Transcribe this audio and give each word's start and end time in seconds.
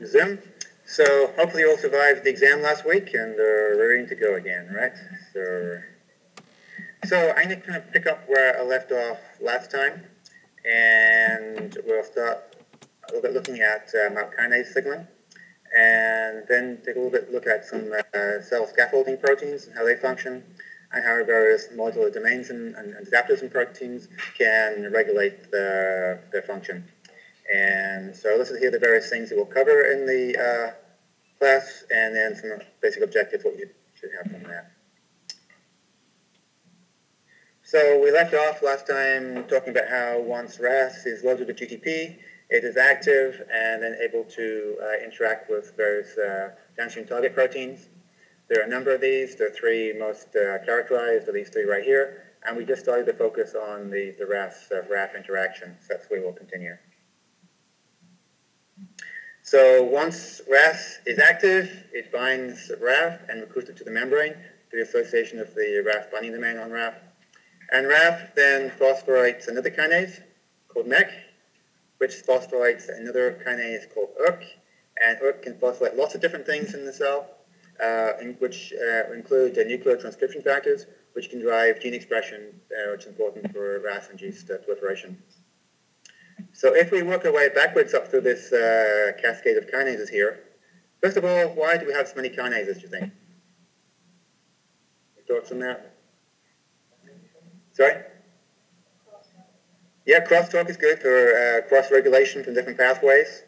Resume. 0.00 0.38
So 0.84 1.32
hopefully 1.36 1.62
you 1.62 1.70
all 1.70 1.76
survived 1.76 2.24
the 2.24 2.30
exam 2.30 2.62
last 2.62 2.86
week 2.86 3.12
and 3.14 3.38
are 3.38 3.76
ready 3.78 4.06
to 4.08 4.14
go 4.14 4.34
again, 4.34 4.72
right? 4.74 4.92
So, 5.32 5.80
so 7.04 7.30
I'm 7.36 7.48
going 7.48 7.60
to 7.60 7.66
kind 7.66 7.76
of 7.76 7.92
pick 7.92 8.06
up 8.06 8.28
where 8.28 8.58
I 8.58 8.62
left 8.62 8.90
off 8.90 9.18
last 9.40 9.70
time, 9.70 10.04
and 10.64 11.76
we'll 11.86 12.04
start 12.04 12.56
a 13.08 13.12
little 13.12 13.22
bit 13.22 13.32
looking 13.34 13.60
at 13.60 13.92
uh, 13.94 14.10
MAP 14.14 14.34
kinase 14.34 14.72
signaling, 14.72 15.06
and 15.76 16.44
then 16.48 16.78
take 16.84 16.96
a 16.96 16.98
little 16.98 17.10
bit 17.10 17.30
look 17.30 17.46
at 17.46 17.64
some 17.64 17.92
uh, 17.92 18.40
cell 18.40 18.66
scaffolding 18.66 19.18
proteins 19.18 19.66
and 19.66 19.76
how 19.76 19.84
they 19.84 19.96
function, 19.96 20.42
and 20.92 21.04
how 21.04 21.22
various 21.22 21.68
modular 21.68 22.12
domains 22.12 22.48
and, 22.48 22.74
and 22.76 22.94
adapters 23.06 23.42
in 23.42 23.50
proteins 23.50 24.08
can 24.36 24.90
regulate 24.90 25.50
the, 25.50 26.18
their 26.32 26.42
function. 26.42 26.84
And 27.52 28.14
so 28.14 28.36
this 28.36 28.50
is 28.50 28.58
here 28.58 28.70
the 28.70 28.78
various 28.78 29.08
things 29.08 29.30
that 29.30 29.36
we'll 29.36 29.46
cover 29.46 29.92
in 29.92 30.06
the 30.06 30.36
uh, 30.36 30.74
class, 31.38 31.84
and 31.90 32.14
then 32.14 32.36
some 32.36 32.66
basic 32.82 33.02
objectives, 33.02 33.44
what 33.44 33.58
you 33.58 33.68
should 33.94 34.10
have 34.16 34.30
from 34.30 34.42
that. 34.50 34.72
So 37.62 38.00
we 38.02 38.10
left 38.10 38.34
off 38.34 38.62
last 38.62 38.86
time 38.86 39.44
talking 39.46 39.70
about 39.70 39.88
how 39.88 40.20
once 40.20 40.58
RAS 40.58 41.04
is 41.04 41.22
loaded 41.22 41.48
with 41.48 41.58
GTP, 41.58 42.16
it 42.50 42.64
is 42.64 42.78
active 42.78 43.46
and 43.52 43.82
then 43.82 43.98
able 44.02 44.24
to 44.24 44.78
uh, 44.82 45.04
interact 45.04 45.50
with 45.50 45.76
various 45.76 46.16
uh, 46.16 46.52
downstream 46.78 47.06
target 47.06 47.34
proteins. 47.34 47.90
There 48.48 48.62
are 48.62 48.64
a 48.64 48.70
number 48.70 48.94
of 48.94 49.02
these. 49.02 49.36
The 49.36 49.50
three 49.50 49.92
most 49.92 50.28
uh, 50.28 50.64
characterized 50.64 51.28
are 51.28 51.32
these 51.32 51.50
three 51.50 51.64
right 51.64 51.84
here. 51.84 52.22
And 52.46 52.56
we 52.56 52.64
just 52.64 52.82
started 52.82 53.04
to 53.04 53.12
focus 53.12 53.54
on 53.54 53.90
the, 53.90 54.14
the 54.18 54.24
RAS, 54.24 54.68
uh, 54.72 54.82
RAF 54.90 55.14
interaction. 55.14 55.76
So 55.82 55.88
that's 55.90 56.08
where 56.08 56.22
we'll 56.22 56.32
continue. 56.32 56.74
So 59.50 59.82
once 59.82 60.42
RAS 60.46 60.98
is 61.06 61.18
active, 61.18 61.84
it 61.94 62.12
binds 62.12 62.70
RAF 62.82 63.18
and 63.30 63.40
recruits 63.40 63.70
it 63.70 63.78
to 63.78 63.84
the 63.84 63.90
membrane 63.90 64.34
through 64.68 64.84
the 64.84 64.86
association 64.86 65.38
of 65.38 65.54
the 65.54 65.82
RAF 65.86 66.10
binding 66.12 66.32
domain 66.32 66.58
on 66.58 66.70
RAF. 66.70 66.92
And 67.72 67.88
RAF 67.88 68.34
then 68.34 68.68
phosphorylates 68.68 69.48
another 69.48 69.70
kinase 69.70 70.20
called 70.68 70.86
MEK, 70.86 71.08
which 71.96 72.10
phosphorylates 72.28 72.94
another 72.94 73.42
kinase 73.42 73.88
called 73.94 74.10
ERK. 74.20 74.44
And 75.02 75.18
ERK 75.22 75.40
can 75.40 75.54
phosphorylate 75.54 75.96
lots 75.96 76.14
of 76.14 76.20
different 76.20 76.44
things 76.44 76.74
in 76.74 76.84
the 76.84 76.92
cell, 76.92 77.30
uh, 77.82 78.18
in 78.20 78.34
which 78.40 78.74
uh, 78.74 79.10
include 79.14 79.56
nuclear 79.66 79.96
transcription 79.96 80.42
factors, 80.42 80.84
which 81.14 81.30
can 81.30 81.40
drive 81.40 81.80
gene 81.80 81.94
expression, 81.94 82.60
uh, 82.70 82.90
which 82.90 83.04
is 83.04 83.06
important 83.06 83.50
for 83.54 83.80
RAS-induced 83.80 84.50
uh, 84.50 84.58
proliferation. 84.58 85.16
So 86.52 86.74
if 86.74 86.90
we 86.90 87.02
work 87.02 87.24
our 87.24 87.32
way 87.32 87.48
backwards 87.54 87.94
up 87.94 88.08
through 88.08 88.22
this 88.22 88.52
uh, 88.52 89.12
cascade 89.20 89.56
of 89.56 89.66
kinases 89.66 90.08
here, 90.08 90.40
first 91.00 91.16
of 91.16 91.24
all, 91.24 91.48
why 91.48 91.76
do 91.76 91.86
we 91.86 91.92
have 91.92 92.08
so 92.08 92.16
many 92.16 92.30
kinases, 92.30 92.76
do 92.76 92.80
you 92.82 92.88
think? 92.88 93.12
Thoughts 95.28 95.52
on 95.52 95.58
that? 95.58 95.94
Sorry? 97.72 98.02
Yeah, 100.06 100.24
crosstalk 100.24 100.70
is 100.70 100.78
good 100.78 101.00
for 101.00 101.36
uh, 101.36 101.68
cross-regulation 101.68 102.42
from 102.42 102.54
different 102.54 102.78
pathways. 102.78 103.42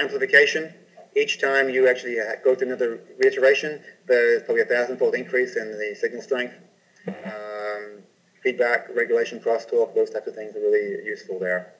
Amplification, 0.00 0.72
each 1.14 1.40
time 1.40 1.68
you 1.68 1.86
actually 1.88 2.18
uh, 2.18 2.36
go 2.42 2.54
to 2.54 2.64
another 2.64 3.00
reiteration, 3.22 3.82
there's 4.06 4.42
probably 4.44 4.62
a 4.62 4.64
thousand-fold 4.64 5.14
increase 5.14 5.56
in 5.56 5.72
the 5.72 5.94
signal 5.94 6.22
strength. 6.22 6.54
Um, 7.06 8.02
feedback, 8.42 8.88
regulation, 8.96 9.40
crosstalk, 9.40 9.94
those 9.94 10.08
types 10.08 10.26
of 10.26 10.34
things 10.34 10.56
are 10.56 10.60
really 10.60 11.04
useful 11.04 11.38
there. 11.38 11.74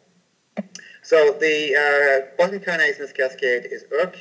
So 1.05 1.37
the 1.39 1.77
uh, 1.77 2.35
bottom 2.39 2.61
kinase 2.61 2.97
in 2.97 3.03
this 3.03 3.13
cascade 3.13 3.67
is 3.71 3.85
ERK. 3.93 4.17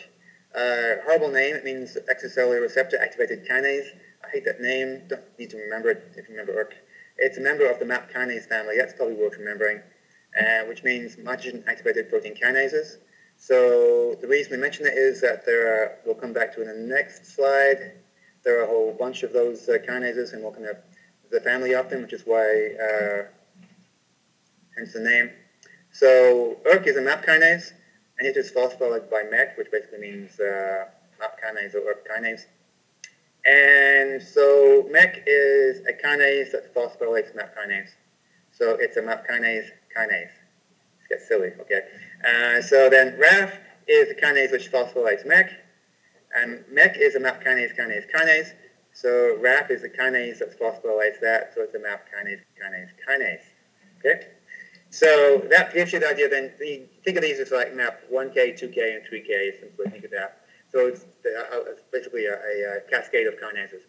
Uh, 0.53 1.01
horrible 1.05 1.31
name, 1.31 1.55
it 1.55 1.63
means 1.63 1.97
extracellular 2.11 2.61
receptor 2.61 2.97
activated 3.01 3.47
kinase. 3.47 3.87
I 4.21 4.29
hate 4.29 4.43
that 4.43 4.59
name, 4.59 5.03
don't 5.07 5.21
need 5.39 5.49
to 5.51 5.57
remember 5.57 5.91
it 5.91 6.11
if 6.17 6.27
you 6.27 6.35
remember 6.35 6.59
ERK. 6.59 6.73
It's 7.17 7.37
a 7.37 7.41
member 7.41 7.71
of 7.71 7.79
the 7.79 7.85
MAP 7.85 8.11
kinase 8.11 8.49
family, 8.49 8.75
that's 8.77 8.93
probably 8.93 9.15
worth 9.15 9.37
remembering, 9.37 9.81
uh, 10.37 10.65
which 10.67 10.83
means 10.83 11.15
mitogen 11.15 11.65
activated 11.67 12.09
protein 12.09 12.35
kinases. 12.35 12.97
So 13.37 14.15
the 14.19 14.27
reason 14.27 14.51
we 14.51 14.57
mention 14.57 14.85
it 14.85 14.97
is 14.97 15.21
that 15.21 15.45
there 15.45 15.73
are, 15.73 15.97
we'll 16.05 16.15
come 16.15 16.33
back 16.33 16.53
to 16.55 16.61
in 16.61 16.67
the 16.67 16.95
next 16.95 17.33
slide, 17.33 17.93
there 18.43 18.59
are 18.59 18.63
a 18.63 18.67
whole 18.67 18.91
bunch 18.99 19.23
of 19.23 19.31
those 19.31 19.69
uh, 19.69 19.77
kinases 19.87 20.33
and 20.33 20.43
we'll 20.43 20.51
kind 20.51 20.67
of, 20.67 20.77
the 21.31 21.39
family 21.39 21.73
of 21.73 21.89
them, 21.89 22.01
which 22.01 22.13
is 22.13 22.23
why, 22.25 22.75
uh, 22.75 23.23
hence 24.75 24.91
the 24.91 24.99
name. 24.99 25.31
So 25.93 26.57
ERK 26.65 26.87
is 26.87 26.97
a 26.97 27.01
MAP 27.01 27.23
kinase, 27.23 27.71
and 28.17 28.27
it 28.27 28.35
is 28.35 28.51
phosphorylated 28.51 29.11
by 29.11 29.23
MEK, 29.29 29.55
which 29.59 29.69
basically 29.71 29.99
means 29.99 30.39
uh, 30.39 30.85
MAP 31.19 31.39
kinase 31.39 31.75
or 31.75 31.87
ERK 31.87 32.07
kinase. 32.09 32.45
And 33.45 34.19
so 34.19 34.87
MEK 34.89 35.23
is 35.27 35.81
a 35.87 35.93
kinase 35.93 36.51
that 36.51 36.73
phosphorylates 36.73 37.35
MAP 37.35 37.55
kinase. 37.55 37.91
So 38.51 38.75
it's 38.79 38.97
a 38.97 39.03
MAP 39.03 39.27
kinase 39.27 39.67
kinase. 39.95 40.33
It 41.03 41.09
gets 41.09 41.27
silly, 41.27 41.51
okay? 41.61 41.81
Uh, 42.27 42.59
so 42.63 42.89
then 42.89 43.15
RAF 43.19 43.53
is 43.87 44.09
a 44.09 44.15
kinase 44.15 44.51
which 44.51 44.71
phosphorylates 44.71 45.27
MEK, 45.27 45.51
and 46.35 46.63
MEK 46.71 46.97
is 46.97 47.13
a 47.13 47.19
MAP 47.19 47.43
kinase 47.43 47.77
kinase 47.77 48.05
kinase. 48.11 48.53
So 48.93 49.37
RAF 49.39 49.69
is 49.69 49.83
a 49.83 49.89
kinase 49.89 50.39
that 50.39 50.59
phosphorylates 50.59 51.19
that, 51.21 51.51
so 51.53 51.61
it's 51.61 51.75
a 51.75 51.79
MAP 51.79 52.07
kinase 52.09 52.41
kinase 52.59 52.89
kinase. 53.07 53.43
Okay? 53.99 54.27
So 54.93 55.41
that 55.49 55.73
gives 55.73 55.91
you 55.91 55.99
the 55.99 56.07
idea 56.07 56.29
then, 56.29 56.51
you 56.59 56.87
think 57.03 57.17
of 57.17 57.23
these 57.23 57.39
as 57.39 57.49
like 57.49 57.73
map 57.73 58.01
1K, 58.13 58.53
2K, 58.53 58.95
and 58.95 59.03
3K, 59.03 59.59
simply 59.59 59.89
think 59.89 60.05
of 60.05 60.11
that. 60.11 60.45
So 60.71 60.85
it's, 60.85 61.03
uh, 61.25 61.73
basically 61.91 62.27
a, 62.27 62.35
a, 62.35 62.81
cascade 62.91 63.25
of 63.25 63.33
kinases. 63.33 63.81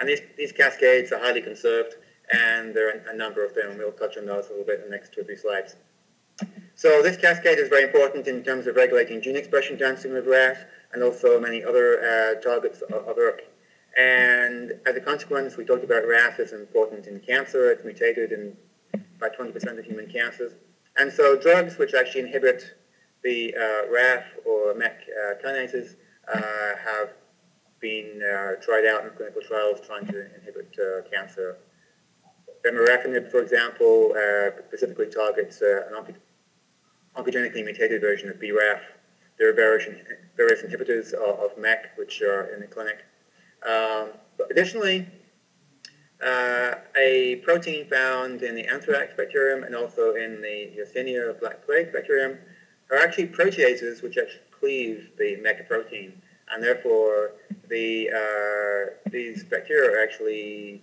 And 0.00 0.08
these, 0.08 0.20
these 0.36 0.50
cascades 0.50 1.12
are 1.12 1.20
highly 1.20 1.42
conserved, 1.42 1.94
and 2.32 2.74
there 2.74 2.88
are 2.88 3.08
a 3.08 3.16
number 3.16 3.46
of 3.46 3.54
them, 3.54 3.78
we'll 3.78 3.92
touch 3.92 4.18
on 4.18 4.26
those 4.26 4.48
a 4.48 4.50
little 4.50 4.66
bit 4.66 4.80
in 4.80 4.86
the 4.86 4.90
next 4.90 5.14
two 5.14 5.20
or 5.20 5.24
three 5.24 5.36
slides. 5.36 5.76
So 6.74 7.00
this 7.00 7.16
cascade 7.16 7.60
is 7.60 7.68
very 7.68 7.84
important 7.84 8.26
in 8.26 8.42
terms 8.42 8.66
of 8.66 8.74
regulating 8.74 9.22
gene 9.22 9.36
expression 9.36 9.78
downstream 9.78 10.16
of 10.16 10.26
RAS, 10.26 10.58
and 10.92 11.04
also 11.04 11.38
many 11.38 11.62
other 11.62 12.00
uh, 12.02 12.40
targets 12.40 12.82
of 12.82 13.16
ERK. 13.16 13.42
And 13.96 14.72
as 14.86 14.96
a 14.96 15.00
consequence, 15.00 15.56
we 15.56 15.64
talked 15.64 15.84
about 15.84 16.02
RAS 16.04 16.40
is 16.40 16.52
important 16.52 17.06
in 17.06 17.20
cancer, 17.20 17.70
it's 17.70 17.84
mutated 17.84 18.32
in 18.32 18.56
by 19.24 19.34
20% 19.34 19.78
of 19.78 19.84
human 19.84 20.06
cancers. 20.10 20.52
And 20.96 21.12
so 21.12 21.36
drugs 21.36 21.78
which 21.78 21.94
actually 21.94 22.22
inhibit 22.22 22.74
the 23.22 23.54
uh, 23.56 23.92
RAF 23.92 24.24
or 24.44 24.74
MEK 24.74 24.92
uh, 24.92 25.34
kinases 25.42 25.96
uh, 26.32 26.40
have 26.84 27.10
been 27.80 28.22
uh, 28.22 28.60
tried 28.62 28.86
out 28.86 29.04
in 29.04 29.10
clinical 29.16 29.42
trials 29.42 29.80
trying 29.86 30.06
to 30.06 30.26
inhibit 30.36 30.76
uh, 30.78 31.08
cancer. 31.10 31.56
Vemurafenib, 32.64 33.30
for 33.30 33.40
example, 33.40 34.14
specifically 34.68 35.06
targets 35.06 35.60
an 35.60 35.94
onc 35.96 36.14
oncogenically 37.16 37.64
mutated 37.64 38.00
version 38.00 38.28
of 38.28 38.36
BRAF. 38.40 38.80
There 39.38 39.50
are 39.50 39.52
various, 39.52 39.86
various 40.36 40.62
inhibitors 40.62 41.12
of, 41.12 41.38
of 41.40 41.58
MEK 41.58 41.90
which 41.96 42.22
are 42.22 42.54
in 42.54 42.60
the 42.60 42.66
clinic. 42.66 43.04
Um, 43.68 44.10
additionally, 44.50 45.06
uh, 46.24 46.76
a 46.96 47.36
protein 47.44 47.86
found 47.86 48.42
in 48.42 48.54
the 48.54 48.66
anthrax 48.66 49.12
bacterium 49.16 49.62
and 49.64 49.74
also 49.74 50.14
in 50.14 50.40
the 50.40 50.70
Yersinia 50.76 51.38
black 51.38 51.64
plague 51.66 51.92
bacterium 51.92 52.38
are 52.90 52.98
actually 52.98 53.26
proteases 53.28 54.02
which 54.02 54.16
actually 54.16 54.40
cleave 54.58 55.10
the 55.18 55.36
MEK 55.36 55.68
protein, 55.68 56.20
and 56.50 56.62
therefore 56.62 57.32
the 57.68 58.10
uh, 58.10 59.10
these 59.10 59.44
bacteria 59.44 59.90
are 59.90 60.02
actually 60.02 60.82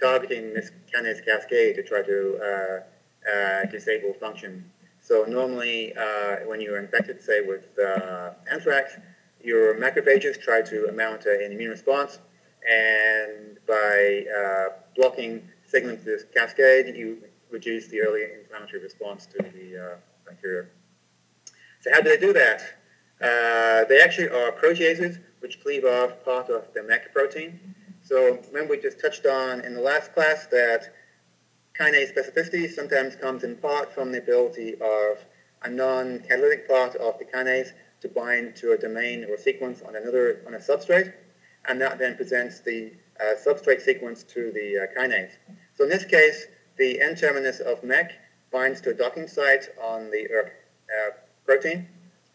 targeting 0.00 0.52
this 0.52 0.70
kinase 0.92 1.24
cascade 1.24 1.76
to 1.76 1.82
try 1.82 2.02
to 2.02 2.38
uh, 2.42 3.30
uh 3.30 3.64
disable 3.66 4.12
function. 4.14 4.70
So 5.00 5.24
normally, 5.24 5.94
uh, 5.96 6.36
when 6.46 6.60
you're 6.60 6.78
infected, 6.78 7.22
say 7.22 7.40
with 7.42 7.66
uh, 7.78 8.30
anthrax, 8.50 8.96
your 9.42 9.74
macrophages 9.74 10.40
try 10.40 10.62
to 10.62 10.90
mount 10.92 11.26
an 11.26 11.52
immune 11.52 11.70
response 11.70 12.18
and 12.66 13.58
by 13.66 14.24
uh, 14.34 14.68
blocking 14.96 15.48
signaling 15.66 15.98
to 15.98 16.04
this 16.04 16.24
cascade, 16.34 16.94
you 16.96 17.18
reduce 17.50 17.88
the 17.88 18.00
early 18.00 18.22
inflammatory 18.40 18.82
response 18.82 19.26
to 19.26 19.38
the 19.38 19.92
uh, 19.92 19.96
bacteria. 20.26 20.66
So 21.80 21.90
how 21.92 22.00
do 22.00 22.10
they 22.10 22.18
do 22.18 22.32
that? 22.32 22.62
Uh, 23.20 23.84
they 23.88 24.00
actually 24.00 24.28
are 24.28 24.52
proteases 24.52 25.20
which 25.40 25.62
cleave 25.62 25.84
off 25.84 26.24
part 26.24 26.48
of 26.48 26.72
the 26.74 26.82
MEK 26.82 27.12
protein. 27.12 27.74
So 28.02 28.38
remember 28.48 28.72
we 28.72 28.80
just 28.80 29.00
touched 29.00 29.26
on 29.26 29.60
in 29.60 29.74
the 29.74 29.80
last 29.80 30.12
class 30.14 30.46
that 30.46 30.92
kinase 31.78 32.14
specificity 32.14 32.70
sometimes 32.70 33.16
comes 33.16 33.44
in 33.44 33.56
part 33.56 33.92
from 33.92 34.12
the 34.12 34.18
ability 34.18 34.74
of 34.74 35.24
a 35.62 35.70
non-catalytic 35.70 36.68
part 36.68 36.94
of 36.96 37.18
the 37.18 37.24
kinase 37.24 37.72
to 38.00 38.08
bind 38.08 38.54
to 38.56 38.72
a 38.72 38.78
domain 38.78 39.24
or 39.28 39.36
sequence 39.36 39.82
on 39.82 39.96
another 39.96 40.40
on 40.46 40.54
a 40.54 40.58
substrate 40.58 41.14
and 41.66 41.80
that 41.80 41.98
then 41.98 42.14
presents 42.16 42.60
the 42.60 42.92
substrate 43.20 43.80
sequence 43.80 44.22
to 44.24 44.52
the 44.52 44.78
uh, 44.78 44.98
kinase. 44.98 45.32
So 45.74 45.84
in 45.84 45.90
this 45.90 46.04
case, 46.04 46.46
the 46.78 47.00
N-terminus 47.00 47.60
of 47.60 47.82
MEK 47.84 48.10
binds 48.50 48.80
to 48.82 48.90
a 48.90 48.94
docking 48.94 49.28
site 49.28 49.66
on 49.82 50.10
the 50.10 50.28
ERK 50.30 50.52
uh, 50.88 51.10
protein, 51.44 51.88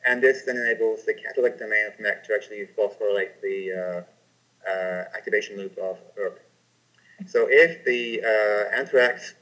and 0.07 0.21
this 0.21 0.43
then 0.43 0.57
enables 0.57 1.05
the 1.05 1.13
catalytic 1.13 1.59
domain 1.59 1.85
of 1.87 1.99
MEK 1.99 2.23
to 2.25 2.33
actually 2.33 2.67
phosphorylate 2.77 3.41
the 3.41 4.05
uh, 4.65 4.69
uh, 4.69 5.03
activation 5.15 5.57
loop 5.57 5.77
of 5.77 5.97
ERK. 6.17 6.41
So 7.27 7.47
if 7.49 7.83
the 7.83 8.21
uh, 8.21 8.75
anthrax 8.77 9.35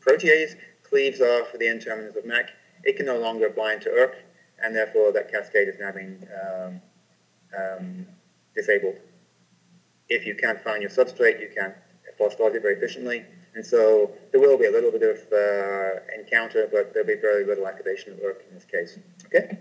protease 0.00 0.56
cleaves 0.82 1.20
off 1.20 1.48
the 1.58 1.68
N-terminus 1.68 2.16
of 2.16 2.24
MEK, 2.24 2.50
it 2.84 2.96
can 2.96 3.06
no 3.06 3.18
longer 3.18 3.50
bind 3.50 3.82
to 3.82 3.90
ERK, 3.90 4.16
and 4.62 4.74
therefore 4.74 5.12
that 5.12 5.30
cascade 5.30 5.68
is 5.68 5.76
now 5.78 5.92
being 5.92 6.26
um, 6.42 6.80
um, 7.58 8.06
disabled. 8.54 8.96
If 10.08 10.26
you 10.26 10.34
can't 10.34 10.60
find 10.60 10.82
your 10.82 10.90
substrate, 10.90 11.40
you 11.40 11.50
can't 11.54 11.74
phosphorylate 12.20 12.56
it 12.56 12.62
very 12.62 12.74
efficiently, 12.74 13.24
and 13.54 13.64
so 13.64 14.12
there 14.30 14.40
will 14.40 14.58
be 14.58 14.66
a 14.66 14.70
little 14.70 14.90
bit 14.90 15.02
of 15.02 15.18
uh, 15.32 16.00
encounter, 16.18 16.68
but 16.70 16.92
there'll 16.92 17.06
be 17.06 17.20
very 17.20 17.44
little 17.44 17.66
activation 17.66 18.12
of 18.12 18.20
ERK 18.20 18.44
in 18.48 18.54
this 18.54 18.64
case. 18.64 18.98
Okay? 19.26 19.58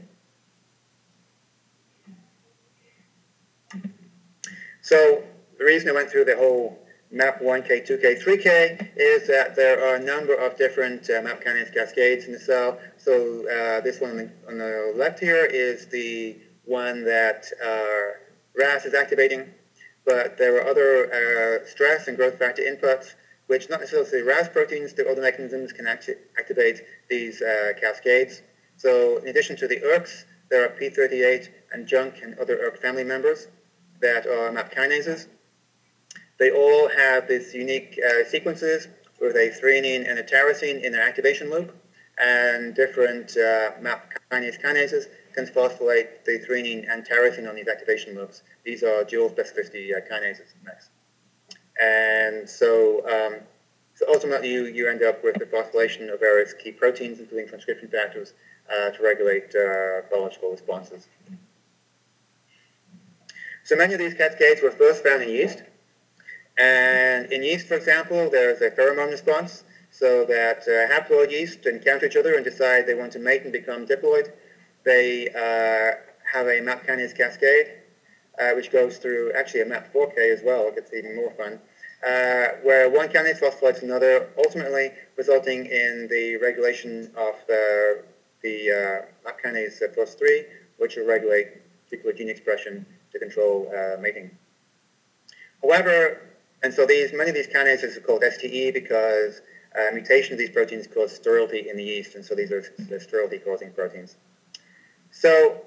So 4.81 5.23
the 5.57 5.63
reason 5.65 5.89
I 5.89 5.93
went 5.93 6.09
through 6.09 6.25
the 6.25 6.35
whole 6.35 6.77
map 7.11 7.41
1K, 7.41 7.87
2K, 7.87 8.23
3K 8.23 8.89
is 8.95 9.27
that 9.27 9.55
there 9.55 9.85
are 9.85 9.95
a 9.95 9.99
number 9.99 10.33
of 10.33 10.57
different 10.57 11.09
uh, 11.09 11.21
MAP 11.21 11.43
kinase 11.43 11.73
cascades 11.73 12.25
in 12.25 12.31
the 12.31 12.39
cell. 12.39 12.79
So 12.97 13.45
uh, 13.47 13.81
this 13.81 13.99
one 13.99 14.11
on 14.11 14.17
the, 14.17 14.31
on 14.47 14.57
the, 14.57 14.93
left 14.95 15.19
here 15.19 15.45
is 15.45 15.87
the 15.87 16.37
one 16.65 17.03
that 17.05 17.45
uh, 17.63 18.17
RAS 18.57 18.85
is 18.85 18.93
activating, 18.93 19.49
but 20.05 20.37
there 20.37 20.57
are 20.57 20.67
other 20.67 21.11
uh, 21.11 21.65
stress 21.67 22.07
and 22.07 22.17
growth 22.17 22.37
factor 22.37 22.61
inputs 22.61 23.15
which 23.51 23.69
not 23.69 23.81
necessarily 23.81 24.21
RAS 24.21 24.47
proteins, 24.47 24.93
the 24.93 25.05
other 25.09 25.21
mechanisms 25.21 25.73
can 25.73 25.85
acti 25.85 26.13
activate 26.39 26.83
these 27.09 27.41
uh, 27.41 27.73
cascades. 27.81 28.43
So 28.77 29.17
in 29.17 29.27
addition 29.27 29.57
to 29.57 29.67
the 29.67 29.75
ERKs, 29.75 30.23
there 30.49 30.63
are 30.63 30.69
P38 30.69 31.49
and 31.73 31.85
JNK 31.85 32.23
and 32.23 32.39
other 32.39 32.57
ERK 32.57 32.81
family 32.81 33.03
members 33.03 33.49
that 33.99 34.25
are 34.25 34.53
MAP 34.53 34.73
kinases. 34.73 35.27
They 36.39 36.49
all 36.49 36.87
have 36.89 37.27
these 37.27 37.53
unique 37.53 37.99
uh, 37.99 38.23
sequences 38.23 38.87
with 39.19 39.35
a 39.35 39.49
threonine 39.59 40.09
and 40.09 40.17
a 40.17 40.23
tyrosine 40.23 40.81
in 40.81 40.93
their 40.93 41.05
activation 41.05 41.51
loop, 41.51 41.75
and 42.17 42.73
different 42.73 43.35
uh, 43.35 43.71
MAP 43.81 44.13
kinase 44.31 44.61
kinases 44.61 45.05
can 45.33 45.45
phosphorylate 45.45 46.23
the 46.25 46.39
threonine 46.39 46.85
and 46.91 47.05
tyrosine 47.05 47.47
on 47.49 47.55
these 47.55 47.67
activation 47.67 48.15
loops. 48.15 48.43
These 48.63 48.83
are 48.83 49.03
dual 49.03 49.29
specificity 49.29 49.95
uh, 49.95 50.01
kinases. 50.09 50.53
And 51.81 52.49
so, 52.49 52.99
um, 53.09 53.39
so 53.95 54.05
ultimately 54.09 54.51
you, 54.51 54.65
you 54.65 54.89
end 54.89 55.03
up 55.03 55.23
with 55.23 55.35
the 55.35 55.45
phosphorylation 55.45 56.13
of 56.13 56.19
various 56.19 56.53
key 56.53 56.71
proteins, 56.71 57.19
including 57.19 57.47
transcription 57.47 57.87
factors, 57.87 58.33
uh, 58.71 58.89
to 58.91 59.03
regulate 59.03 59.53
uh, 59.55 60.01
biological 60.11 60.51
responses. 60.51 61.07
So 63.63 63.75
many 63.75 63.93
of 63.93 63.99
these 63.99 64.13
cascades 64.13 64.61
were 64.61 64.71
first 64.71 65.03
found 65.03 65.23
in 65.23 65.29
yeast. 65.29 65.63
And 66.57 67.31
in 67.31 67.43
yeast, 67.43 67.67
for 67.67 67.75
example, 67.75 68.29
there's 68.29 68.61
a 68.61 68.69
pheromone 68.69 69.11
response, 69.11 69.63
so 69.89 70.25
that 70.25 70.59
uh, 70.67 70.93
haploid 70.93 71.31
yeast 71.31 71.65
encounter 71.65 72.05
each 72.05 72.15
other 72.15 72.35
and 72.35 72.43
decide 72.43 72.87
they 72.87 72.93
want 72.93 73.11
to 73.13 73.19
mate 73.19 73.43
and 73.43 73.51
become 73.51 73.85
diploid. 73.85 74.31
They 74.83 75.29
uh, 75.29 75.97
have 76.33 76.47
a 76.47 76.61
MAP 76.61 76.85
kinase 76.87 77.15
cascade, 77.15 77.67
uh, 78.39 78.51
which 78.55 78.71
goes 78.71 78.97
through 78.97 79.33
actually 79.33 79.61
a 79.61 79.65
MAP4K 79.65 80.33
as 80.33 80.41
well. 80.43 80.67
It 80.67 80.75
gets 80.75 80.93
even 80.93 81.15
more 81.15 81.31
fun 81.31 81.59
uh, 82.03 82.57
where 82.63 82.89
one 82.89 83.07
kinase 83.09 83.39
phosphorylates 83.39 83.83
another, 83.83 84.29
ultimately 84.37 84.91
resulting 85.17 85.65
in 85.67 86.07
the 86.09 86.37
regulation 86.37 87.11
of 87.15 87.35
the, 87.47 88.03
the 88.41 88.71
uh, 88.71 89.05
MAP 89.23 89.39
Fus3, 89.43 90.45
which 90.77 90.95
will 90.95 91.05
regulate 91.05 91.47
particular 91.85 92.13
gene 92.13 92.29
expression 92.29 92.85
to 93.11 93.19
control 93.19 93.71
uh, 93.75 94.01
mating. 94.01 94.31
However, 95.61 96.21
and 96.63 96.73
so 96.73 96.85
these 96.85 97.11
many 97.13 97.29
of 97.29 97.35
these 97.35 97.47
kinases 97.47 97.97
are 97.97 98.01
called 98.01 98.23
STE 98.23 98.71
because 98.73 99.41
uh, 99.75 99.93
mutation 99.93 100.33
of 100.33 100.39
these 100.39 100.49
proteins 100.49 100.87
cause 100.87 101.15
sterility 101.15 101.69
in 101.69 101.77
the 101.77 101.83
yeast, 101.83 102.15
and 102.15 102.25
so 102.25 102.33
these 102.33 102.51
are 102.51 102.63
sterility-causing 102.99 103.71
proteins. 103.73 104.17
So 105.21 105.61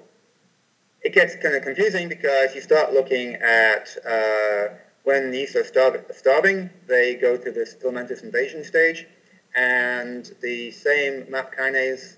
it 1.01 1.13
gets 1.13 1.33
kind 1.37 1.55
of 1.55 1.63
confusing 1.63 2.09
because 2.09 2.53
you 2.53 2.59
start 2.59 2.91
looking 2.91 3.35
at 3.35 3.87
uh, 4.05 4.75
when 5.05 5.31
yeast 5.33 5.55
are 5.55 5.63
starving, 5.63 6.69
they 6.87 7.15
go 7.15 7.37
through 7.37 7.53
this 7.53 7.73
filamentous 7.73 8.21
invasion 8.21 8.65
stage, 8.65 9.07
and 9.55 10.29
the 10.41 10.71
same 10.71 11.25
MAP 11.31 11.55
kinase, 11.55 12.17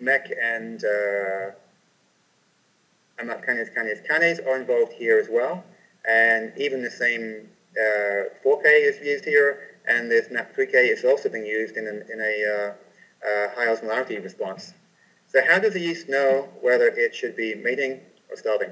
MEK, 0.00 0.32
and 0.42 0.82
uh, 0.86 1.50
MAP 3.22 3.44
kinase 3.44 3.76
kinase 3.76 4.06
kinase 4.08 4.46
are 4.46 4.58
involved 4.58 4.94
here 4.94 5.18
as 5.18 5.28
well. 5.30 5.62
And 6.08 6.50
even 6.56 6.82
the 6.82 6.90
same 6.90 7.46
uh, 7.76 8.32
4K 8.42 8.64
is 8.64 9.06
used 9.06 9.26
here, 9.26 9.76
and 9.86 10.10
this 10.10 10.28
MAP3K 10.28 10.90
is 10.90 11.04
also 11.04 11.28
being 11.28 11.44
used 11.44 11.76
in, 11.76 11.86
an, 11.86 12.04
in 12.10 12.22
a 12.22 12.44
uh, 12.48 13.28
uh, 13.28 13.54
high 13.54 13.66
osmolarity 13.66 14.24
response. 14.24 14.72
So 15.34 15.44
how 15.44 15.58
does 15.58 15.72
the 15.72 15.80
yeast 15.80 16.08
know 16.08 16.48
whether 16.60 16.86
it 16.86 17.12
should 17.12 17.34
be 17.34 17.56
mating 17.56 17.98
or 18.30 18.36
starving? 18.36 18.70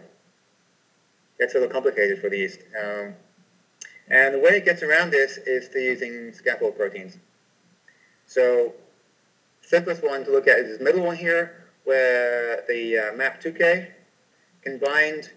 It's 1.40 1.56
a 1.56 1.58
little 1.58 1.72
complicated 1.72 2.20
for 2.20 2.30
the 2.30 2.38
yeast. 2.38 2.60
Um, 2.80 3.14
and 4.08 4.34
the 4.34 4.38
way 4.38 4.50
it 4.50 4.64
gets 4.64 4.80
around 4.80 5.10
this 5.10 5.38
is 5.38 5.66
through 5.66 5.82
using 5.82 6.32
scaffold 6.32 6.76
proteins. 6.76 7.18
So 8.26 8.74
simplest 9.60 10.04
one 10.04 10.24
to 10.24 10.30
look 10.30 10.46
at 10.46 10.60
is 10.60 10.68
this 10.68 10.80
middle 10.80 11.04
one 11.04 11.16
here, 11.16 11.64
where 11.82 12.62
the 12.68 12.96
uh, 12.96 13.12
MAP2K 13.14 13.88
can 14.62 14.78
bind 14.78 15.32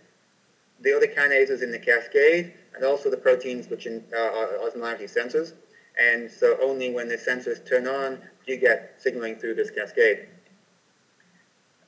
the 0.80 0.96
other 0.96 1.08
kinases 1.08 1.64
in 1.64 1.72
the 1.72 1.80
cascade 1.80 2.54
and 2.76 2.86
also 2.86 3.10
the 3.10 3.18
proteins 3.18 3.68
which 3.68 3.88
in, 3.88 4.04
uh, 4.16 4.20
are 4.20 4.60
osmolarity 4.64 5.12
sensors. 5.12 5.54
And 6.00 6.30
so 6.30 6.56
only 6.62 6.94
when 6.94 7.10
the 7.10 7.18
sensors 7.18 7.68
turn 7.68 7.88
on 7.88 8.20
do 8.46 8.54
you 8.54 8.60
get 8.60 8.94
signaling 9.00 9.38
through 9.38 9.56
this 9.56 9.72
cascade. 9.72 10.28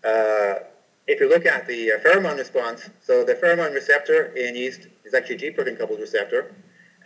Uh, 0.07 0.59
if 1.07 1.19
you 1.19 1.27
look 1.29 1.45
at 1.45 1.67
the 1.67 1.91
uh, 1.91 1.99
pheromone 2.03 2.37
response, 2.37 2.89
so 3.01 3.23
the 3.23 3.33
pheromone 3.33 3.73
receptor 3.73 4.19
in 4.35 4.55
yeast 4.55 4.87
is 5.05 5.13
actually 5.13 5.35
a 5.35 5.39
G 5.39 5.51
protein 5.51 5.75
coupled 5.75 5.99
receptor. 5.99 6.55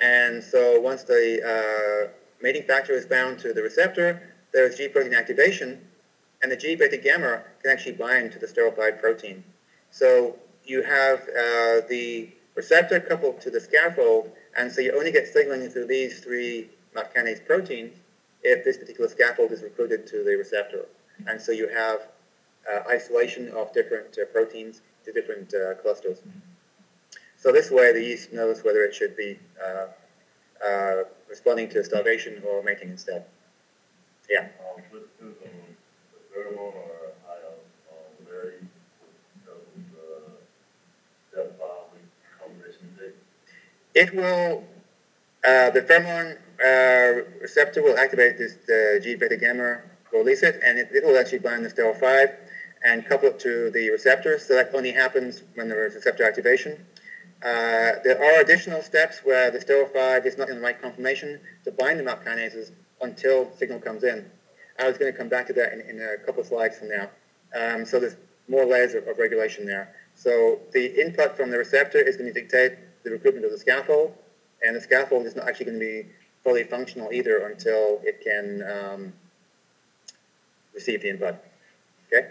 And 0.01 0.43
so 0.43 0.79
once 0.79 1.03
the 1.03 1.25
uh, 1.51 2.11
mating 2.41 2.63
factor 2.63 2.93
is 2.93 3.05
bound 3.05 3.39
to 3.39 3.53
the 3.53 3.61
receptor, 3.61 4.09
there's 4.53 4.75
G 4.75 4.87
protein 4.87 5.13
activation, 5.13 5.69
and 6.41 6.51
the 6.51 6.55
G 6.55 6.75
beta 6.75 6.97
gamma 6.97 7.43
can 7.61 7.71
actually 7.71 7.93
bind 7.93 8.31
to 8.33 8.39
the 8.39 8.47
steroid 8.47 8.99
protein. 8.99 9.43
So 9.89 10.37
you 10.63 10.83
have 10.83 11.19
uh, 11.21 11.87
the 11.89 12.29
receptor 12.55 12.99
coupled 12.99 13.41
to 13.41 13.49
the 13.49 13.59
scaffold, 13.59 14.31
and 14.57 14.71
so 14.71 14.81
you 14.81 14.95
only 14.95 15.11
get 15.11 15.27
signaling 15.27 15.69
through 15.69 15.87
these 15.87 16.19
three 16.19 16.69
MAP 16.93 17.15
kinase 17.15 17.45
proteins 17.45 17.97
if 18.43 18.63
this 18.63 18.77
particular 18.77 19.09
scaffold 19.09 19.51
is 19.51 19.61
recruited 19.63 20.05
to 20.07 20.23
the 20.23 20.35
receptor. 20.35 20.85
And 21.27 21.39
so 21.39 21.51
you 21.51 21.67
have 21.69 21.99
isolation 22.89 23.49
of 23.49 23.73
different 23.73 24.17
uh, 24.17 24.25
proteins 24.25 24.81
to 25.05 25.11
different 25.11 25.53
uh, 25.53 25.75
clusters. 25.75 26.21
So 27.37 27.51
this 27.51 27.71
way 27.71 27.91
the 27.91 28.03
yeast 28.03 28.31
knows 28.33 28.63
whether 28.63 28.83
it 28.83 28.93
should 28.93 29.17
be 29.17 29.39
uh, 29.63 29.87
uh, 30.65 31.03
responding 31.27 31.69
to 31.69 31.83
starvation 31.83 32.41
or 32.45 32.61
mating 32.61 32.89
instead. 32.89 33.25
Yeah. 34.29 34.47
It 43.93 44.15
will, 44.15 44.63
uh, 45.45 45.69
the 45.71 45.81
pheromone 45.81 46.37
uh, 46.63 47.23
receptor 47.41 47.81
will 47.81 47.97
activate 47.97 48.37
this 48.37 48.55
the 48.65 49.01
G 49.03 49.15
beta 49.15 49.35
gamma, 49.35 49.81
release 50.13 50.43
it, 50.43 50.61
and 50.63 50.79
it, 50.79 50.89
it 50.93 51.03
will 51.03 51.17
actually 51.17 51.39
bind 51.39 51.65
the 51.65 51.69
STERL5 51.69 52.35
and 52.83 53.05
couple 53.05 53.29
it 53.29 53.39
to 53.39 53.69
the 53.71 53.89
receptor. 53.89 54.39
So 54.39 54.55
that 54.55 54.73
only 54.73 54.91
happens 54.91 55.43
when 55.55 55.69
there 55.69 55.85
is 55.85 55.95
receptor 55.95 56.23
activation. 56.23 56.85
Uh, 57.43 57.97
there 58.03 58.21
are 58.23 58.41
additional 58.41 58.81
steps 58.81 59.21
where 59.23 59.49
the 59.49 59.57
STERL5 59.57 60.25
is 60.25 60.37
not 60.37 60.49
in 60.49 60.55
the 60.55 60.61
right 60.61 60.79
conformation 60.79 61.39
to 61.63 61.71
bind 61.71 61.99
the 61.99 62.03
MAP 62.03 62.23
kinases 62.23 62.71
until 63.01 63.51
signal 63.55 63.79
comes 63.79 64.03
in. 64.03 64.29
I 64.79 64.87
was 64.87 64.97
going 64.97 65.11
to 65.11 65.17
come 65.17 65.27
back 65.27 65.47
to 65.47 65.53
that 65.53 65.73
in, 65.73 65.81
in 65.81 66.01
a 66.01 66.17
couple 66.23 66.41
of 66.41 66.47
slides 66.47 66.77
from 66.77 66.89
now. 66.89 67.09
Um, 67.59 67.85
so 67.85 67.99
there's 67.99 68.15
more 68.47 68.65
layers 68.65 68.93
of, 68.93 69.07
of, 69.07 69.17
regulation 69.17 69.65
there. 69.65 69.93
So 70.15 70.59
the 70.71 71.01
input 71.01 71.35
from 71.35 71.49
the 71.49 71.57
receptor 71.57 71.97
is 71.97 72.15
going 72.15 72.31
to 72.31 72.39
dictate 72.39 72.73
the 73.03 73.11
recruitment 73.11 73.45
of 73.45 73.51
the 73.51 73.57
scaffold, 73.57 74.13
and 74.61 74.75
the 74.75 74.81
scaffold 74.81 75.25
is 75.25 75.35
not 75.35 75.47
actually 75.47 75.65
going 75.65 75.79
to 75.79 75.85
be 75.85 76.09
fully 76.43 76.63
functional 76.63 77.11
either 77.11 77.39
until 77.47 78.01
it 78.03 78.21
can 78.23 78.63
um, 78.63 79.13
receive 80.73 81.01
the 81.01 81.09
input. 81.09 81.35
Okay? 82.07 82.27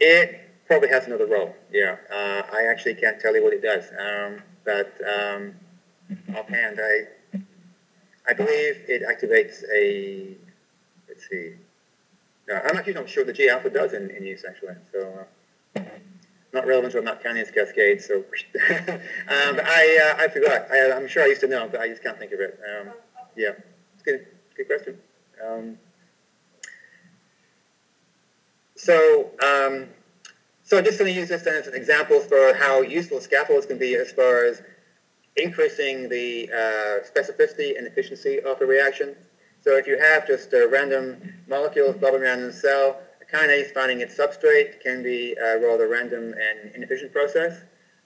It 0.00 0.40
probably 0.66 0.88
has 0.88 1.06
another 1.06 1.26
role. 1.26 1.54
Yeah, 1.72 1.96
uh, 2.12 2.42
I 2.52 2.66
actually 2.68 2.94
can't 2.94 3.20
tell 3.20 3.34
you 3.34 3.42
what 3.42 3.52
it 3.52 3.62
does, 3.62 3.84
um, 3.98 4.42
but 4.64 4.92
um, 5.08 5.54
offhand, 6.36 6.80
I 6.82 7.40
I 8.28 8.32
believe 8.32 8.82
it 8.88 9.02
activates 9.02 9.62
a, 9.74 10.36
let's 11.08 11.28
see, 11.28 11.54
no, 12.48 12.60
I'm 12.64 12.76
actually 12.76 12.94
not 12.94 13.08
sure 13.08 13.24
the 13.24 13.32
G 13.32 13.48
alpha 13.48 13.70
does 13.70 13.92
in, 13.92 14.10
in 14.10 14.24
use 14.24 14.44
actually. 14.46 14.74
So 14.92 15.26
uh, 15.76 15.80
not 16.52 16.66
relevant 16.66 16.92
to 16.92 17.02
MAP 17.02 17.22
kinase 17.22 17.52
cascade. 17.54 18.02
So 18.02 18.16
um, 18.18 18.24
I 19.64 20.14
uh, 20.18 20.22
I 20.22 20.28
forgot. 20.28 20.70
I, 20.70 20.76
am 20.96 21.08
sure 21.08 21.22
I 21.22 21.26
used 21.26 21.40
to 21.40 21.48
know, 21.48 21.68
but 21.70 21.80
I 21.80 21.88
just 21.88 22.02
can't 22.02 22.18
think 22.18 22.32
of 22.32 22.40
it. 22.40 22.60
Um, 22.68 22.92
yeah, 23.36 23.52
it's 23.94 24.02
good. 24.02 24.26
Good 24.56 24.66
question. 24.66 24.98
Um, 25.46 25.78
so 28.76 29.30
um, 29.42 29.88
so 30.62 30.78
I'm 30.78 30.84
just 30.84 30.98
going 30.98 31.12
to 31.12 31.18
use 31.18 31.28
this 31.28 31.46
as 31.46 31.66
an 31.66 31.74
example 31.74 32.20
for 32.20 32.54
how 32.54 32.80
useful 32.80 33.20
scaffolds 33.20 33.66
can 33.66 33.78
be 33.78 33.94
as 33.96 34.12
far 34.12 34.44
as 34.44 34.62
increasing 35.36 36.08
the 36.08 36.48
uh, 36.52 37.04
specificity 37.06 37.76
and 37.76 37.86
efficiency 37.86 38.40
of 38.40 38.60
a 38.60 38.66
reaction. 38.66 39.14
So 39.60 39.76
if 39.76 39.86
you 39.86 39.98
have 39.98 40.26
just 40.26 40.52
random 40.70 41.34
molecules 41.48 41.96
bobbing 41.96 42.22
around 42.22 42.40
in 42.40 42.46
the 42.46 42.52
cell, 42.52 43.00
a 43.20 43.36
kinase 43.36 43.72
finding 43.72 44.00
its 44.00 44.16
substrate 44.16 44.80
can 44.80 45.02
be 45.02 45.34
a 45.34 45.58
rather 45.58 45.88
random 45.88 46.34
and 46.34 46.74
inefficient 46.74 47.12
process. 47.12 47.62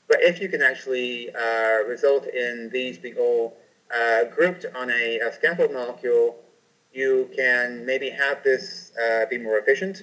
But 0.09 0.23
if 0.23 0.40
you 0.40 0.49
can 0.49 0.62
actually 0.62 1.35
uh, 1.35 1.85
result 1.87 2.26
in 2.26 2.71
these 2.73 2.99
being 2.99 3.16
all 3.16 3.57
uh, 3.95 4.25
grouped 4.25 4.66
on 4.75 4.90
a, 4.90 5.18
a, 5.21 5.33
scaffold 5.33 5.73
molecule, 5.73 6.37
you 6.92 7.30
can 7.37 7.85
maybe 7.85 8.11
have 8.11 8.42
this 8.42 8.92
uh, 8.97 9.26
be 9.26 9.38
more 9.38 9.59
efficient. 9.59 10.02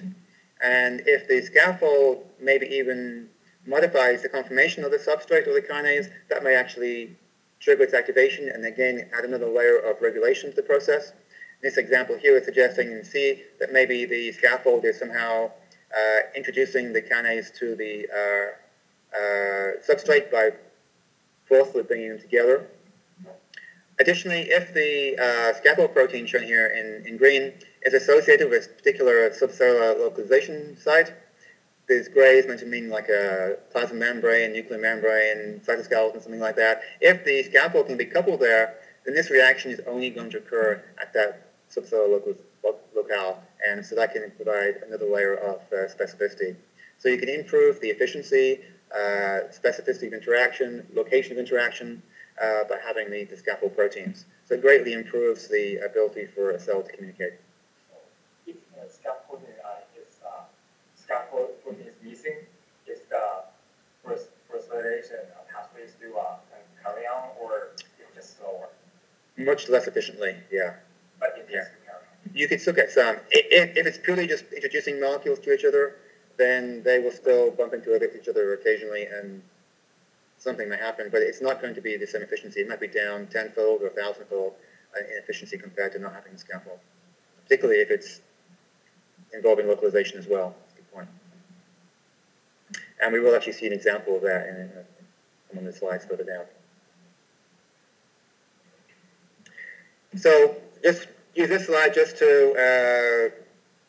And 0.62 1.02
if 1.06 1.28
the 1.28 1.42
scaffold 1.42 2.24
maybe 2.40 2.66
even 2.66 3.28
modifies 3.66 4.22
the 4.22 4.28
conformation 4.28 4.84
of 4.84 4.90
the 4.90 4.98
substrate 4.98 5.46
or 5.46 5.54
the 5.54 5.66
kinase, 5.68 6.10
that 6.30 6.42
may 6.42 6.54
actually 6.54 7.16
trigger 7.60 7.84
its 7.84 7.94
activation 7.94 8.48
and 8.48 8.64
again 8.64 9.08
add 9.16 9.24
another 9.24 9.48
layer 9.48 9.78
of 9.78 10.00
regulation 10.00 10.50
to 10.50 10.56
the 10.56 10.62
process. 10.62 11.12
This 11.62 11.78
example 11.78 12.16
here 12.16 12.36
is 12.36 12.44
suggesting 12.44 12.92
in 12.92 13.04
C 13.04 13.42
that 13.58 13.72
maybe 13.72 14.04
the 14.04 14.32
scaffold 14.32 14.84
is 14.84 14.98
somehow 14.98 15.50
uh, 15.96 16.18
introducing 16.34 16.92
the 16.92 17.02
kinase 17.02 17.52
to 17.58 17.74
the 17.74 18.06
uh, 18.12 19.16
uh, 19.16 19.72
substrate 19.88 20.30
by 20.30 20.50
forcefully 21.48 21.84
bringing 21.84 22.10
them 22.10 22.20
together. 22.20 22.68
Additionally, 23.98 24.42
if 24.50 24.74
the 24.74 25.16
uh, 25.18 25.56
scaffold 25.56 25.94
protein 25.94 26.26
shown 26.26 26.42
here 26.42 26.66
in, 26.66 27.06
in 27.06 27.16
green 27.16 27.54
is 27.82 27.94
associated 27.94 28.50
with 28.50 28.66
a 28.66 28.68
particular 28.74 29.30
subcellular 29.30 29.98
localization 29.98 30.76
site, 30.76 31.14
this 31.88 32.08
gray 32.08 32.38
is 32.38 32.46
meant 32.46 32.60
to 32.60 32.66
mean 32.66 32.90
like 32.90 33.08
a 33.08 33.56
plasma 33.70 33.94
membrane, 33.94 34.52
nuclear 34.52 34.78
membrane, 34.78 35.60
cytoskeleton, 35.64 36.20
something 36.20 36.40
like 36.40 36.56
that. 36.56 36.82
If 37.00 37.24
the 37.24 37.42
scaffold 37.44 37.86
can 37.86 37.96
be 37.96 38.04
coupled 38.04 38.40
there, 38.40 38.74
then 39.04 39.14
this 39.14 39.30
reaction 39.30 39.70
is 39.70 39.80
only 39.86 40.10
going 40.10 40.30
to 40.30 40.38
occur 40.38 40.82
at 41.00 41.12
that 41.14 41.52
subcellular 41.70 42.36
locale, 42.94 43.42
and 43.66 43.84
so 43.84 43.94
that 43.94 44.12
can 44.12 44.30
provide 44.32 44.82
another 44.86 45.06
layer 45.06 45.36
of 45.36 45.60
uh, 45.72 45.86
specificity. 45.86 46.56
So 46.98 47.08
you 47.08 47.18
can 47.18 47.28
improve 47.28 47.80
the 47.80 47.88
efficiency, 47.88 48.60
uh, 48.92 49.48
specificity 49.52 50.08
of 50.08 50.12
interaction, 50.12 50.86
location 50.92 51.32
of 51.32 51.38
interaction 51.38 52.02
uh, 52.42 52.64
by 52.68 52.78
having 52.84 53.10
the, 53.10 53.24
the, 53.24 53.36
scaffold 53.36 53.76
proteins. 53.76 54.26
So 54.44 54.54
it 54.54 54.62
greatly 54.62 54.92
improves 54.92 55.48
the 55.48 55.78
ability 55.78 56.26
for 56.26 56.50
a 56.50 56.60
cell 56.60 56.82
to 56.82 56.92
communicate. 56.92 57.34
If 58.46 58.56
the 58.74 58.92
scaffold 58.92 59.42
is 59.42 60.16
uh, 60.24 60.42
scaffold 60.94 61.62
protein 61.62 61.86
is 61.86 61.94
missing, 62.02 62.38
is 62.86 63.00
the 63.08 63.44
phosphorylation 64.06 65.24
pathway 65.52 65.86
still 65.86 66.18
uh, 66.18 66.36
carry 66.82 67.06
on, 67.06 67.30
or 67.40 67.70
just 68.14 68.38
slower? 68.38 68.68
Much 69.36 69.68
less 69.68 69.86
efficiently, 69.86 70.36
yeah. 70.50 70.74
But 71.18 71.34
it 71.36 71.48
yeah. 71.50 71.64
You 72.34 72.48
could 72.48 72.60
still 72.60 72.74
get 72.74 72.90
some. 72.90 73.16
If, 73.30 73.76
if 73.76 73.86
it's 73.86 73.98
purely 73.98 74.26
just 74.26 74.44
introducing 74.52 75.00
molecules 75.00 75.38
to 75.40 75.54
each 75.54 75.64
other, 75.64 75.96
then 76.36 76.82
they 76.82 76.98
will 76.98 77.12
still 77.12 77.50
bump 77.50 77.72
into 77.72 77.94
each 77.94 78.28
other 78.28 78.52
occasionally 78.54 79.06
and 79.06 79.42
something 80.38 80.68
may 80.68 80.76
happen, 80.76 81.08
but 81.10 81.22
it's 81.22 81.40
not 81.40 81.60
going 81.60 81.74
to 81.74 81.80
be 81.80 81.96
the 81.96 82.06
same 82.06 82.22
efficiency. 82.22 82.60
It 82.60 82.68
might 82.68 82.80
be 82.80 82.88
down 82.88 83.26
tenfold 83.26 83.82
or 83.82 83.88
a 83.88 83.90
thousandfold 83.90 84.54
uh, 84.94 85.00
in 85.00 85.18
efficiency 85.18 85.58
compared 85.58 85.92
to 85.92 85.98
not 85.98 86.14
having 86.14 86.32
the 86.32 86.38
scaffold, 86.38 86.78
particularly 87.42 87.80
if 87.80 87.90
it's 87.90 88.20
involving 89.32 89.68
localization 89.68 90.18
as 90.18 90.26
well. 90.26 90.54
That's 90.60 90.74
a 90.74 90.76
good 90.76 90.92
point. 90.92 91.08
And 93.02 93.12
we 93.12 93.20
will 93.20 93.34
actually 93.34 93.52
see 93.52 93.66
an 93.66 93.72
example 93.72 94.16
of 94.16 94.22
that 94.22 94.48
in, 94.48 94.56
in 94.56 95.58
one 95.58 95.66
of 95.66 95.72
the 95.72 95.78
slides 95.78 96.04
further 96.04 96.24
down. 96.24 96.44
So 100.16 100.56
just 100.82 101.08
use 101.34 101.48
this 101.48 101.66
slide 101.66 101.92
just 101.92 102.16
to, 102.18 102.52
uh, 102.52 103.34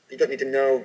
you 0.09 0.17
don't 0.17 0.29
need 0.29 0.39
to 0.39 0.45
know 0.45 0.83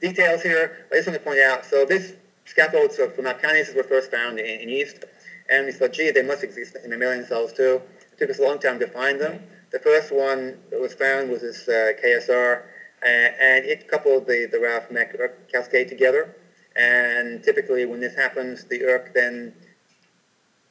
details 0.00 0.42
here. 0.42 0.86
I 0.90 0.96
just 0.96 1.08
want 1.08 1.18
to 1.18 1.24
point 1.24 1.40
out, 1.40 1.66
so 1.66 1.84
this 1.84 2.14
scaffolds 2.48 2.98
MAP 2.98 3.42
kinases 3.42 3.76
were 3.76 3.82
first 3.82 4.10
found 4.10 4.38
in, 4.38 4.60
in 4.60 4.68
yeast, 4.68 5.04
and 5.50 5.66
we 5.66 5.72
thought, 5.72 5.92
gee, 5.92 6.10
they 6.10 6.22
must 6.22 6.42
exist 6.42 6.76
in 6.82 6.90
mammalian 6.90 7.24
cells 7.24 7.52
too. 7.52 7.80
It 8.12 8.18
took 8.18 8.30
us 8.30 8.38
a 8.38 8.42
long 8.42 8.58
time 8.58 8.78
to 8.80 8.86
find 8.86 9.20
them. 9.20 9.42
The 9.70 9.78
first 9.78 10.12
one 10.12 10.58
that 10.70 10.80
was 10.80 10.94
found 10.94 11.30
was 11.30 11.42
this 11.42 11.68
uh, 11.68 11.92
KSR, 12.02 12.62
and 13.02 13.64
it 13.64 13.88
coupled 13.88 14.26
the, 14.26 14.48
the 14.50 14.58
RAF 14.58 14.90
MEK 14.90 15.14
ERK 15.18 15.52
cascade 15.52 15.88
together. 15.88 16.34
And 16.74 17.42
typically 17.42 17.84
when 17.86 18.00
this 18.00 18.14
happens, 18.14 18.64
the 18.64 18.82
ERK 18.82 19.12
then 19.14 19.54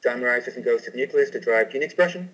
dimerizes 0.04 0.56
and 0.56 0.64
goes 0.64 0.82
to 0.82 0.90
the 0.90 0.96
nucleus 0.96 1.30
to 1.30 1.40
drive 1.40 1.70
gene 1.70 1.82
expression. 1.82 2.30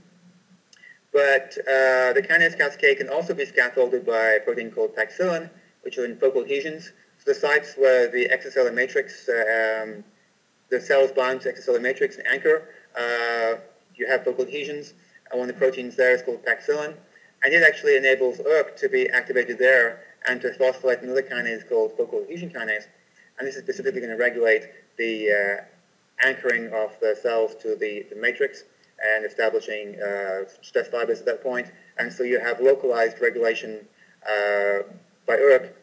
But 1.13 1.57
uh, 1.61 2.13
the 2.13 2.25
kinase 2.29 2.59
cascade 2.59 2.99
can 2.99 3.09
also 3.09 3.35
be 3.35 3.45
scaffolded 3.45 4.05
by 4.05 4.39
a 4.39 4.41
protein 4.41 4.71
called 4.71 4.97
paxillin, 4.97 5.51
which 5.83 5.97
are 5.99 6.05
in 6.05 6.19
focal 6.19 6.43
adhesions. 6.43 6.93
The 7.25 7.35
sites 7.35 7.75
where 7.77 8.09
the 8.09 8.29
extracellular 8.29 8.75
matrix, 8.75 9.29
um, 9.29 10.05
the 10.71 10.81
cells 10.81 11.11
bind 11.13 11.41
to 11.43 11.53
extracellular 11.53 11.81
matrix 11.81 12.17
and 12.17 12.27
anchor, 12.27 12.69
uh, 12.99 13.61
you 13.95 14.07
have 14.07 14.25
focal 14.25 14.45
adhesions. 14.45 14.95
And 15.31 15.41
one 15.41 15.49
of 15.49 15.55
the 15.55 15.59
proteins 15.59 15.97
there 15.97 16.15
is 16.15 16.23
called 16.23 16.45
paxillin. 16.45 16.95
And 17.43 17.53
it 17.53 17.63
actually 17.63 17.97
enables 17.97 18.41
ERK 18.41 18.77
to 18.77 18.89
be 18.89 19.09
activated 19.11 19.59
there 19.59 20.01
and 20.27 20.41
to 20.41 20.51
phosphorylate 20.51 21.03
another 21.03 21.23
kinase 21.23 21.69
called 21.69 21.93
focal 21.97 22.23
adhesion 22.23 22.51
kinase. 22.51 22.85
And 23.39 23.47
this 23.47 23.57
is 23.57 23.63
specifically 23.63 24.01
going 24.01 24.17
to 24.17 24.23
regulate 24.23 24.69
the 24.97 25.31
uh, 25.31 26.27
anchoring 26.27 26.67
of 26.73 26.99
the 27.01 27.17
cells 27.21 27.55
to 27.57 27.77
the, 27.77 28.07
the 28.11 28.17
matrix 28.17 28.65
and 29.05 29.25
establishing 29.25 30.01
uh, 30.01 30.45
stress 30.63 30.89
fibers 30.89 31.21
at 31.21 31.27
that 31.27 31.43
point. 31.43 31.73
And 31.99 32.13
so 32.13 32.23
you 32.23 32.41
have 32.41 32.61
localized 32.61 33.21
regulation 33.21 33.87
uh, 34.27 34.85
by 35.27 35.35
ERK, 35.37 35.77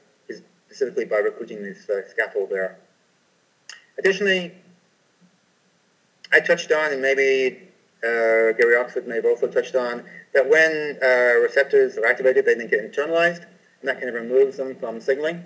specifically 0.72 1.04
by 1.04 1.18
recruiting 1.18 1.62
this 1.62 1.90
uh, 1.90 2.02
scaffold 2.08 2.50
there. 2.50 2.78
Additionally, 4.00 4.54
I 6.32 6.40
touched 6.40 6.72
on, 6.72 6.94
and 6.94 7.02
maybe 7.02 7.60
uh, 8.02 8.54
Gary 8.54 8.78
Oxford 8.78 9.06
may 9.06 9.16
have 9.16 9.26
also 9.26 9.48
touched 9.48 9.76
on, 9.76 10.06
that 10.34 10.50
when 10.50 10.98
uh, 11.04 11.42
receptors 11.42 11.98
are 11.98 12.06
activated, 12.06 12.46
they 12.46 12.54
then 12.54 12.70
get 12.70 12.90
internalized, 12.90 13.44
and 13.82 13.90
that 13.90 13.98
kind 13.98 14.08
of 14.08 14.16
removes 14.16 14.56
them 14.56 14.76
from 14.78 15.02
signaling. 15.02 15.44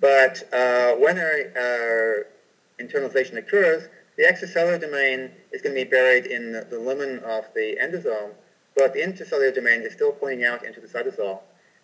But 0.00 0.42
uh, 0.54 0.92
when 0.94 1.18
a 1.18 2.22
internalization 2.80 3.36
occurs, 3.36 3.88
the 4.16 4.22
extracellular 4.22 4.80
domain 4.80 5.32
is 5.52 5.60
going 5.60 5.74
to 5.74 5.84
be 5.84 5.90
buried 5.90 6.26
in 6.26 6.52
the, 6.52 6.64
the 6.64 6.78
lumen 6.78 7.18
of 7.18 7.44
the 7.54 7.76
endosome, 7.82 8.30
but 8.74 8.94
the 8.94 9.00
intercellular 9.00 9.54
domain 9.54 9.82
is 9.82 9.92
still 9.92 10.12
pointing 10.12 10.44
out 10.44 10.64
into 10.64 10.80
the 10.80 10.86
cytosol. 10.86 11.40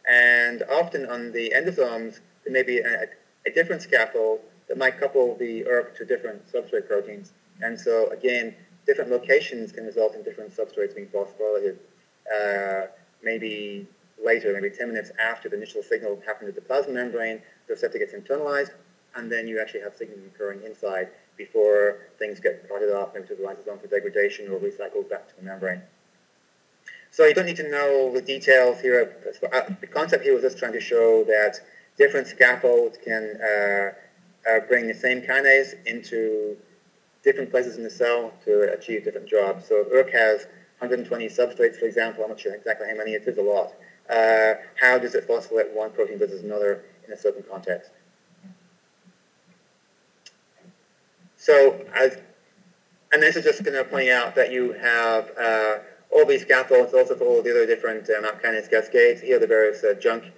And 0.08 0.62
often 0.70 1.06
on 1.06 1.32
the 1.32 1.52
endosomes, 1.56 2.20
there 2.44 2.52
may 2.52 2.62
be 2.62 2.78
a, 2.78 3.06
a 3.46 3.50
different 3.50 3.82
scaffold 3.82 4.40
that 4.68 4.78
might 4.78 4.98
couple 4.98 5.36
the 5.36 5.66
ERK 5.66 5.96
to 5.96 6.04
different 6.04 6.50
substrate 6.52 6.86
proteins. 6.86 7.32
And 7.60 7.78
so, 7.78 8.08
again, 8.10 8.54
different 8.86 9.10
locations 9.10 9.72
can 9.72 9.84
result 9.84 10.14
in 10.14 10.22
different 10.22 10.54
substrates 10.54 10.94
being 10.94 11.08
phosphorylated. 11.08 11.76
Uh, 12.34 12.86
maybe 13.22 13.86
later, 14.22 14.52
maybe 14.52 14.74
10 14.74 14.88
minutes 14.88 15.10
after 15.18 15.48
the 15.48 15.56
initial 15.56 15.82
signal 15.82 16.20
happened 16.26 16.48
at 16.48 16.54
the 16.54 16.60
plasma 16.60 16.92
membrane, 16.92 17.40
the 17.66 17.74
receptor 17.74 17.98
gets 17.98 18.12
internalized, 18.12 18.70
and 19.14 19.30
then 19.30 19.46
you 19.46 19.60
actually 19.60 19.80
have 19.80 19.94
signaling 19.94 20.30
occurring 20.34 20.62
inside 20.64 21.08
before 21.36 21.98
things 22.18 22.40
get 22.40 22.68
parted 22.68 22.92
off 22.92 23.10
maybe 23.14 23.26
to 23.26 23.34
the 23.34 23.42
lysosome 23.42 23.80
for 23.80 23.86
degradation 23.88 24.48
or 24.50 24.58
recycled 24.58 25.08
back 25.08 25.28
to 25.28 25.36
the 25.36 25.42
membrane. 25.42 25.82
So 27.14 27.24
you 27.26 27.32
don't 27.32 27.46
need 27.46 27.58
to 27.58 27.70
know 27.70 28.12
the 28.12 28.20
details 28.20 28.80
here. 28.80 29.14
Uh, 29.52 29.60
the 29.80 29.86
concept 29.86 30.24
here 30.24 30.34
was 30.34 30.42
just 30.42 30.58
trying 30.58 30.72
to 30.72 30.80
show 30.80 31.22
that 31.22 31.60
different 31.96 32.26
scaffolds 32.26 32.98
can 33.04 33.38
uh, 33.40 33.90
uh, 34.50 34.58
bring 34.66 34.88
the 34.88 34.94
same 34.94 35.22
kinase 35.22 35.74
into 35.86 36.56
different 37.22 37.52
places 37.52 37.76
in 37.76 37.84
the 37.84 37.90
cell 37.90 38.32
to 38.44 38.62
achieve 38.76 39.04
different 39.04 39.28
jobs. 39.28 39.68
So 39.68 39.86
if 39.86 39.92
ERK 39.92 40.12
has 40.12 40.46
120 40.80 41.28
substrates, 41.28 41.76
for 41.76 41.84
example, 41.84 42.24
I'm 42.24 42.30
not 42.30 42.40
sure 42.40 42.52
exactly 42.52 42.88
how 42.88 42.96
many, 42.96 43.12
it 43.12 43.22
is 43.28 43.38
a 43.38 43.42
lot. 43.42 43.74
Uh, 44.10 44.54
how 44.80 44.98
does 44.98 45.14
it 45.14 45.28
phosphorylate 45.28 45.72
one 45.72 45.92
protein 45.92 46.18
versus 46.18 46.42
another 46.42 46.84
in 47.06 47.12
a 47.12 47.16
certain 47.16 47.44
context? 47.48 47.92
So, 51.36 51.80
as, 51.94 52.18
and 53.12 53.22
this 53.22 53.36
is 53.36 53.44
just 53.44 53.62
going 53.62 53.76
to 53.76 53.88
point 53.88 54.08
out 54.08 54.34
that 54.34 54.50
you 54.50 54.72
have 54.72 55.30
uh, 55.38 55.76
all 56.14 56.24
these 56.24 56.42
scaffolds, 56.42 56.94
also 56.94 57.16
for 57.16 57.24
all 57.24 57.42
the 57.42 57.50
other 57.50 57.66
different 57.66 58.08
uh, 58.08 58.20
MAP 58.20 58.42
kinase 58.42 58.70
cascades. 58.70 59.20
Here 59.20 59.36
are 59.36 59.40
the 59.40 59.46
various 59.46 59.82
uh, 59.82 59.94
JNK 59.94 60.30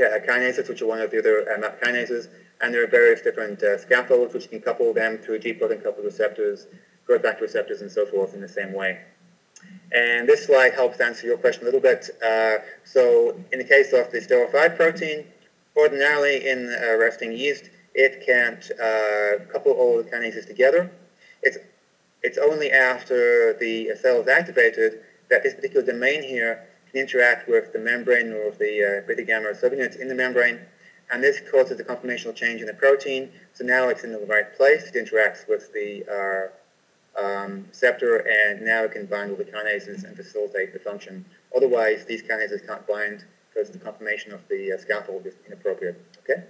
uh, 0.00 0.18
kinases, 0.26 0.68
which 0.68 0.82
are 0.82 0.86
one 0.86 1.00
of 1.00 1.10
the 1.10 1.18
other 1.20 1.48
uh, 1.50 1.58
MAP 1.60 1.80
kinases. 1.80 2.28
And 2.60 2.74
there 2.74 2.82
are 2.82 2.88
various 2.88 3.22
different 3.22 3.62
uh, 3.62 3.78
scaffolds 3.78 4.34
which 4.34 4.50
can 4.50 4.60
couple 4.60 4.92
them 4.92 5.18
through 5.18 5.38
G-protein 5.40 5.80
coupled 5.80 6.04
receptors, 6.04 6.66
growth 7.06 7.22
factor 7.22 7.44
receptors, 7.44 7.82
and 7.82 7.90
so 7.90 8.04
forth 8.06 8.34
in 8.34 8.40
the 8.40 8.48
same 8.48 8.72
way. 8.72 8.98
And 9.92 10.28
this 10.28 10.46
slide 10.46 10.74
helps 10.74 11.00
answer 11.00 11.26
your 11.26 11.38
question 11.38 11.62
a 11.62 11.66
little 11.66 11.80
bit. 11.80 12.10
Uh, 12.24 12.56
so 12.84 13.38
in 13.52 13.58
the 13.58 13.64
case 13.64 13.92
of 13.92 14.10
the 14.10 14.18
sterol 14.18 14.50
5 14.50 14.76
protein, 14.76 15.24
ordinarily 15.76 16.48
in 16.48 16.74
uh, 16.82 16.96
resting 16.96 17.32
yeast, 17.32 17.70
it 17.94 18.26
can't 18.26 18.70
uh, 18.72 19.44
couple 19.52 19.72
all 19.72 19.98
the 19.98 20.04
kinases 20.04 20.46
together. 20.46 20.90
It's, 21.42 21.58
it's 22.26 22.38
only 22.38 22.70
after 22.70 23.54
the 23.54 23.92
cell 24.02 24.20
is 24.20 24.28
activated 24.28 25.00
that 25.30 25.42
this 25.42 25.54
particular 25.54 25.84
domain 25.84 26.22
here 26.22 26.66
can 26.90 27.00
interact 27.00 27.48
with 27.48 27.72
the 27.72 27.78
membrane 27.78 28.32
or 28.32 28.50
the 28.50 28.74
uh, 28.82 29.06
beta 29.06 29.22
gamma 29.22 29.50
subunits 29.50 29.96
in 29.98 30.08
the 30.08 30.14
membrane 30.14 30.58
and 31.10 31.22
this 31.22 31.40
causes 31.50 31.78
a 31.78 31.84
conformational 31.84 32.34
change 32.34 32.60
in 32.60 32.66
the 32.66 32.74
protein. 32.74 33.30
So 33.52 33.64
now 33.64 33.88
it's 33.88 34.04
in 34.04 34.12
the 34.12 34.18
right 34.18 34.54
place. 34.56 34.90
It 34.92 34.94
interacts 34.94 35.48
with 35.48 35.72
the 35.72 36.04
uh, 36.10 37.22
um, 37.22 37.66
receptor, 37.68 38.16
and 38.16 38.62
now 38.62 38.84
it 38.84 38.92
can 38.92 39.06
bind 39.06 39.36
with 39.36 39.46
the 39.46 39.52
kinases 39.52 40.04
and 40.04 40.16
facilitate 40.16 40.72
the 40.72 40.78
function. 40.78 41.24
Otherwise, 41.54 42.04
these 42.04 42.22
kinases 42.22 42.66
can't 42.66 42.86
bind 42.86 43.24
because 43.48 43.70
the 43.70 43.78
conformation 43.78 44.32
of 44.32 44.40
the 44.48 44.72
uh, 44.72 44.78
scaffold 44.78 45.26
is 45.26 45.34
inappropriate. 45.46 45.96
Okay. 46.18 46.42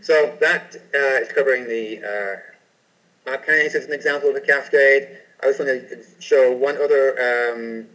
So 0.00 0.36
that 0.40 0.76
uh, 0.94 1.22
is 1.22 1.32
covering 1.32 1.68
the 1.68 2.42
uh, 3.26 3.36
kinase 3.36 3.74
as 3.74 3.84
an 3.86 3.92
example 3.92 4.30
of 4.30 4.36
a 4.36 4.40
cascade. 4.40 5.18
I 5.42 5.46
was 5.46 5.58
going 5.58 5.68
to 5.68 6.02
show 6.18 6.52
one 6.52 6.76
other 6.76 7.16
um, 7.20 7.86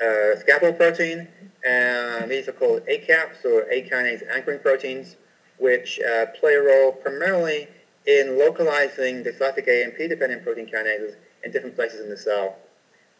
uh, 0.00 0.38
scaffold 0.38 0.76
protein, 0.76 1.28
and 1.66 2.30
these 2.30 2.48
are 2.48 2.52
called 2.52 2.82
AKAPs 2.86 3.44
or 3.44 3.70
A 3.70 3.88
kinase 3.88 4.22
anchoring 4.32 4.60
proteins, 4.60 5.16
which 5.58 6.00
uh, 6.00 6.26
play 6.38 6.54
a 6.54 6.62
role 6.62 6.92
primarily 6.92 7.68
in 8.06 8.38
localizing 8.38 9.22
the 9.22 9.32
cyclic 9.32 9.68
AMP 9.68 9.96
dependent 9.96 10.42
protein 10.42 10.66
kinases 10.66 11.14
in 11.44 11.52
different 11.52 11.76
places 11.76 12.00
in 12.00 12.10
the 12.10 12.16
cell. 12.16 12.56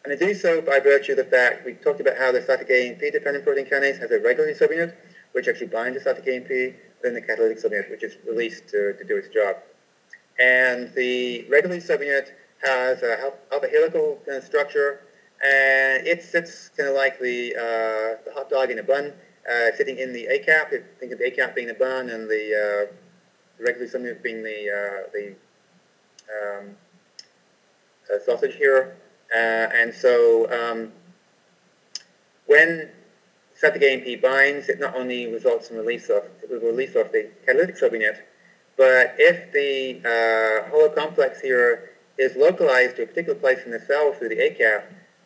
And 0.05 0.13
they 0.13 0.17
do 0.17 0.35
so 0.35 0.61
by 0.61 0.81
virtue 0.81 1.13
of 1.13 1.19
the 1.19 1.25
fact 1.25 1.65
we 1.65 1.75
talked 1.75 2.01
about 2.01 2.19
how 2.19 2.33
the 2.33 2.43
cyclic 2.43 2.69
AMP 2.71 3.01
dependent 3.13 3.45
protein 3.45 3.67
kinase 3.67 4.01
has 4.01 4.11
a 4.11 4.19
regulatory 4.19 4.55
subunit, 4.55 4.95
which 5.33 5.49
actually 5.49 5.67
binds 5.67 5.99
the 5.99 6.05
cyclic 6.05 6.29
AMP, 6.29 6.49
then 7.03 7.15
the 7.15 7.21
catalytic 7.21 7.59
subunit, 7.59 7.91
which 7.91 8.03
is 8.03 8.17
released 8.27 8.69
to, 8.69 8.95
to 8.95 9.05
do 9.05 9.17
its 9.17 9.29
job. 9.29 9.57
And 10.39 10.93
the 10.95 11.47
regulatory 11.51 11.81
subunit 11.81 12.31
has 12.65 13.03
a 13.03 13.33
alpha 13.53 13.69
helical 13.69 14.19
kind 14.25 14.39
of 14.39 14.45
structure 14.45 15.01
and 15.43 16.07
it 16.07 16.23
sits 16.23 16.69
kind 16.69 16.89
of 16.89 16.95
like 16.95 17.19
the, 17.19 17.55
uh, 17.57 18.23
the 18.25 18.33
hot 18.33 18.49
dog 18.49 18.71
in 18.71 18.79
a 18.79 18.83
bun, 18.83 19.13
uh, 19.51 19.73
sitting 19.77 19.99
in 19.99 20.13
the 20.13 20.29
AKAP. 20.31 20.85
Think 21.01 21.13
of 21.13 21.19
the 21.19 21.31
AKAP 21.31 21.55
being 21.55 21.67
the 21.67 21.75
bun 21.75 22.11
and 22.11 22.29
the, 22.31 22.89
uh, 22.89 22.93
the 23.59 23.73
subunit 23.73 24.23
being 24.23 24.45
the, 24.45 24.71
uh, 24.71 25.11
the 25.13 25.35
um, 26.33 26.77
uh, 28.13 28.19
sausage 28.25 28.55
here. 28.55 28.97
Uh, 29.35 29.69
and 29.75 29.93
so 29.93 30.49
um, 30.53 30.93
when 32.47 32.91
cyclic 33.63 33.85
AMP 33.85 34.21
binds, 34.21 34.69
it 34.69 34.81
not 34.81 34.97
only 34.97 35.33
results 35.33 35.71
in 35.71 35.77
release 35.77 36.11
of, 36.11 36.25
release 36.51 36.97
of 36.97 37.13
the 37.13 37.31
catalytic 37.47 37.77
subunit, 37.77 38.19
but 38.77 39.15
if 39.19 39.53
the 39.53 40.03
uh, 40.05 40.89
complex 41.01 41.41
here 41.41 41.91
is 42.19 42.35
localized 42.35 42.97
to 42.97 43.05
a 43.05 43.07
particular 43.07 43.39
place 43.39 43.61
in 43.65 43.71
the 43.71 43.79
cell 43.79 44.13
through 44.15 44.31
the 44.31 44.37
AKAP, 44.37 44.83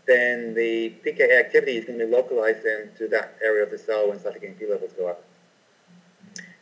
then 0.06 0.52
the 0.52 0.92
PK 1.04 1.40
activity 1.40 1.78
is 1.78 1.86
going 1.86 1.98
to 1.98 2.04
be 2.04 2.12
localized 2.12 2.64
into 2.66 3.08
that 3.08 3.38
area 3.42 3.64
of 3.64 3.70
the 3.70 3.78
cell 3.78 4.10
when 4.10 4.20
cyclic 4.20 4.44
AMP 4.44 4.60
levels 4.68 4.92
go 4.92 5.08
up. 5.08 5.24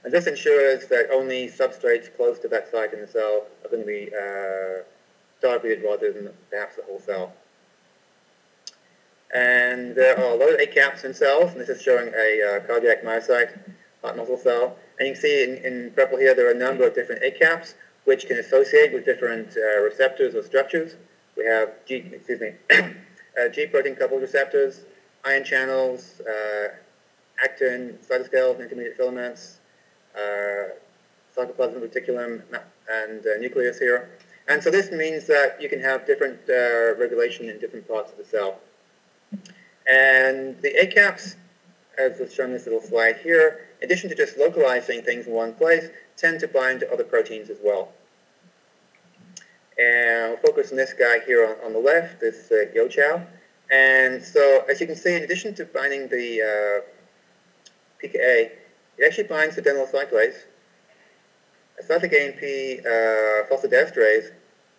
And 0.05 0.13
this 0.13 0.29
ensures 0.29 0.87
that 0.89 1.09
only 1.13 1.49
substrates 1.49 2.15
close 2.15 2.39
to 2.41 2.49
that 2.49 2.71
site 2.71 2.95
in 2.95 3.01
the 3.01 3.09
cell 3.09 3.47
are 3.65 3.69
going 3.69 3.83
to 3.83 3.87
be 3.87 4.11
uh, 4.15 4.85
targeted 5.41 5.83
rather 5.83 6.13
than 6.13 6.31
perhaps 6.51 6.77
the 6.77 6.83
whole 6.83 7.01
cell. 7.01 7.33
And 9.33 9.95
there 9.95 10.19
are 10.19 10.35
a 10.35 10.37
lot 10.37 10.51
of 10.53 10.61
AKAPs 10.61 11.05
in 11.05 11.15
cells, 11.15 11.53
and 11.53 11.61
this 11.61 11.69
is 11.69 11.83
showing 11.83 12.13
a 12.15 12.57
uh, 12.57 12.67
cardiac 12.67 13.03
myocyte, 13.03 13.59
heart 14.03 14.17
muscle 14.17 14.37
cell. 14.37 14.77
And 14.99 15.09
you 15.09 15.15
can 15.15 15.23
see 15.23 15.43
in, 15.43 15.57
in, 15.65 15.91
purple 15.93 16.19
here 16.19 16.35
there 16.35 16.49
are 16.49 16.53
a 16.53 16.59
number 16.59 16.87
of 16.87 16.95
different 16.95 17.23
AKAPs 17.23 17.75
which 18.05 18.27
can 18.27 18.37
associate 18.37 18.93
with 18.93 19.05
different 19.05 19.57
uh, 19.57 19.81
receptors 19.81 20.35
or 20.35 20.43
structures. 20.43 20.97
We 21.37 21.47
have 21.47 21.71
G, 21.87 22.05
excuse 22.13 22.41
me, 22.41 22.53
uh, 22.71 23.49
G 23.53 23.67
protein 23.67 23.97
coupled 23.97 24.23
receptors, 24.23 24.83
ion 25.25 25.43
channels, 25.43 26.21
uh, 26.21 26.69
actin, 27.43 27.99
cytoskeleton, 28.09 28.61
intermediate 28.61 28.97
filaments, 28.97 29.59
uh, 30.15 30.69
sarcoplasmic 31.37 31.81
reticulum, 31.81 32.43
and 32.89 33.27
uh, 33.27 33.41
nucleus 33.41 33.79
here. 33.79 34.11
And 34.47 34.63
so 34.63 34.71
this 34.71 34.93
means 34.93 35.27
that 35.27 35.61
you 35.61 35.69
can 35.69 35.81
have 35.81 36.07
different 36.07 36.41
regulation 36.99 37.49
in 37.49 37.59
different 37.59 37.89
parts 37.89 38.13
of 38.13 38.19
the 38.19 38.25
cell. 38.25 38.61
And 39.91 40.61
the 40.63 40.75
AKAPs, 40.83 41.37
as 41.99 42.19
is 42.21 42.35
shown 42.35 42.47
in 42.47 42.53
this 42.53 42.65
little 42.65 42.81
slide 42.81 43.19
here, 43.19 43.69
in 43.81 43.87
addition 43.87 44.09
to 44.11 44.17
just 44.17 44.39
localizing 44.39 45.03
things 45.03 45.27
in 45.27 45.33
one 45.33 45.55
place, 45.55 45.89
tend 46.17 46.41
to 46.41 46.49
bind 46.49 46.81
to 46.81 46.93
other 46.93 47.05
proteins 47.05 47.51
as 47.51 47.59
well. 47.63 47.93
And 49.79 50.33
I'll 50.33 50.37
focus 50.37 50.71
on 50.71 50.77
this 50.77 50.93
guy 50.93 51.19
here 51.27 51.45
on, 51.47 51.67
on 51.67 51.73
the 51.73 51.79
left, 51.81 52.21
this 52.21 52.51
uh, 52.51 52.67
Yotiao. 52.75 53.27
And 53.71 54.23
so, 54.23 54.65
as 54.71 54.81
you 54.81 54.87
can 54.87 54.97
see, 54.97 55.17
in 55.17 55.23
addition 55.23 55.55
to 55.57 55.65
binding 55.65 56.09
the 56.09 56.43
uh, 56.43 58.05
PKA, 58.05 58.51
it 58.97 59.05
actually 59.05 59.25
binds 59.25 59.57
the 59.57 59.63
adenyl 59.63 59.91
cyclase, 59.91 60.45
cyclic 61.81 62.13
AMP 62.13 62.39
uh, 62.87 63.49
phosphodiesterase, 63.51 64.31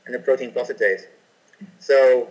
and 0.06 0.16
the 0.16 0.20
protein 0.20 0.52
phosphatase. 0.52 1.08
So, 1.80 2.30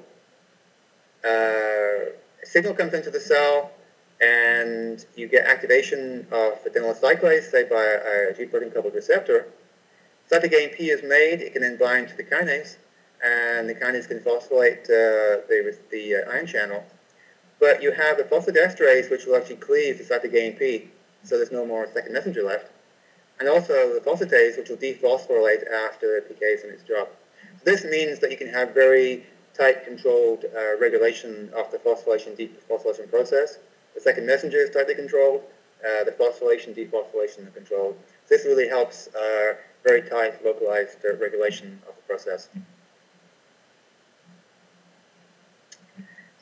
uh, 1.24 2.12
signal 2.42 2.74
comes 2.74 2.94
into 2.94 3.10
the 3.10 3.20
cell, 3.20 3.72
and 4.20 5.04
you 5.16 5.28
get 5.28 5.46
activation 5.46 6.26
of 6.30 6.64
adenyl 6.64 6.98
cyclase, 6.98 7.50
say 7.50 7.64
by 7.64 7.84
a, 7.84 8.34
G 8.34 8.46
protein 8.46 8.70
coupled 8.70 8.94
receptor, 8.94 9.48
Cyclic 10.26 10.54
AMP 10.54 10.80
is 10.80 11.02
made, 11.02 11.42
it 11.42 11.52
can 11.52 11.62
then 11.62 11.76
bind 11.76 12.08
to 12.08 12.16
the 12.16 12.24
kinase, 12.24 12.76
and 13.22 13.68
the 13.68 13.74
kinase 13.74 14.08
can 14.08 14.20
phosphorylate 14.20 14.84
uh, 14.84 15.44
the, 15.48 15.76
the 15.90 16.16
uh, 16.16 16.30
ion 16.32 16.46
channel. 16.46 16.84
But 17.60 17.82
you 17.82 17.92
have 17.92 18.16
the 18.16 18.24
phosphodiesterase, 18.24 19.10
which 19.10 19.26
will 19.26 19.36
actually 19.36 19.56
cleave 19.56 19.98
the 19.98 20.04
cyclic 20.04 20.34
AMP, 20.34 20.90
so 21.22 21.36
there's 21.36 21.52
no 21.52 21.66
more 21.66 21.86
second 21.92 22.12
messenger 22.12 22.42
left. 22.42 22.70
And 23.38 23.48
also 23.48 23.94
the 23.94 24.00
phosphatase, 24.00 24.56
which 24.56 24.68
will 24.68 24.76
dephosphorylate 24.76 25.70
after 25.70 26.20
the 26.20 26.34
PK 26.34 26.54
is 26.54 26.64
in 26.64 26.70
its 26.70 26.84
job. 26.84 27.08
So 27.58 27.64
this 27.64 27.84
means 27.84 28.18
that 28.20 28.30
you 28.30 28.36
can 28.36 28.48
have 28.48 28.72
very 28.72 29.26
tight 29.54 29.84
controlled 29.84 30.44
uh, 30.44 30.78
regulation 30.78 31.50
of 31.56 31.70
the 31.70 31.78
phosphorylation 31.78 32.36
dephosphorylation 32.36 33.08
process. 33.08 33.58
The 33.94 34.00
second 34.00 34.26
messenger 34.26 34.58
is 34.58 34.70
tightly 34.70 34.94
controlled. 34.94 35.42
Uh, 35.84 36.04
the 36.04 36.12
phosphorylation 36.12 36.74
dephosphorylation 36.74 37.46
is 37.46 37.54
controlled. 37.54 37.96
This 38.28 38.44
really 38.44 38.68
helps 38.68 39.08
uh, 39.14 39.54
very 39.84 40.02
tight 40.02 40.44
localized 40.44 40.98
uh, 41.04 41.16
regulation 41.16 41.80
of 41.88 41.94
the 41.94 42.02
process. 42.02 42.48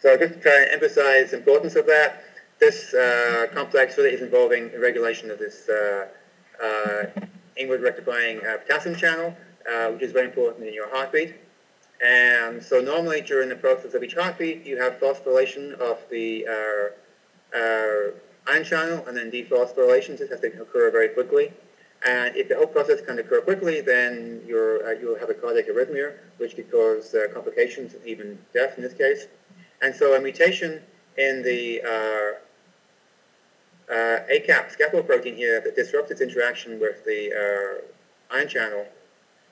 So 0.00 0.16
just 0.16 0.34
to 0.34 0.40
try 0.40 0.62
and 0.62 0.70
emphasize 0.72 1.30
the 1.30 1.38
importance 1.38 1.76
of 1.76 1.86
that, 1.86 2.24
this 2.58 2.94
uh, 2.94 3.48
complex 3.52 3.98
really 3.98 4.10
is 4.10 4.22
involving 4.22 4.70
the 4.70 4.78
regulation 4.78 5.30
of 5.30 5.38
this 5.38 5.68
uh, 5.68 6.06
inward 7.56 7.82
rectifying 7.82 8.40
potassium 8.40 8.96
channel, 8.96 9.36
which 9.92 10.02
is 10.02 10.12
very 10.12 10.26
important 10.26 10.66
in 10.66 10.72
your 10.72 10.88
heartbeat. 10.94 11.34
And 12.02 12.62
so 12.62 12.80
normally 12.80 13.20
during 13.20 13.48
the 13.48 13.56
process 13.56 13.94
of 13.94 14.02
each 14.02 14.14
heartbeat, 14.14 14.66
you 14.66 14.76
have 14.80 14.98
phosphorylation 14.98 15.74
of 15.74 15.98
the 16.10 16.46
ion 18.48 18.64
channel 18.64 19.04
and 19.06 19.16
then 19.16 19.30
dephosphorylation. 19.30 20.18
This 20.18 20.30
has 20.30 20.40
to 20.40 20.62
occur 20.62 20.90
very 20.90 21.08
quickly. 21.08 21.52
And 22.04 22.34
if 22.34 22.48
the 22.48 22.56
whole 22.56 22.66
process 22.66 23.00
can 23.00 23.18
occur 23.18 23.40
quickly, 23.42 23.80
then 23.80 24.42
you're, 24.44 24.84
uh, 24.84 24.98
you'll 24.98 25.18
have 25.18 25.30
a 25.30 25.34
cardiac 25.34 25.68
arrhythmia, 25.68 26.14
which 26.38 26.56
could 26.56 26.70
cause 26.70 27.14
uh, 27.14 27.28
complications, 27.32 27.94
even 28.04 28.38
death 28.52 28.76
in 28.76 28.82
this 28.82 28.94
case. 28.94 29.28
And 29.80 29.94
so 29.94 30.16
a 30.16 30.20
mutation 30.20 30.82
in 31.16 31.42
the 31.42 31.82
uh, 31.82 32.38
uh 33.92 34.24
AKAP 34.32 34.70
scaffold 34.70 35.06
protein 35.06 35.36
here 35.36 35.60
that 35.60 35.76
disrupts 35.76 36.10
its 36.10 36.20
interaction 36.20 36.80
with 36.80 37.04
the 37.04 37.30
uh, 38.32 38.34
ion 38.34 38.48
channel 38.48 38.86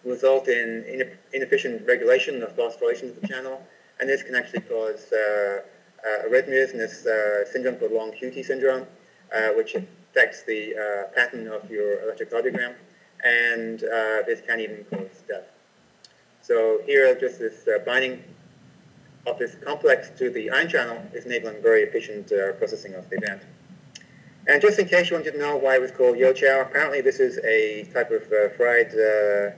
result 0.05 0.49
in 0.49 1.15
inefficient 1.33 1.87
regulation 1.87 2.43
of 2.43 2.57
phosphorylation 2.57 3.11
of 3.11 3.21
the 3.21 3.29
channel. 3.29 3.63
And 3.99 4.09
this 4.09 4.23
can 4.23 4.35
actually 4.35 4.63
cause 4.63 5.13
uh, 5.13 5.61
arrhythmias 6.27 6.73
in 6.73 6.79
this 6.79 7.07
syndrome 7.53 7.77
called 7.77 7.93
long 7.93 8.13
QT 8.13 8.45
syndrome, 8.45 8.87
which 9.57 9.75
affects 9.75 10.43
the 10.45 10.75
uh, 10.75 11.15
pattern 11.15 11.49
of 11.49 11.71
your 11.71 11.97
electrocardiogram. 11.99 12.75
and 13.25 13.85
uh, 13.85 14.23
this 14.27 14.41
can 14.41 14.61
even 14.61 14.85
cause 14.85 15.23
death. 15.29 15.45
So 16.43 16.81
here, 16.87 17.15
just 17.19 17.39
this 17.39 17.69
uh, 17.69 17.79
binding 17.85 18.23
of 19.27 19.39
this 19.39 19.57
complex 19.65 20.11
to 20.19 20.31
the 20.31 20.51
ion 20.51 20.69
channel 20.69 21.03
is 21.13 21.27
enabling 21.27 21.63
very 21.63 21.83
efficient 21.83 22.33
uh, 22.33 22.53
processing 22.53 22.95
of 22.95 23.09
the 23.11 23.17
event. 23.17 23.43
And 24.49 24.61
just 24.63 24.79
in 24.79 24.89
case 24.89 25.11
you 25.11 25.17
wanted 25.17 25.33
to 25.33 25.39
know 25.39 25.57
why 25.57 25.77
it 25.77 25.83
was 25.83 25.91
called 25.91 26.17
Yotiao, 26.17 26.63
apparently 26.63 27.03
this 27.03 27.21
is 27.21 27.39
a 27.45 27.85
type 27.93 28.11
of 28.11 28.23
uh, 28.33 28.49
fried 28.57 28.89
uh, 28.95 29.53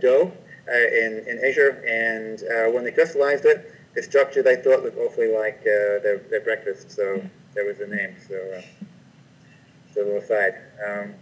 dough 0.00 0.32
uh, 0.68 0.76
in, 0.76 1.24
in 1.26 1.40
Asia, 1.42 1.76
and 1.86 2.42
uh, 2.44 2.70
when 2.72 2.84
they 2.84 2.92
crystallized 2.92 3.44
it, 3.44 3.74
the 3.94 4.02
structure 4.02 4.42
they 4.42 4.56
thought 4.56 4.82
looked 4.82 4.98
awfully 4.98 5.32
like 5.32 5.60
uh, 5.60 6.00
their, 6.02 6.18
their 6.30 6.40
breakfast, 6.40 6.90
so 6.90 7.22
there 7.54 7.64
was 7.64 7.78
the 7.78 7.86
name. 7.86 8.16
So, 8.26 8.34
uh, 8.34 8.62
so 9.92 10.02
a 10.02 10.04
little 10.04 10.20
aside. 10.20 10.54
Um, 10.86 11.14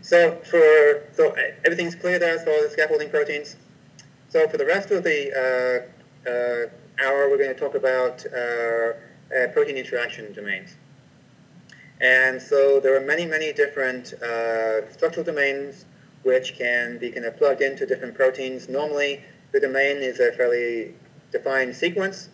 so 0.00 0.40
for 0.44 1.04
so 1.12 1.34
everything's 1.64 1.94
clear 1.94 2.18
there 2.18 2.34
as 2.34 2.44
far 2.44 2.54
as 2.64 2.72
scaffolding 2.72 3.10
proteins. 3.10 3.56
So 4.28 4.48
for 4.48 4.56
the 4.56 4.66
rest 4.66 4.90
of 4.90 5.04
the 5.04 5.86
uh, 6.26 6.28
uh, 6.28 7.06
hour, 7.06 7.28
we're 7.28 7.38
going 7.38 7.54
to 7.54 7.58
talk 7.58 7.74
about 7.74 8.24
uh, 8.26 8.92
uh, 9.34 9.48
protein 9.52 9.76
interaction 9.76 10.32
domains. 10.32 10.76
And 12.02 12.42
so 12.42 12.80
there 12.80 12.96
are 12.96 13.00
many, 13.00 13.24
many 13.26 13.52
different 13.52 14.12
uh, 14.14 14.90
structural 14.90 15.24
domains 15.24 15.84
which 16.24 16.58
can 16.58 16.98
be 16.98 17.10
kind 17.10 17.24
of 17.24 17.36
plugged 17.36 17.62
into 17.62 17.86
different 17.86 18.14
proteins. 18.14 18.68
Normally, 18.68 19.22
the 19.52 19.60
domain 19.60 19.98
is 19.98 20.18
a 20.18 20.32
fairly 20.32 20.94
defined 21.30 21.74
sequence, 21.74 22.28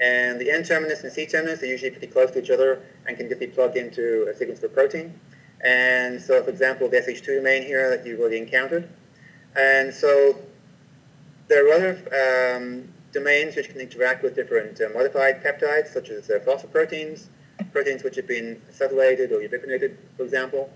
and 0.00 0.40
the 0.40 0.50
N-terminus 0.50 1.04
and 1.04 1.12
C-terminus 1.12 1.62
are 1.62 1.66
usually 1.66 1.90
pretty 1.90 2.08
close 2.08 2.32
to 2.32 2.42
each 2.42 2.50
other 2.50 2.82
and 3.06 3.16
can 3.16 3.28
be 3.28 3.46
plugged 3.46 3.76
into 3.76 4.28
a 4.28 4.36
sequence 4.36 4.58
of 4.58 4.70
a 4.70 4.74
protein. 4.74 5.18
And 5.64 6.20
so, 6.20 6.42
for 6.42 6.50
example, 6.50 6.88
the 6.88 6.98
SH2 6.98 7.36
domain 7.36 7.62
here 7.62 7.90
that 7.90 8.04
you've 8.04 8.20
already 8.20 8.38
encountered. 8.38 8.88
And 9.54 9.94
so 9.94 10.36
there 11.48 11.68
are 11.68 11.72
other 11.72 12.56
um, 12.56 12.88
domains 13.12 13.54
which 13.54 13.68
can 13.68 13.80
interact 13.80 14.24
with 14.24 14.34
different 14.34 14.80
uh, 14.80 14.88
modified 14.92 15.42
peptides, 15.44 15.88
such 15.88 16.10
as 16.10 16.30
uh, 16.30 16.40
phosphoproteins, 16.44 16.72
proteins 16.72 17.28
which 18.02 18.16
have 18.16 18.26
been 18.26 18.60
acetylated 18.70 19.30
or 19.30 19.40
ubiquinated, 19.40 19.96
for 20.16 20.24
example. 20.24 20.70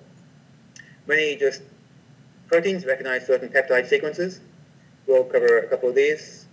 Many 1.07 1.37
just 1.37 1.63
proteins 2.49 2.85
recognize 2.85 3.27
certain 3.27 3.49
peptide 3.49 3.87
sequences. 3.87 4.41
We'll 5.07 5.25
cover 5.25 5.59
a 5.59 5.69
couple 5.69 5.89
of 5.89 5.95
these. 5.95 6.47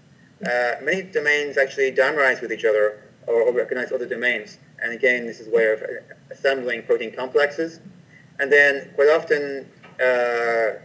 Uh, 0.45 0.73
many 0.81 1.03
domains 1.03 1.57
actually 1.57 1.91
dimerize 1.91 2.41
with 2.41 2.51
each 2.51 2.65
other 2.65 3.03
or, 3.27 3.41
or, 3.43 3.53
recognize 3.53 3.91
other 3.91 4.05
domains. 4.05 4.57
And 4.81 4.91
again, 4.91 5.25
this 5.25 5.39
is 5.39 5.47
a 5.47 5.51
way 5.51 5.71
of 5.71 5.81
assembling 6.29 6.83
protein 6.83 7.15
complexes. 7.15 7.79
And 8.39 8.51
then 8.51 8.89
quite 8.95 9.09
often, 9.09 9.69
uh, 10.01 10.79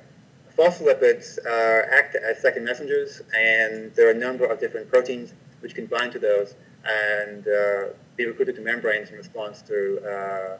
phospholipids 0.57 1.38
uh, 1.44 1.87
act 1.90 2.16
as 2.16 2.40
second 2.40 2.64
messengers, 2.64 3.22
and 3.37 3.94
there 3.94 4.09
are 4.09 4.12
a 4.12 4.18
number 4.18 4.44
of 4.44 4.61
different 4.61 4.88
proteins 4.88 5.33
which 5.61 5.74
can 5.74 5.87
bind 5.87 6.12
to 6.12 6.18
those 6.18 6.55
and 6.85 7.46
uh, 7.46 7.88
be 8.19 8.27
recruited 8.27 8.57
to 8.57 8.61
membranes 8.61 9.11
in 9.11 9.17
response 9.17 9.63
to 9.63 10.01
uh, 10.05 10.59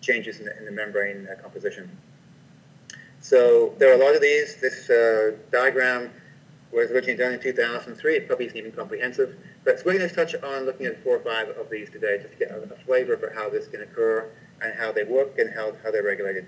changes 0.00 0.38
in 0.38 0.44
the, 0.44 0.56
in 0.58 0.66
the 0.66 0.70
membrane 0.70 1.26
uh, 1.26 1.40
composition. 1.40 1.90
So 3.20 3.74
there 3.78 3.90
are 3.90 4.00
a 4.00 4.04
lot 4.04 4.14
of 4.14 4.20
these. 4.20 4.60
This 4.60 4.90
uh, 4.90 5.32
diagram 5.50 6.10
was 6.70 6.90
originally 6.90 7.16
done 7.16 7.32
in 7.32 7.40
2003. 7.40 8.16
It 8.16 8.26
probably 8.26 8.46
isn't 8.46 8.58
even 8.58 8.70
comprehensive. 8.70 9.34
But 9.64 9.78
so 9.78 9.86
we're 9.86 9.96
going 9.96 10.08
to 10.08 10.14
touch 10.14 10.34
on 10.34 10.66
looking 10.66 10.84
at 10.84 11.02
four 11.02 11.16
or 11.16 11.20
five 11.20 11.48
of 11.56 11.70
these 11.70 11.88
today 11.88 12.18
just 12.18 12.32
to 12.34 12.38
get 12.38 12.50
a, 12.50 12.76
flavor 12.84 13.16
for 13.16 13.32
how 13.34 13.48
this 13.48 13.66
can 13.66 13.80
occur 13.80 14.30
and 14.60 14.78
how 14.78 14.92
they 14.92 15.04
work 15.04 15.38
and 15.38 15.54
how, 15.54 15.72
how 15.82 15.90
they're 15.90 16.02
regulated. 16.02 16.46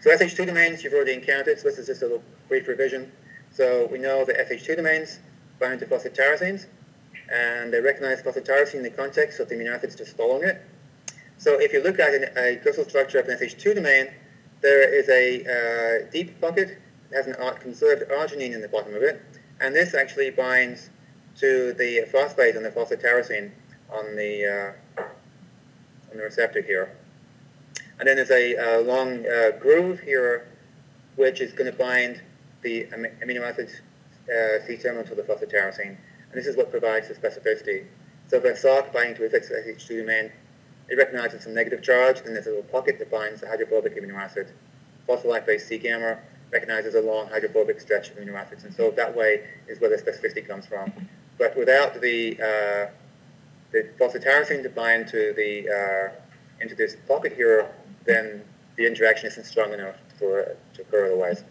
So 0.00 0.10
SH2 0.10 0.46
domains 0.46 0.84
you've 0.84 0.94
already 0.94 1.14
encountered, 1.14 1.58
so 1.58 1.68
this 1.68 1.78
is 1.78 1.88
just 1.88 2.02
a 2.02 2.06
little 2.06 2.22
brief 2.48 2.68
revision. 2.68 3.10
So 3.50 3.88
we 3.90 3.98
know 3.98 4.24
that 4.24 4.48
SH2 4.48 4.76
domains 4.76 5.18
bind 5.58 5.80
to 5.80 5.86
phosphotyrosines, 5.86 6.66
and 7.30 7.72
they 7.72 7.80
recognize 7.80 8.22
phosphotyrosine 8.22 8.74
in 8.74 8.82
the 8.82 8.90
context 8.90 9.40
of 9.40 9.48
the 9.48 9.54
amino 9.54 9.74
acids 9.74 9.94
just 9.94 10.16
following 10.16 10.48
it. 10.48 10.62
So 11.38 11.60
if 11.60 11.72
you 11.72 11.82
look 11.82 11.98
at 11.98 12.12
an, 12.14 12.24
a 12.36 12.56
crystal 12.56 12.84
structure 12.84 13.18
of 13.18 13.28
an 13.28 13.38
SH2 13.38 13.76
domain, 13.76 14.08
there 14.60 14.82
is 14.92 15.08
a 15.08 16.04
uh, 16.04 16.10
deep 16.10 16.40
pocket 16.40 16.78
that 17.10 17.24
has 17.24 17.26
an 17.26 17.34
conserved 17.60 18.10
arginine 18.10 18.52
in 18.52 18.60
the 18.60 18.68
bottom 18.68 18.94
of 18.94 19.02
it, 19.02 19.22
and 19.60 19.74
this 19.74 19.94
actually 19.94 20.30
binds 20.30 20.90
to 21.36 21.72
the 21.74 22.06
phosphate 22.12 22.56
and 22.56 22.64
the 22.64 22.70
phosphotyrosine 22.70 23.50
on 23.90 24.16
the, 24.16 24.74
uh, 24.98 25.02
on 26.10 26.16
the 26.16 26.22
receptor 26.22 26.60
here. 26.60 26.96
And 27.98 28.08
then 28.08 28.16
there's 28.16 28.30
a, 28.30 28.54
a 28.56 28.80
long 28.82 29.26
uh, 29.26 29.52
groove 29.58 30.00
here, 30.00 30.48
which 31.16 31.40
is 31.40 31.52
going 31.52 31.70
to 31.70 31.76
bind 31.76 32.22
the 32.62 32.84
amino 32.84 33.42
acids 33.42 33.80
uh, 34.24 34.64
C-terminal 34.66 35.04
to 35.04 35.14
the 35.14 35.22
phosphotyrosine. 35.22 35.96
And 36.30 36.38
this 36.38 36.46
is 36.46 36.56
what 36.56 36.70
provides 36.70 37.08
the 37.08 37.14
specificity. 37.14 37.86
So 38.28 38.36
if 38.36 38.44
a 38.44 38.50
Src 38.50 38.92
binding 38.92 39.16
to 39.16 39.26
a 39.26 39.30
fixed 39.30 39.50
SH2 39.50 40.00
domain, 40.00 40.30
it 40.88 40.96
recognizes 40.96 41.44
some 41.44 41.54
negative 41.54 41.82
charge, 41.82 42.22
then 42.22 42.34
there's 42.34 42.46
a 42.46 42.50
little 42.50 42.64
pocket 42.64 42.98
that 42.98 43.10
binds 43.10 43.40
the 43.40 43.48
hydrophobic 43.48 43.96
amino 43.96 44.14
acid. 44.14 44.52
Phospholipase 45.08 45.62
C-gamma 45.62 46.18
recognizes 46.52 46.94
a 46.94 47.00
long 47.00 47.28
hydrophobic 47.28 47.80
stretch 47.80 48.10
of 48.10 48.16
amino 48.16 48.34
acids, 48.34 48.64
and 48.64 48.74
so 48.74 48.90
that 48.90 49.16
way 49.16 49.44
is 49.68 49.80
where 49.80 49.90
the 49.90 50.02
specificity 50.02 50.46
comes 50.46 50.66
from. 50.66 50.92
But 51.38 51.56
without 51.56 52.00
the 52.00 52.34
uh, 52.34 52.90
the 53.72 53.88
phosphotyrosine 53.98 54.62
to 54.64 54.68
bind 54.68 55.06
to 55.08 55.32
the 55.36 55.68
uh, 55.68 56.20
into 56.60 56.74
this 56.74 56.96
pocket 57.06 57.32
here, 57.34 57.70
then 58.04 58.42
the 58.76 58.86
interaction 58.86 59.28
isn't 59.28 59.44
strong 59.44 59.72
enough 59.72 59.96
for 60.18 60.56
to 60.74 60.82
occur 60.82 61.06
otherwise. 61.06 61.44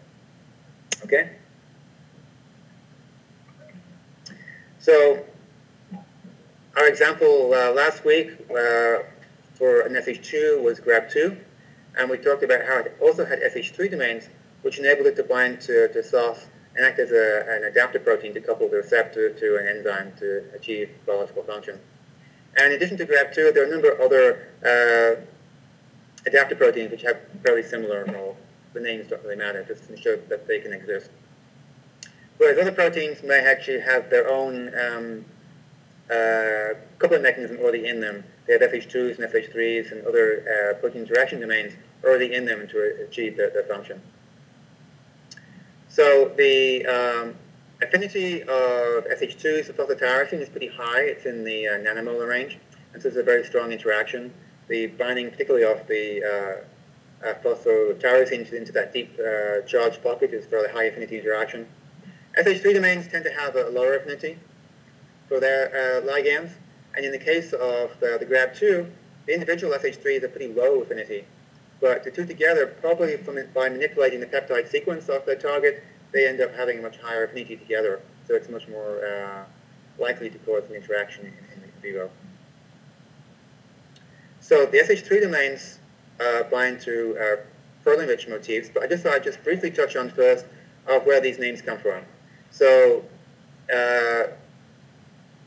Okay? 1.04 1.30
So 4.80 5.22
our 6.74 6.88
example 6.88 7.52
uh, 7.52 7.70
last 7.72 8.02
week 8.06 8.30
uh, 8.48 9.04
for 9.52 9.82
an 9.82 9.92
SH2 9.92 10.62
was 10.62 10.80
Grb2, 10.80 11.38
and 11.98 12.08
we 12.08 12.16
talked 12.16 12.42
about 12.42 12.64
how 12.64 12.78
it 12.78 12.96
also 12.98 13.26
had 13.26 13.40
SH3 13.40 13.90
domains, 13.90 14.30
which 14.62 14.78
enabled 14.78 15.08
it 15.08 15.16
to 15.16 15.22
bind 15.22 15.60
to, 15.60 15.88
to 15.88 16.02
SOS 16.02 16.46
and 16.74 16.86
act 16.86 16.98
as 16.98 17.12
a, 17.12 17.44
an 17.50 17.64
adapter 17.64 17.98
protein 17.98 18.32
to 18.32 18.40
couple 18.40 18.70
the 18.70 18.76
receptor 18.78 19.28
to 19.28 19.58
an 19.58 19.68
enzyme 19.68 20.14
to 20.18 20.44
achieve 20.54 20.88
biological 21.04 21.42
function. 21.42 21.78
And 22.56 22.72
in 22.72 22.72
addition 22.72 22.96
to 22.96 23.06
Grb2, 23.06 23.52
there 23.52 23.64
are 23.64 23.66
a 23.66 23.70
number 23.70 23.92
of 23.92 24.00
other 24.00 24.48
uh, 24.64 25.20
adaptive 26.26 26.56
proteins 26.56 26.90
which 26.90 27.02
have 27.02 27.20
very 27.42 27.62
similar, 27.62 28.06
well, 28.06 28.34
the 28.72 28.80
names 28.80 29.08
don't 29.08 29.22
really 29.24 29.36
matter, 29.36 29.62
just 29.62 29.88
to 29.88 29.96
show 29.98 30.16
that 30.16 30.48
they 30.48 30.58
can 30.58 30.72
exist. 30.72 31.10
Whereas 32.40 32.58
other 32.58 32.72
proteins 32.72 33.22
may 33.22 33.40
actually 33.40 33.80
have 33.80 34.08
their 34.08 34.26
own 34.30 34.72
um, 34.74 35.24
uh, 36.10 36.74
coupling 36.98 37.20
mechanism 37.20 37.58
already 37.58 37.86
in 37.86 38.00
them. 38.00 38.24
They 38.46 38.54
have 38.54 38.62
SH2s 38.62 39.18
and 39.18 39.30
SH3s 39.30 39.92
and 39.92 40.06
other 40.06 40.42
uh, 40.48 40.80
protein 40.80 41.02
interaction 41.02 41.42
domains 41.42 41.74
already 42.02 42.32
in 42.32 42.46
them 42.46 42.66
to 42.68 43.04
achieve 43.06 43.36
their, 43.36 43.50
their 43.50 43.64
function. 43.64 44.00
So 45.88 46.32
the 46.38 46.86
um, 46.86 47.34
affinity 47.82 48.40
of 48.44 49.04
SH2 49.04 49.66
to 49.66 49.72
phosphotyrosine 49.74 50.40
is 50.40 50.48
pretty 50.48 50.68
high. 50.68 51.02
It's 51.02 51.26
in 51.26 51.44
the 51.44 51.68
uh, 51.68 51.72
nanomolar 51.72 52.26
range, 52.26 52.58
and 52.94 53.02
so 53.02 53.08
it's 53.08 53.18
a 53.18 53.22
very 53.22 53.44
strong 53.44 53.70
interaction 53.70 54.32
the 54.70 54.86
binding 54.86 55.30
particularly 55.30 55.66
of 55.66 55.86
the 55.88 56.22
uh, 56.24 57.28
uh, 57.28 57.34
phosphotyrosine 57.42 58.50
into 58.52 58.72
that 58.72 58.92
deep 58.94 59.18
uh, 59.18 59.60
charged 59.66 60.02
pocket 60.02 60.32
is 60.32 60.46
a 60.46 60.48
fairly 60.48 60.70
high 60.70 60.84
affinity 60.84 61.18
interaction. 61.18 61.66
SH3 62.40 62.72
domains 62.72 63.06
tend 63.06 63.22
to 63.24 63.30
have 63.32 63.54
a 63.54 63.68
lower 63.68 63.96
affinity 63.96 64.38
for 65.28 65.40
their 65.40 65.68
uh, 65.68 66.00
ligands, 66.10 66.52
and 66.96 67.04
in 67.04 67.12
the 67.12 67.18
case 67.18 67.52
of 67.52 67.90
uh, 68.02 68.16
the 68.16 68.24
Grb2, 68.26 68.90
the 69.26 69.34
individual 69.34 69.74
SH3 69.74 70.16
is 70.16 70.24
a 70.24 70.28
pretty 70.28 70.50
low 70.50 70.80
affinity. 70.80 71.26
But 71.82 72.02
the 72.02 72.10
two 72.10 72.24
together, 72.24 72.66
probably 72.66 73.18
from, 73.18 73.38
by 73.54 73.68
manipulating 73.68 74.20
the 74.20 74.26
peptide 74.26 74.70
sequence 74.70 75.10
of 75.10 75.26
the 75.26 75.36
target, 75.36 75.84
they 76.12 76.26
end 76.26 76.40
up 76.40 76.54
having 76.54 76.78
a 76.78 76.82
much 76.82 76.96
higher 76.96 77.24
affinity 77.24 77.56
together, 77.56 78.00
so 78.26 78.34
it's 78.34 78.48
much 78.48 78.66
more 78.68 79.04
uh, 79.04 79.44
likely 80.02 80.30
to 80.30 80.38
cause 80.38 80.62
an 80.70 80.76
interaction 80.76 81.26
in, 81.26 81.62
in 81.62 81.70
vivo. 81.82 82.10
So 84.40 84.64
the 84.64 84.78
SH3 84.78 85.20
domains 85.20 85.78
uh, 86.18 86.44
bind 86.44 86.80
to 86.80 87.18
uh, 87.20 87.36
Proline-Rich 87.84 88.28
motifs, 88.28 88.70
but 88.72 88.82
I 88.82 88.86
just 88.86 89.02
thought 89.02 89.12
I'd 89.12 89.24
just 89.24 89.44
briefly 89.44 89.70
touch 89.70 89.94
on 89.94 90.08
first 90.08 90.46
of 90.86 91.04
where 91.04 91.20
these 91.20 91.38
names 91.38 91.60
come 91.60 91.78
from. 91.78 92.02
So 92.50 93.04
uh, 93.72 94.24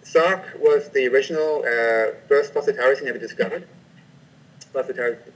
Src 0.04 0.60
was 0.60 0.90
the 0.90 1.08
original 1.08 1.60
uh, 1.60 2.16
first 2.28 2.54
phosphotyrosine 2.54 3.08
ever 3.08 3.20
discovered, 3.20 3.68
phosphotyrosine 4.74 5.32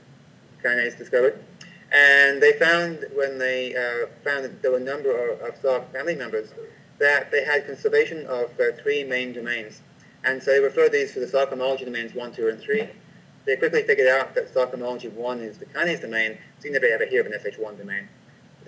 kinase 0.62 0.96
discovered. 0.96 1.42
And 1.90 2.42
they 2.42 2.52
found, 2.52 3.06
when 3.14 3.38
they 3.38 3.74
uh, 3.74 4.08
found 4.22 4.44
that 4.44 4.60
there 4.60 4.70
were 4.70 4.76
a 4.76 4.80
number 4.80 5.10
of, 5.10 5.40
of 5.40 5.62
Src 5.62 5.90
family 5.92 6.14
members, 6.14 6.52
that 6.98 7.30
they 7.30 7.44
had 7.44 7.66
conservation 7.66 8.26
of 8.26 8.50
uh, 8.60 8.76
three 8.82 9.04
main 9.04 9.32
domains. 9.32 9.82
And 10.24 10.42
so 10.42 10.50
they 10.50 10.60
refer 10.60 10.88
these 10.88 11.12
to 11.14 11.20
the 11.20 11.26
Src 11.26 11.48
homology 11.48 11.84
domains 11.84 12.14
1, 12.14 12.32
2, 12.32 12.48
and 12.48 12.60
3 12.60 12.88
they 13.48 13.56
quickly 13.56 13.82
figured 13.82 14.08
out 14.08 14.34
that 14.34 14.52
Src 14.52 14.70
homology 14.70 15.08
1 15.08 15.40
is 15.40 15.56
the 15.56 15.64
kinase 15.64 16.02
domain, 16.02 16.36
so 16.58 16.66
you 16.66 16.72
never 16.72 16.84
ever 16.84 17.06
hear 17.06 17.22
of 17.22 17.26
an 17.26 17.32
SH1 17.32 17.78
domain. 17.78 18.06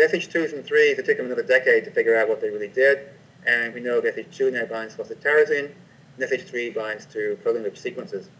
With 0.01 0.13
SH2s 0.13 0.55
and 0.55 0.65
3s, 0.65 0.99
it 0.99 1.05
took 1.05 1.19
them 1.19 1.27
another 1.27 1.43
decade 1.43 1.85
to 1.85 1.91
figure 1.91 2.17
out 2.17 2.27
what 2.27 2.41
they 2.41 2.49
really 2.49 2.69
did, 2.69 3.11
and 3.47 3.75
we 3.75 3.81
know 3.81 4.01
that 4.01 4.17
SH2 4.17 4.51
now 4.55 4.65
binds 4.65 4.95
phosphotyrosine, 4.95 5.73
and 6.17 6.31
SH3 6.31 6.75
binds 6.75 7.05
to 7.07 7.39
proline-rich 7.45 7.79
sequences. 7.79 8.31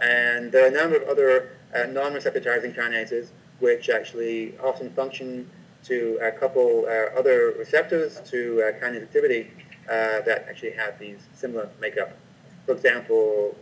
And 0.00 0.52
there 0.52 0.64
are 0.64 0.68
a 0.68 0.70
number 0.70 0.94
of 0.94 1.08
other 1.08 1.50
uh, 1.74 1.86
non-receptor 1.86 2.40
tyrosine 2.40 2.72
kinases 2.72 3.30
which 3.58 3.90
actually 3.90 4.56
often 4.58 4.92
function 4.92 5.50
to 5.86 6.20
uh, 6.22 6.30
couple 6.38 6.86
uh, 6.86 7.18
other 7.18 7.52
receptors 7.58 8.20
to 8.30 8.62
uh, 8.62 8.78
kinase 8.78 9.02
activity 9.02 9.50
uh, 9.90 10.20
that 10.20 10.46
actually 10.48 10.70
have 10.70 11.00
these 11.00 11.18
similar 11.34 11.68
makeup. 11.80 12.16
For 12.64 12.74
example, 12.74 13.56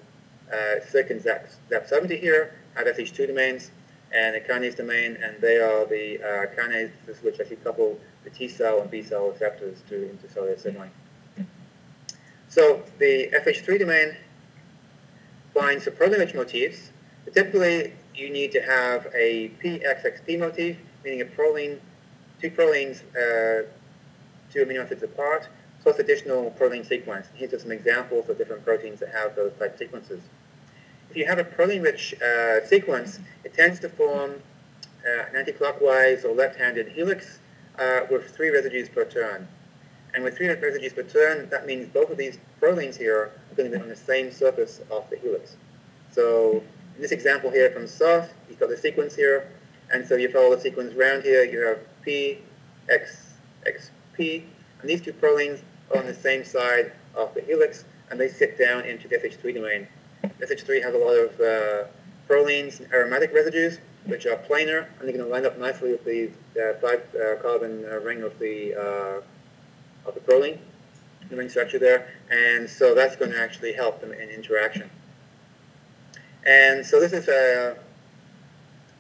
uh, 0.53 0.85
Syk 0.87 1.09
and 1.09 1.23
ZAP70 1.23 2.21
here 2.21 2.53
have 2.75 2.87
SH2 2.87 3.29
domains 3.29 3.71
and 4.15 4.35
the 4.35 4.41
kinase 4.41 4.77
domain, 4.77 5.19
and 5.23 5.41
they 5.41 5.59
are 5.59 5.85
the 5.87 6.19
uh, 6.23 6.47
kinases 6.55 7.23
which 7.23 7.41
actually 7.41 7.57
couple 7.57 7.99
the 8.25 8.31
T 8.31 8.49
cell 8.49 8.81
and 8.81 8.91
B 8.91 9.03
cell 9.03 9.31
receptors 9.31 9.83
to 9.89 9.95
intercellular 9.95 10.59
signaling. 10.59 10.91
So 12.49 12.83
the 12.99 13.29
SH3 13.35 13.81
domain 13.81 14.17
binds 15.55 15.85
to 15.85 15.91
proline-rich 15.91 16.35
motifs. 16.35 16.91
But 17.25 17.35
typically, 17.35 17.93
you 18.15 18.31
need 18.31 18.53
to 18.53 18.61
have 18.61 19.09
a 19.15 19.51
PXXP 19.63 20.39
motif, 20.39 20.77
meaning 21.05 21.23
a 21.23 21.25
proline, 21.25 21.81
two 22.41 22.51
prolines, 22.51 23.03
uh, 23.15 23.67
two 24.53 24.65
amino 24.65 24.85
acids 24.85 25.03
apart, 25.03 25.49
plus 25.83 25.99
additional 25.99 26.55
proline 26.59 26.87
sequence. 26.87 27.27
Here's 27.35 27.51
just 27.51 27.65
some 27.65 27.73
examples 27.73 28.29
of 28.29 28.39
different 28.39 28.65
proteins 28.65 29.01
that 29.01 29.11
have 29.11 29.35
those 29.35 29.53
type 29.59 29.77
sequences. 29.77 30.21
If 31.17 31.21
you 31.21 31.29
have 31.29 31.39
a 31.39 31.45
proline-rich 31.45 32.21
uh, 32.21 32.67
sequence, 32.67 33.21
it 33.43 33.55
tends 33.55 33.81
to 33.81 33.89
form 33.89 34.43
uh, 35.03 35.25
an 35.33 35.47
anticlockwise 35.47 36.27
or 36.27 36.35
left-handed 36.35 36.89
helix 36.89 37.39
uh, 37.79 38.01
with 38.11 38.37
three 38.37 38.51
residues 38.51 38.91
per 38.91 39.07
turn. 39.07 39.49
And 40.13 40.23
with 40.23 40.37
three 40.37 40.49
residues 40.49 40.93
per 40.93 41.05
turn, 41.05 41.49
that 41.49 41.65
means 41.65 41.89
both 41.89 42.11
of 42.11 42.19
these 42.19 42.39
proteins 42.61 42.99
here 42.99 43.17
are 43.17 43.55
going 43.57 43.71
to 43.71 43.79
be 43.79 43.83
on 43.83 43.89
the 43.89 43.97
same 43.97 44.31
surface 44.31 44.83
of 44.91 45.09
the 45.09 45.17
helix. 45.17 45.57
So 46.13 46.63
in 46.97 47.01
this 47.01 47.13
example 47.13 47.51
here 47.51 47.71
from 47.71 47.87
SOS, 47.87 48.29
you've 48.51 48.61
got 48.61 48.69
the 48.69 48.77
sequence 48.77 49.17
here, 49.17 49.49
and 49.91 50.07
so 50.07 50.17
you 50.17 50.31
follow 50.31 50.55
the 50.55 50.61
sequence 50.61 50.93
around 50.93 51.23
here, 51.23 51.45
you 51.45 51.61
have 51.61 51.79
P, 52.03 52.41
X, 52.91 53.33
X, 53.65 53.91
P, 54.13 54.45
and 54.83 54.91
these 54.91 55.01
two 55.01 55.15
prolines 55.15 55.63
are 55.91 55.97
on 55.97 56.05
the 56.05 56.13
same 56.13 56.45
side 56.45 56.93
of 57.15 57.33
the 57.33 57.41
helix, 57.41 57.87
and 58.11 58.21
they 58.21 58.29
sit 58.29 58.59
down 58.59 58.85
into 58.85 59.09
the 59.09 59.17
SH3 59.17 59.55
domain. 59.55 59.89
SH3 60.41 60.83
has 60.83 60.95
a 60.95 60.99
lot 60.99 61.15
of 61.15 61.41
uh, 61.41 61.89
prolines 62.27 62.81
and 62.81 62.93
aromatic 62.93 63.33
residues, 63.33 63.79
which 64.05 64.27
are 64.27 64.37
planar, 64.37 64.87
and 64.99 65.09
they're 65.09 65.17
going 65.17 65.25
to 65.25 65.27
line 65.27 65.47
up 65.47 65.59
nicely 65.59 65.93
with 65.93 66.05
the 66.05 66.31
uh, 66.61 66.75
five-carbon 66.81 67.85
uh, 67.85 67.99
ring 68.01 68.23
of 68.23 68.39
the 68.39 68.75
uh, 68.75 70.09
of 70.09 70.15
the 70.15 70.21
proline, 70.21 70.59
the 71.29 71.37
ring 71.37 71.49
structure 71.49 71.79
there, 71.79 72.09
and 72.31 72.69
so 72.69 72.95
that's 72.95 73.17
going 73.17 73.33
to 73.33 73.41
actually 73.41 73.73
help 73.73 74.01
them 74.01 74.13
in 74.13 74.29
interaction. 74.31 74.89
And 76.45 76.87
so 76.87 77.01
this 77.01 77.13
is 77.13 77.27
a 77.29 77.77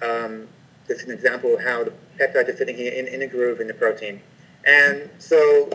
um, 0.02 0.48
an 0.88 1.10
example 1.10 1.54
of 1.54 1.62
how 1.62 1.84
the 1.84 1.92
peptide 2.18 2.48
is 2.48 2.58
sitting 2.58 2.76
here 2.76 2.92
in, 2.92 3.06
in 3.06 3.22
a 3.22 3.26
groove 3.26 3.60
in 3.60 3.66
the 3.66 3.74
protein. 3.74 4.20
And 4.64 5.10
so 5.18 5.70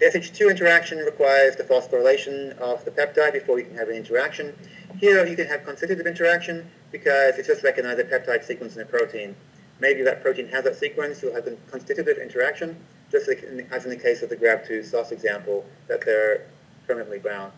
the 0.00 0.06
SH2 0.06 0.50
interaction 0.50 0.98
requires 0.98 1.54
the 1.56 1.62
phosphorylation 1.62 2.58
of 2.58 2.84
the 2.84 2.90
peptide 2.90 3.32
before 3.32 3.58
you 3.58 3.64
can 3.64 3.76
have 3.76 3.88
an 3.88 3.94
interaction. 3.94 4.54
Here 4.98 5.24
you 5.24 5.36
can 5.36 5.46
have 5.46 5.64
constitutive 5.64 6.06
interaction 6.06 6.68
because 6.90 7.38
it's 7.38 7.46
just 7.46 7.62
recognized 7.62 8.00
a 8.00 8.04
peptide 8.04 8.44
sequence 8.44 8.74
in 8.74 8.82
a 8.82 8.86
protein. 8.86 9.36
Maybe 9.80 10.02
that 10.02 10.22
protein 10.22 10.48
has 10.48 10.64
that 10.64 10.76
sequence, 10.76 11.22
you'll 11.22 11.34
have 11.34 11.46
a 11.46 11.56
constitutive 11.70 12.18
interaction, 12.18 12.76
just 13.10 13.28
like 13.28 13.42
in, 13.44 13.66
as 13.70 13.84
in 13.84 13.90
the 13.90 13.96
case 13.96 14.22
of 14.22 14.30
the 14.30 14.36
Grb2 14.36 14.84
SOS 14.84 15.12
example, 15.12 15.64
that 15.88 16.04
they're 16.04 16.46
permanently 16.86 17.18
bound. 17.18 17.52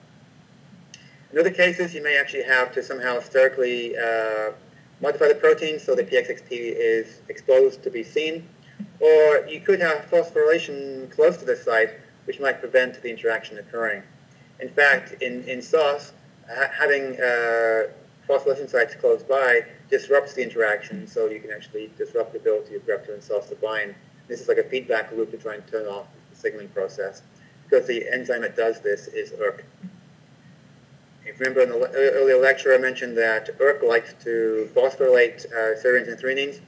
In 1.33 1.38
other 1.38 1.51
cases, 1.51 1.94
you 1.94 2.03
may 2.03 2.18
actually 2.18 2.44
have 2.44 2.72
to 2.72 2.83
somehow 2.83 3.20
sterically 3.20 3.96
uh, 3.96 4.53
modify 5.01 5.29
the 5.29 5.35
protein 5.35 5.79
so 5.79 5.94
the 5.94 6.05
PXXP 6.05 6.51
is 6.51 7.20
exposed 7.29 7.83
to 7.83 7.90
be 7.90 8.03
seen. 8.03 8.49
Or 9.01 9.46
you 9.46 9.61
could 9.61 9.81
have 9.81 10.07
phosphorylation 10.11 11.11
close 11.11 11.37
to 11.38 11.44
the 11.44 11.57
site 11.57 11.90
which 12.27 12.41
might 12.41 12.61
prevent 12.61 13.01
the 13.03 13.11
interaction 13.11 13.59
occurring. 13.59 14.03
In 14.61 14.69
fact, 14.69 15.23
in, 15.23 15.45
in 15.45 15.62
SOS, 15.62 16.12
ha 16.49 16.69
having 16.79 17.15
uh, 17.21 17.89
phosphorylation 18.29 18.69
sites 18.69 18.95
close 18.95 19.23
by 19.23 19.62
disrupts 19.91 20.35
the 20.35 20.43
interaction, 20.43 21.07
so 21.07 21.27
you 21.27 21.41
can 21.41 21.51
actually 21.51 21.91
disrupt 21.97 22.33
the 22.33 22.39
ability 22.39 22.75
of 22.75 22.87
Grb2 22.87 23.15
and 23.15 23.23
SOS 23.23 23.49
to 23.51 23.57
bind. 23.57 23.95
This 24.29 24.41
is 24.41 24.49
like 24.49 24.59
a 24.59 24.65
feedback 24.65 25.12
loop 25.12 25.31
to 25.31 25.37
try 25.37 25.55
and 25.55 25.67
turn 25.69 25.87
off 25.87 26.07
the 26.31 26.37
signaling 26.37 26.69
process, 26.69 27.23
because 27.65 27.87
the 27.87 28.05
enzyme 28.12 28.43
that 28.43 28.57
does 28.57 28.81
this 28.81 29.09
is 29.09 29.33
ERK. 29.33 29.65
If 31.25 31.41
you 31.41 31.47
remember 31.47 31.61
in 31.62 31.69
the 31.71 31.91
earlier 32.15 32.41
lecture, 32.41 32.73
I 32.73 32.79
mentioned 32.79 33.17
that 33.19 33.51
ERK 33.61 33.83
likes 33.83 34.15
to 34.25 34.71
phosphorylate 34.75 35.47
uh, 35.47 35.77
serines 35.83 36.09
and 36.09 36.19
threonines 36.19 36.61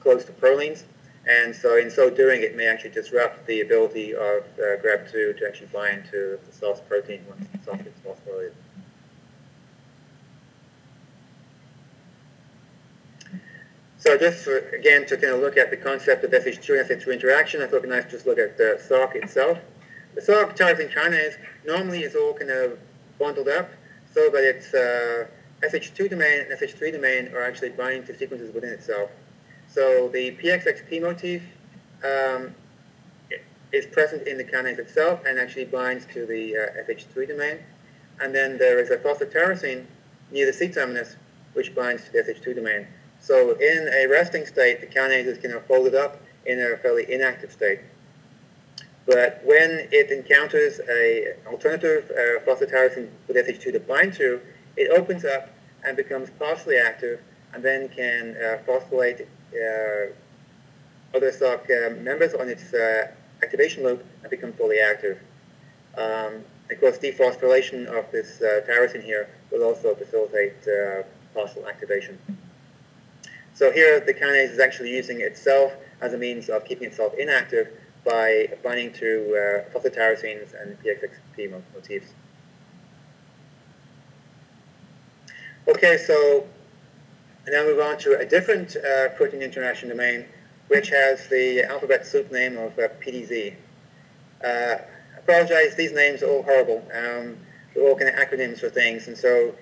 close 0.00 0.24
to 0.24 0.32
prolines. 0.32 0.84
And 1.30 1.54
so 1.54 1.76
in 1.76 1.88
so 1.92 2.10
doing, 2.10 2.42
it 2.42 2.56
may 2.56 2.66
actually 2.66 2.90
disrupt 2.90 3.46
the 3.46 3.60
ability 3.60 4.14
of 4.14 4.42
uh, 4.58 4.82
Grb2 4.82 5.38
to 5.38 5.46
actually 5.46 5.68
bind 5.68 6.06
to 6.10 6.40
the 6.44 6.52
SOS 6.52 6.80
protein 6.80 7.24
once 7.28 7.46
the 7.52 7.58
SOS 7.64 7.82
gets 7.82 8.00
phosphorylated. 8.00 8.52
So 13.98 14.18
just 14.18 14.44
for, 14.44 14.58
again 14.70 15.06
to 15.06 15.16
kind 15.16 15.32
of 15.34 15.40
look 15.40 15.56
at 15.56 15.70
the 15.70 15.76
concept 15.76 16.24
of 16.24 16.32
SH2 16.32 16.80
and 16.80 16.90
SH2 16.90 17.12
interaction, 17.12 17.62
I 17.62 17.66
thought 17.66 17.76
it 17.76 17.82
would 17.82 17.90
be 17.90 17.90
nice 17.90 18.06
to 18.06 18.10
just 18.10 18.26
look 18.26 18.38
at 18.38 18.58
the 18.58 18.80
Src 18.88 19.14
itself. 19.14 19.58
The 20.16 20.22
Src 20.22 20.56
tyrosine 20.56 20.92
kinase 20.92 21.36
normally 21.64 22.02
is 22.02 22.16
all 22.16 22.34
kind 22.34 22.50
of 22.50 22.76
bundled 23.20 23.46
up 23.46 23.70
so 24.12 24.30
that 24.30 24.42
its 24.42 24.74
uh, 24.74 25.28
SH2 25.62 26.10
domain 26.10 26.40
and 26.40 26.58
SH3 26.58 26.92
domain 26.92 27.28
are 27.34 27.42
actually 27.42 27.68
binding 27.68 28.04
to 28.06 28.18
sequences 28.18 28.52
within 28.52 28.70
itself. 28.70 29.10
So 29.72 30.08
the 30.08 30.32
PXXP 30.32 31.00
motif 31.00 31.42
um, 32.02 32.54
is 33.72 33.86
present 33.86 34.26
in 34.26 34.36
the 34.36 34.44
kinase 34.44 34.78
itself 34.78 35.20
and 35.24 35.38
actually 35.38 35.66
binds 35.66 36.06
to 36.06 36.26
the 36.26 36.56
uh, 36.56 36.82
SH3 36.88 37.28
domain. 37.28 37.58
And 38.20 38.34
then 38.34 38.58
there 38.58 38.80
is 38.80 38.90
a 38.90 38.96
phosphotyrosine 38.96 39.86
near 40.32 40.46
the 40.46 40.52
C-terminus 40.52 41.16
which 41.52 41.74
binds 41.74 42.04
to 42.04 42.12
the 42.12 42.18
SH2 42.18 42.56
domain. 42.56 42.88
So 43.20 43.52
in 43.52 43.88
a 43.92 44.06
resting 44.08 44.44
state, 44.44 44.80
the 44.80 44.86
kinase 44.86 45.26
is 45.26 45.38
kind 45.38 45.54
of 45.54 45.64
folded 45.66 45.94
up 45.94 46.20
in 46.46 46.58
a 46.60 46.76
fairly 46.76 47.10
inactive 47.12 47.52
state. 47.52 47.80
But 49.06 49.40
when 49.44 49.88
it 49.92 50.10
encounters 50.10 50.80
an 50.80 51.34
alternative 51.46 52.10
uh, 52.10 52.44
phosphotyrosine 52.44 53.08
with 53.28 53.36
SH2 53.36 53.72
to 53.72 53.80
bind 53.80 54.14
to, 54.14 54.40
it 54.76 54.90
opens 54.90 55.24
up 55.24 55.50
and 55.84 55.96
becomes 55.96 56.30
partially 56.30 56.76
active 56.76 57.20
and 57.52 57.64
then 57.64 57.88
can 57.88 58.36
uh, 58.36 58.58
phosphorylate 58.66 59.26
other 61.14 61.32
Src 61.32 61.64
uh, 61.70 62.00
members 62.02 62.34
on 62.34 62.48
its 62.48 62.72
uh, 62.72 63.10
activation 63.42 63.84
loop 63.84 64.04
and 64.22 64.30
become 64.30 64.52
fully 64.52 64.78
active. 64.78 65.18
Um, 65.96 66.44
of 66.70 66.78
course, 66.78 66.98
dephosphorylation 66.98 67.86
of 67.86 68.10
this 68.12 68.38
tyrosine 68.40 69.02
here 69.02 69.28
will 69.50 69.64
also 69.64 69.94
facilitate 69.94 70.54
partial 71.34 71.66
activation. 71.66 72.18
So 73.54 73.72
here 73.72 74.00
the 74.00 74.14
kinase 74.14 74.52
is 74.52 74.60
actually 74.60 74.90
using 74.90 75.20
itself 75.20 75.72
as 76.00 76.14
a 76.14 76.18
means 76.18 76.48
of 76.48 76.64
keeping 76.64 76.88
itself 76.88 77.12
inactive 77.18 77.68
by 78.04 78.48
binding 78.62 78.92
to 78.94 79.64
uh, 79.68 79.70
phosphotyrosines 79.78 80.54
and 80.60 80.78
PXXP 80.82 81.62
motifs. 81.74 82.14
Okay, 85.68 85.98
so 85.98 86.46
and 87.50 87.66
now 87.66 87.72
move 87.72 87.80
on 87.80 87.98
to 87.98 88.16
a 88.18 88.24
different 88.24 88.76
uh, 88.76 89.08
protein 89.10 89.42
interaction 89.42 89.88
domain, 89.88 90.24
which 90.68 90.88
has 90.90 91.26
the 91.28 91.64
alphabet 91.64 92.06
soup 92.06 92.30
name 92.30 92.56
of 92.56 92.78
uh, 92.78 92.88
PDZ. 93.04 93.54
Uh, 94.44 94.76
apologize, 95.18 95.74
these 95.74 95.92
names 95.92 96.22
are 96.22 96.28
all 96.28 96.42
horrible. 96.44 96.78
Um, 96.94 97.36
they're 97.74 97.82
all 97.82 97.96
kind 97.96 98.08
of 98.08 98.14
acronyms 98.14 98.60
for 98.60 98.68
things. 98.68 99.08
And 99.08 99.18
so 99.18 99.54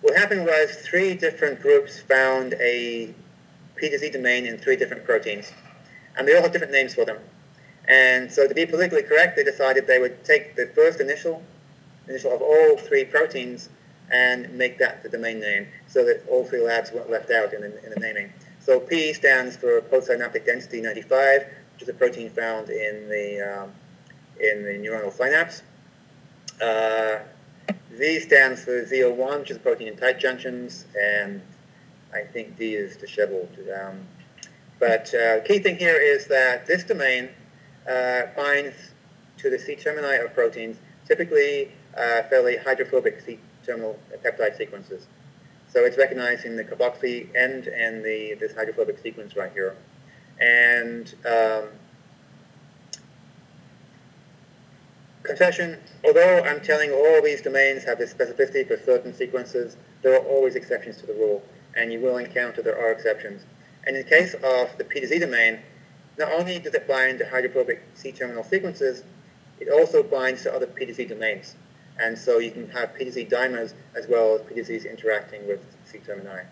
what 0.00 0.16
happened 0.16 0.44
was 0.44 0.74
three 0.74 1.14
different 1.14 1.60
groups 1.62 2.00
found 2.00 2.54
a 2.54 3.14
PDZ 3.80 4.12
domain 4.12 4.44
in 4.44 4.58
three 4.58 4.76
different 4.76 5.04
proteins. 5.04 5.52
And 6.18 6.26
they 6.26 6.34
all 6.34 6.42
have 6.42 6.52
different 6.52 6.72
names 6.72 6.94
for 6.94 7.04
them. 7.04 7.18
And 7.86 8.30
so 8.30 8.48
to 8.48 8.54
be 8.54 8.66
politically 8.66 9.04
correct, 9.04 9.36
they 9.36 9.44
decided 9.44 9.86
they 9.86 10.00
would 10.00 10.24
take 10.24 10.56
the 10.56 10.66
first 10.74 11.00
initial, 11.00 11.44
initial 12.08 12.32
of 12.34 12.42
all 12.42 12.76
three 12.76 13.04
proteins 13.04 13.68
and 14.10 14.52
make 14.52 14.78
that 14.78 15.02
the 15.02 15.08
domain 15.08 15.40
name 15.40 15.66
so 15.86 16.04
that 16.04 16.24
all 16.28 16.44
three 16.44 16.62
labs 16.62 16.90
weren't 16.92 17.10
left 17.10 17.30
out 17.30 17.52
in 17.52 17.60
the, 17.60 17.84
in 17.84 17.90
the 17.90 18.00
naming. 18.00 18.32
So 18.58 18.80
P 18.80 19.12
stands 19.12 19.56
for 19.56 19.80
postsynaptic 19.82 20.44
density 20.44 20.80
95, 20.80 21.46
which 21.74 21.82
is 21.82 21.88
a 21.88 21.94
protein 21.94 22.30
found 22.30 22.68
in 22.70 23.08
the, 23.08 23.40
um, 23.40 23.72
in 24.40 24.64
the 24.64 24.72
neuronal 24.72 25.12
synapse. 25.12 25.62
Uh, 26.60 27.20
Z 27.96 28.20
stands 28.20 28.64
for 28.64 28.84
ZO1, 28.84 29.40
which 29.40 29.50
is 29.50 29.56
a 29.56 29.60
protein 29.60 29.88
in 29.88 29.96
tight 29.96 30.18
junctions, 30.18 30.86
and 31.00 31.40
I 32.12 32.22
think 32.22 32.56
D 32.56 32.74
is 32.74 32.96
disheveled. 32.96 33.56
Um, 33.74 34.06
but 34.78 35.12
uh, 35.14 35.40
key 35.40 35.58
thing 35.58 35.76
here 35.76 36.00
is 36.00 36.26
that 36.28 36.66
this 36.66 36.84
domain 36.84 37.28
uh, 37.88 38.22
binds 38.36 38.74
to 39.38 39.50
the 39.50 39.58
C-termini 39.58 40.24
of 40.24 40.34
proteins, 40.34 40.78
typically 41.06 41.72
uh, 41.96 42.22
fairly 42.24 42.56
hydrophobic 42.56 43.20
C-terminal 43.60 43.98
peptide 44.24 44.56
sequences. 44.56 45.06
So 45.68 45.84
it's 45.84 45.96
recognizing 45.96 46.56
the 46.56 46.64
carboxy 46.64 47.34
end 47.36 47.68
and 47.68 48.04
the 48.04 48.34
this 48.40 48.54
hydrophobic 48.54 48.98
sequence 48.98 49.36
right 49.36 49.52
here. 49.52 49.76
And 50.40 51.14
um, 51.26 51.68
confession, 55.22 55.78
although 56.04 56.42
I'm 56.42 56.60
telling 56.60 56.90
all 56.90 57.22
these 57.22 57.40
domains 57.40 57.84
have 57.84 57.98
this 57.98 58.12
specificity 58.12 58.66
for 58.66 58.78
certain 58.78 59.14
sequences, 59.14 59.76
there 60.02 60.14
are 60.14 60.24
always 60.24 60.56
exceptions 60.56 60.96
to 60.98 61.06
the 61.06 61.14
rule, 61.14 61.42
and 61.76 61.92
you 61.92 62.00
will 62.00 62.16
encounter 62.16 62.62
there 62.62 62.78
are 62.78 62.90
exceptions. 62.90 63.44
And 63.86 63.96
in 63.96 64.02
the 64.02 64.08
case 64.08 64.34
of 64.34 64.76
the 64.76 64.84
PDZ 64.84 65.20
domain, 65.20 65.60
not 66.18 66.32
only 66.32 66.58
does 66.58 66.74
it 66.74 66.88
bind 66.88 67.18
to 67.20 67.28
hydrophobic 67.28 67.82
C-terminal 67.94 68.44
sequences, 68.44 69.04
it 69.60 69.68
also 69.68 70.02
binds 70.02 70.42
to 70.42 70.52
other 70.52 70.66
PDZ 70.66 71.08
domains. 71.08 71.54
And 72.00 72.18
so 72.18 72.38
you 72.38 72.50
can 72.50 72.68
have 72.70 72.94
PDZ 72.94 73.30
dimers 73.30 73.74
as 73.94 74.06
well 74.08 74.36
as 74.36 74.40
PDZs 74.42 74.90
interacting 74.90 75.46
with 75.46 75.60
C-termini. 75.84 76.46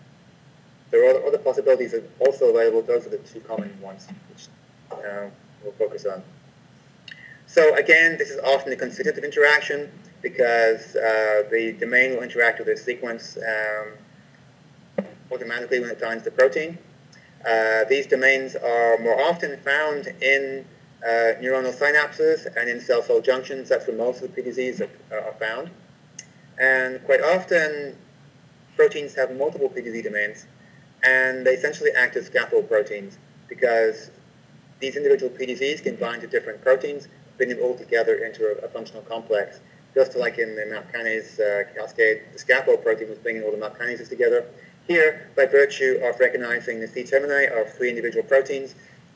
There 0.91 1.09
are 1.09 1.25
other 1.25 1.39
possibilities 1.39 1.91
that 1.91 2.03
are 2.03 2.27
also 2.27 2.45
available. 2.49 2.81
Those 2.83 3.07
are 3.07 3.09
the 3.09 3.17
two 3.17 3.39
common 3.41 3.79
ones, 3.81 4.07
which 4.29 4.47
uh, 4.91 5.29
we'll 5.63 5.73
focus 5.73 6.05
on. 6.05 6.23
So 7.47 7.75
again, 7.75 8.17
this 8.17 8.29
is 8.29 8.39
often 8.41 8.71
a 8.73 8.75
constitutive 8.75 9.23
interaction 9.23 9.91
because 10.21 10.95
uh, 10.95 11.43
the 11.49 11.75
domain 11.79 12.11
will 12.11 12.21
interact 12.21 12.59
with 12.59 12.67
the 12.67 12.77
sequence 12.77 13.37
um, 13.37 15.07
automatically 15.31 15.79
when 15.79 15.89
it 15.89 15.99
binds 15.99 16.23
the 16.23 16.31
protein. 16.31 16.77
Uh, 17.47 17.85
these 17.85 18.05
domains 18.05 18.55
are 18.55 18.97
more 18.99 19.19
often 19.19 19.57
found 19.61 20.07
in 20.21 20.65
uh, 21.03 21.39
neuronal 21.41 21.73
synapses 21.73 22.47
and 22.55 22.69
in 22.69 22.79
cell-cell 22.79 23.21
junctions. 23.21 23.69
That's 23.69 23.87
where 23.87 23.97
most 23.97 24.21
of 24.21 24.33
the 24.33 24.41
PDZs 24.41 24.81
are, 25.11 25.19
are 25.19 25.33
found. 25.33 25.69
And 26.59 27.03
quite 27.05 27.21
often, 27.21 27.95
proteins 28.75 29.15
have 29.15 29.35
multiple 29.35 29.69
PDZ 29.69 30.03
domains, 30.03 30.45
and 31.03 31.45
they 31.45 31.53
essentially 31.53 31.91
act 31.91 32.15
as 32.15 32.25
scaffold 32.25 32.67
proteins 32.67 33.17
because 33.47 34.11
these 34.79 34.95
individual 34.95 35.31
PDZs 35.31 35.83
can 35.83 35.95
bind 35.95 36.21
to 36.21 36.27
different 36.27 36.61
proteins, 36.61 37.07
bring 37.37 37.49
them 37.49 37.59
all 37.61 37.75
together 37.75 38.15
into 38.15 38.45
a, 38.45 38.65
a 38.65 38.69
functional 38.69 39.01
complex. 39.03 39.59
Just 39.95 40.15
like 40.15 40.37
in 40.37 40.55
the 40.55 40.65
MAP 40.67 40.93
kinase 40.93 41.39
uh, 41.39 41.73
cascade, 41.73 42.21
the 42.31 42.39
scaffold 42.39 42.83
protein 42.83 43.09
was 43.09 43.17
bringing 43.17 43.43
all 43.43 43.51
the 43.51 43.57
MAP 43.57 43.77
kinases 43.79 44.07
together. 44.07 44.45
Here, 44.87 45.29
by 45.35 45.45
virtue 45.45 45.99
of 46.03 46.19
recognizing 46.19 46.79
the 46.79 46.87
C-termini 46.87 47.47
of 47.47 47.73
three 47.73 47.89
individual 47.89 48.23
proteins, 48.23 48.75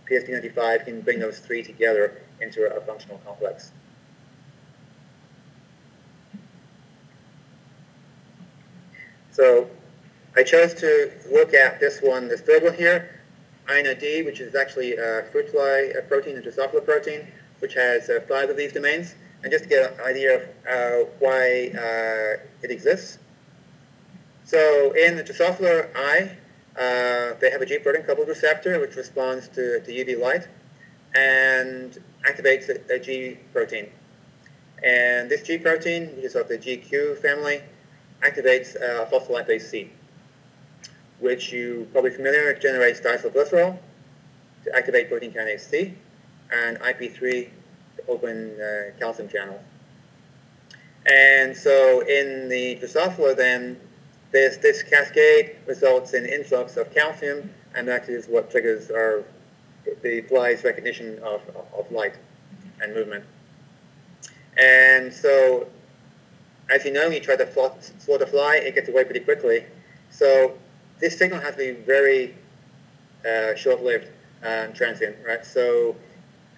PSD95 0.10 0.86
can 0.86 1.02
bring 1.02 1.20
those 1.20 1.40
three 1.40 1.64
together 1.64 2.22
into 2.42 2.66
a, 2.72 2.78
a 2.78 2.82
functional 2.82 3.20
complex. 3.20 3.72
So 9.32 9.68
I 10.36 10.44
chose 10.44 10.74
to 10.76 11.12
look 11.32 11.54
at 11.54 11.80
this 11.80 12.00
one, 12.02 12.28
this 12.28 12.42
third 12.42 12.64
one 12.64 12.76
here, 12.76 13.20
InaD, 13.68 14.26
which 14.26 14.40
is 14.40 14.56
actually 14.56 14.96
a 14.96 15.24
fruit 15.32 15.50
fly 15.50 15.92
a 15.98 16.02
protein, 16.02 16.38
a 16.38 16.42
Drosophila 16.42 16.86
protein, 16.86 17.28
which 17.60 17.74
has 17.74 18.10
uh, 18.10 18.20
five 18.28 18.50
of 18.50 18.58
these 18.58 18.74
domains. 18.74 19.16
And 19.42 19.52
just 19.52 19.66
to 19.66 19.70
get 19.70 19.94
an 19.94 20.06
idea 20.06 20.36
of 20.36 20.42
uh, 20.70 21.10
why 21.20 21.72
uh, 21.76 22.44
it 22.62 22.72
exists. 22.72 23.20
So 24.46 24.94
in 24.94 25.16
the 25.18 25.24
Drosophila 25.24 25.90
eye, 25.96 26.38
uh, 26.78 27.34
they 27.40 27.52
have 27.52 27.62
a 27.62 27.66
G 27.66 27.78
protein 27.78 28.04
coupled 28.04 28.28
receptor 28.28 28.80
which 28.80 28.96
responds 28.96 29.48
to, 29.50 29.80
to 29.82 29.92
UV 29.92 30.20
light 30.20 30.48
and 31.16 32.00
activates 32.28 32.70
a, 32.70 32.96
a 32.96 33.00
G 33.00 33.38
protein. 33.54 33.90
And 34.84 35.30
this 35.30 35.44
G 35.44 35.58
protein, 35.58 36.16
which 36.16 36.26
is 36.26 36.36
of 36.36 36.48
the 36.48 36.58
GQ 36.58 37.20
family, 37.20 37.62
activates 38.22 38.76
uh, 38.76 39.06
phospholipase 39.06 39.62
C, 39.62 39.92
which 41.20 41.52
you 41.54 41.88
probably 41.92 42.12
familiar 42.12 42.48
with 42.48 42.62
generates 42.62 43.00
diacylglycerol 43.00 43.78
to 44.64 44.76
activate 44.76 45.10
protein 45.10 45.32
kinase 45.32 45.62
C, 45.62 45.94
and 46.52 46.80
IP3 46.80 47.50
to 47.98 48.08
open 48.08 48.60
uh, 48.60 48.98
calcium 49.00 49.30
channels. 49.30 49.62
And 51.06 51.56
so 51.56 52.02
in 52.02 52.50
the 52.50 52.78
Drosophila 52.78 53.36
then, 53.36 53.80
this, 54.34 54.58
this 54.58 54.84
cascade 54.84 55.56
results 55.68 56.14
in 56.14 56.26
influx 56.26 56.76
of 56.76 56.94
calcium, 56.94 57.50
and 57.76 57.88
that 57.88 58.10
is 58.10 58.28
what 58.28 58.52
triggers 58.52 58.92
our, 58.92 59.24
the 60.02 60.22
fly's 60.22 60.64
recognition 60.64 61.20
of, 61.20 61.42
of 61.78 61.90
light 61.92 62.16
and 62.82 62.94
movement. 62.94 63.24
And 64.58 65.14
so, 65.14 65.68
as 66.70 66.84
you 66.84 66.92
know, 66.92 67.08
you 67.08 67.20
try 67.20 67.36
to 67.36 67.46
float 67.46 68.22
a 68.22 68.26
fly, 68.26 68.56
it 68.56 68.76
gets 68.76 68.90
away 68.90 69.04
pretty 69.06 69.20
quickly. 69.22 69.66
So 70.10 70.58
this 71.00 71.18
signal 71.18 71.40
has 71.40 71.56
to 71.56 71.58
be 71.58 71.72
very 71.72 72.36
uh, 73.28 73.56
short-lived 73.56 74.08
and 74.42 74.76
transient, 74.76 75.16
right? 75.26 75.46
So 75.46 75.96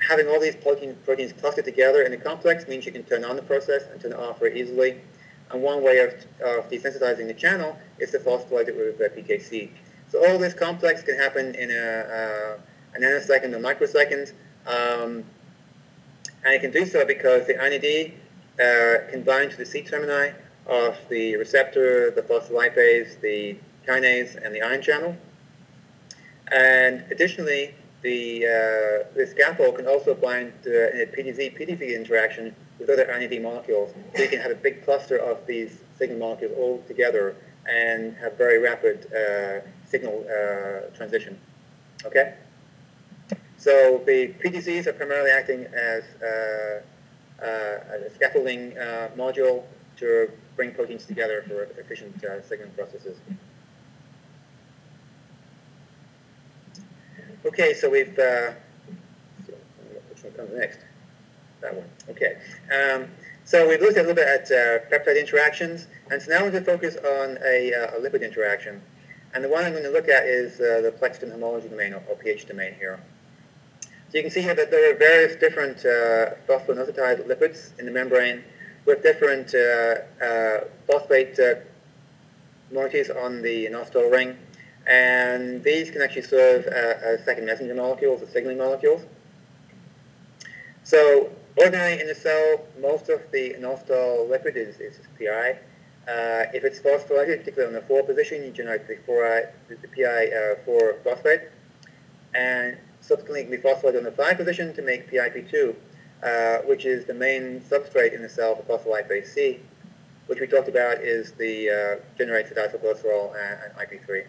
having 0.10 0.28
all 0.28 0.40
these 0.40 0.56
protein, 0.56 0.96
proteins 1.04 1.34
clustered 1.34 1.66
together 1.66 2.04
in 2.04 2.14
a 2.14 2.18
complex 2.18 2.68
means 2.68 2.86
you 2.86 2.92
can 2.92 3.04
turn 3.04 3.26
on 3.26 3.36
the 3.36 3.42
process 3.42 3.84
and 3.92 4.00
turn 4.00 4.14
it 4.14 4.20
off 4.20 4.40
very 4.40 4.60
easily. 4.60 5.02
And 5.52 5.62
one 5.62 5.84
way 5.84 6.00
of, 6.00 6.14
of 6.42 6.70
desensitizing 6.70 7.28
the 7.28 7.34
channel 7.34 7.78
is 8.00 8.12
to 8.12 8.20
phosphorylate 8.20 8.70
it 8.70 8.76
with 8.76 9.00
PKC. 9.16 9.70
So 10.10 10.26
all 10.28 10.38
this 10.38 10.54
complex 10.54 11.04
can 11.04 11.18
happen 11.18 11.56
in 11.56 11.72
a, 11.72 12.58
a 12.96 13.00
nanosecond 13.00 13.54
or 13.54 13.60
microsecond. 13.60 14.34
Um, 14.66 15.24
and 16.44 16.54
it 16.54 16.62
can 16.62 16.72
do 16.72 16.86
so 16.86 17.06
because 17.06 17.48
the 17.48 17.54
InaD 17.54 18.14
uh, 18.60 19.12
can 19.12 19.24
bind 19.24 19.52
to 19.52 19.58
the 19.58 19.66
C-termini 19.66 20.34
of 20.68 20.98
the 21.10 21.36
receptor, 21.38 22.12
the 22.12 22.22
phospholipase, 22.22 23.20
the 23.22 23.58
kinase, 23.88 24.36
and 24.44 24.54
the 24.54 24.62
ion 24.62 24.82
channel. 24.82 25.16
And 26.52 27.04
additionally, 27.12 27.74
the, 28.02 28.46
uh, 28.46 29.14
the 29.16 29.28
scaffold 29.28 29.78
can 29.78 29.88
also 29.88 30.14
bind 30.14 30.54
uh, 30.66 30.70
in 30.70 31.02
a 31.02 31.06
PDZ-PDZ 31.06 31.96
interaction 31.96 32.56
with 32.80 32.90
other 32.90 33.06
InaD 33.06 33.42
molecules. 33.42 33.94
So 34.16 34.24
you 34.24 34.30
can 34.30 34.40
have 34.40 34.52
a 34.52 34.56
big 34.56 34.84
cluster 34.84 35.18
of 35.18 35.46
these 35.48 35.80
signal 35.98 36.20
molecules 36.20 36.54
all 36.58 36.84
together 36.88 37.36
and 37.68 38.16
have 38.18 38.38
very 38.38 38.60
rapid 38.60 39.12
uh, 39.14 39.62
signal 39.88 40.26
uh, 40.28 40.96
transition. 40.96 41.40
Okay? 42.06 42.36
So 43.58 44.04
the 44.06 44.34
PDZs 44.44 44.88
are 44.88 44.94
primarily 44.94 45.32
acting 45.32 45.66
as 45.66 46.04
uh, 46.22 46.82
uh 47.42 48.06
a 48.06 48.10
scaffolding 48.16 48.78
uh, 48.78 49.10
module 49.18 49.64
to 49.98 50.30
bring 50.56 50.72
proteins 50.72 51.06
together 51.06 51.44
for 51.48 51.64
efficient 51.80 52.24
uh, 52.24 52.42
signaling 52.44 52.74
processes. 52.74 53.18
Okay, 57.46 57.74
so 57.74 57.90
we've, 57.90 58.18
which 60.10 60.24
one 60.24 60.34
comes 60.34 60.52
next? 60.54 60.80
That 61.62 61.76
one. 61.76 61.90
Okay. 62.10 62.38
Um, 62.72 63.08
so 63.48 63.70
we've 63.70 63.80
looked 63.80 63.98
a 63.98 64.02
little 64.02 64.16
bit 64.16 64.28
at 64.28 64.46
uh, 64.46 64.86
peptide 64.92 65.20
interactions, 65.20 65.86
and 66.10 66.20
so 66.20 66.32
now 66.32 66.44
we're 66.44 66.50
going 66.50 66.66
to 66.66 66.72
focus 66.72 66.96
on 66.98 67.38
a, 67.46 67.74
uh, 67.74 67.98
a, 67.98 68.02
lipid 68.02 68.24
interaction. 68.24 68.82
And 69.36 69.44
the 69.44 69.50
one 69.50 69.64
I'm 69.64 69.72
going 69.72 69.84
to 69.84 69.92
look 69.92 70.10
at 70.10 70.26
is 70.26 70.60
uh, 70.60 70.82
the 70.82 70.92
pleckstrin 71.00 71.32
homology 71.32 71.68
domain, 71.68 71.94
or, 71.94 72.02
or, 72.10 72.16
pH 72.16 72.48
domain 72.48 72.74
here. 72.80 73.00
So 73.84 74.18
you 74.18 74.24
can 74.24 74.32
see 74.32 74.42
here 74.42 74.56
that 74.56 74.72
there 74.72 74.92
are 74.92 74.98
various 74.98 75.36
different 75.36 75.78
uh, 75.80 76.34
phosphoinositide 76.50 77.28
lipids 77.28 77.78
in 77.78 77.86
the 77.86 77.92
membrane 77.92 78.44
with 78.86 79.04
different 79.04 79.54
uh, 79.54 80.26
uh, 80.26 80.64
phosphate 80.88 81.38
moieties 82.74 83.16
on 83.16 83.44
the 83.44 83.68
inositol 83.68 84.12
ring. 84.12 84.38
And 84.88 85.64
these 85.64 85.92
can 85.92 86.02
actually 86.02 86.24
serve 86.24 86.66
as 86.66 87.24
second 87.26 87.46
messenger 87.46 87.76
molecules, 87.76 88.24
or 88.24 88.28
signaling 88.28 88.58
molecules. 88.58 89.06
So 90.84 91.30
Ordinarily 91.58 92.02
in 92.02 92.08
the 92.08 92.16
cell, 92.16 92.66
most 92.82 93.08
of 93.08 93.22
the 93.32 93.56
inositol 93.58 94.30
liquid 94.30 94.58
is, 94.58 94.78
is 94.82 95.00
PI. 95.18 95.58
Uh, 96.06 96.52
if 96.54 96.66
it's 96.66 96.80
phosphorylated, 96.80 97.40
particularly 97.40 97.74
on 97.74 97.82
the 97.82 97.88
4 97.88 98.04
position, 98.04 98.44
you 98.44 98.52
generate 98.52 98.88
the, 98.88 98.98
4, 99.06 99.54
the, 99.70 99.76
the 99.76 99.88
PI4 99.88 100.68
uh, 100.68 101.04
phosphate. 101.04 101.50
And 102.36 102.78
subsequently 103.00 103.42
it 103.42 103.44
can 103.44 103.52
be 103.52 103.58
phosphorylated 103.58 104.00
on 104.00 104.04
the 104.04 104.12
5 104.12 104.38
position 104.38 104.74
to 104.74 104.82
make 104.82 105.10
PIP2, 105.10 105.76
uh, 106.24 106.58
which 106.68 106.86
is 106.86 107.06
the 107.06 107.14
main 107.14 107.62
substrate 107.62 108.14
in 108.14 108.22
the 108.22 108.30
cell 108.30 108.56
for 108.56 108.78
phospholipase 108.78 109.28
C, 109.28 109.62
which 110.28 110.42
we 110.42 110.48
talked 110.48 110.68
about 110.68 111.00
is 111.00 111.32
the 111.34 111.70
uh, 111.70 112.18
generates 112.18 112.50
the 112.50 112.62
and, 112.62 113.60
and 113.64 113.90
IP3. 113.90 114.26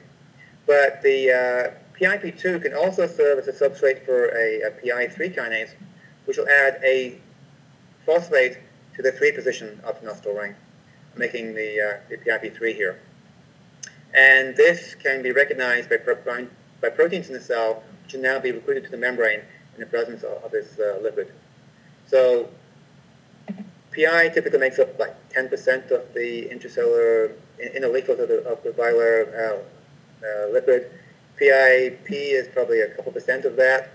But 0.65 1.03
the 1.03 1.31
uh, 1.33 1.99
PIP2 1.99 2.63
can 2.63 2.75
also 2.75 3.09
serve 3.09 3.41
as 3.41 3.49
a 3.49 3.53
substrate 3.53 4.05
for 4.05 4.27
a, 4.27 4.63
a 4.63 4.71
PI3 4.71 5.37
kinase, 5.37 5.71
which 6.27 6.37
will 6.37 6.49
add 6.49 6.79
a 6.85 7.19
phosphate 8.05 8.59
to 8.95 9.03
the 9.03 9.13
3 9.13 9.33
position 9.33 9.81
of 9.85 10.01
the 10.01 10.07
inositol 10.07 10.39
ring. 10.39 10.55
making 11.17 11.55
the, 11.55 11.81
uh, 11.81 11.99
the 12.09 12.17
PIP3 12.19 12.75
here. 12.75 13.01
And 14.15 14.57
this 14.57 14.95
can 14.95 15.23
be 15.23 15.33
recognized 15.33 15.91
by, 15.91 15.97
pro- 15.97 16.47
by 16.81 16.89
proteins 16.91 17.29
in 17.29 17.35
the 17.35 17.41
cell, 17.41 17.83
which 18.03 18.13
can 18.13 18.23
now 18.23 18.39
be 18.39 18.53
recruited 18.53 18.85
to 18.85 18.91
the 18.91 18.97
membrane 18.97 19.41
in 19.75 19.81
the 19.81 19.87
presence 19.87 20.23
of, 20.23 20.43
of 20.45 20.51
this 20.51 20.79
uh, 20.79 20.99
lipid. 21.03 21.31
So 22.07 22.49
PI 23.95 24.29
typically 24.29 24.59
makes 24.59 24.79
up 24.79 24.99
like 24.99 25.15
10% 25.31 25.91
of 25.91 26.13
the 26.15 26.49
intracellular 26.53 27.33
inner 27.75 27.89
leaflet 27.89 28.21
of 28.21 28.29
the, 28.29 28.45
of 28.47 28.63
the 28.63 28.71
viral 28.71 29.29
uh, 29.35 29.57
uh, 30.25 30.49
lipid. 30.53 30.87
PIP 31.37 32.11
is 32.11 32.49
probably 32.49 32.81
a 32.81 32.89
couple 32.89 33.13
percent 33.13 33.45
of 33.45 33.57
that. 33.57 33.91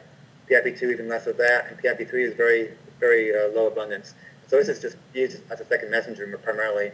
PIP2 0.51 0.91
even 0.91 1.07
less 1.07 1.27
of 1.27 1.37
that, 1.37 1.67
and 1.69 1.77
PIP3 1.79 2.13
is 2.13 2.33
very, 2.35 2.71
very 2.99 3.33
uh, 3.33 3.49
low 3.55 3.67
abundance. 3.67 4.13
So 4.47 4.57
this 4.57 4.67
is 4.67 4.81
just 4.81 4.97
used 5.13 5.41
as 5.49 5.61
a 5.61 5.65
second 5.65 5.89
messenger 5.89 6.27
primarily. 6.43 6.91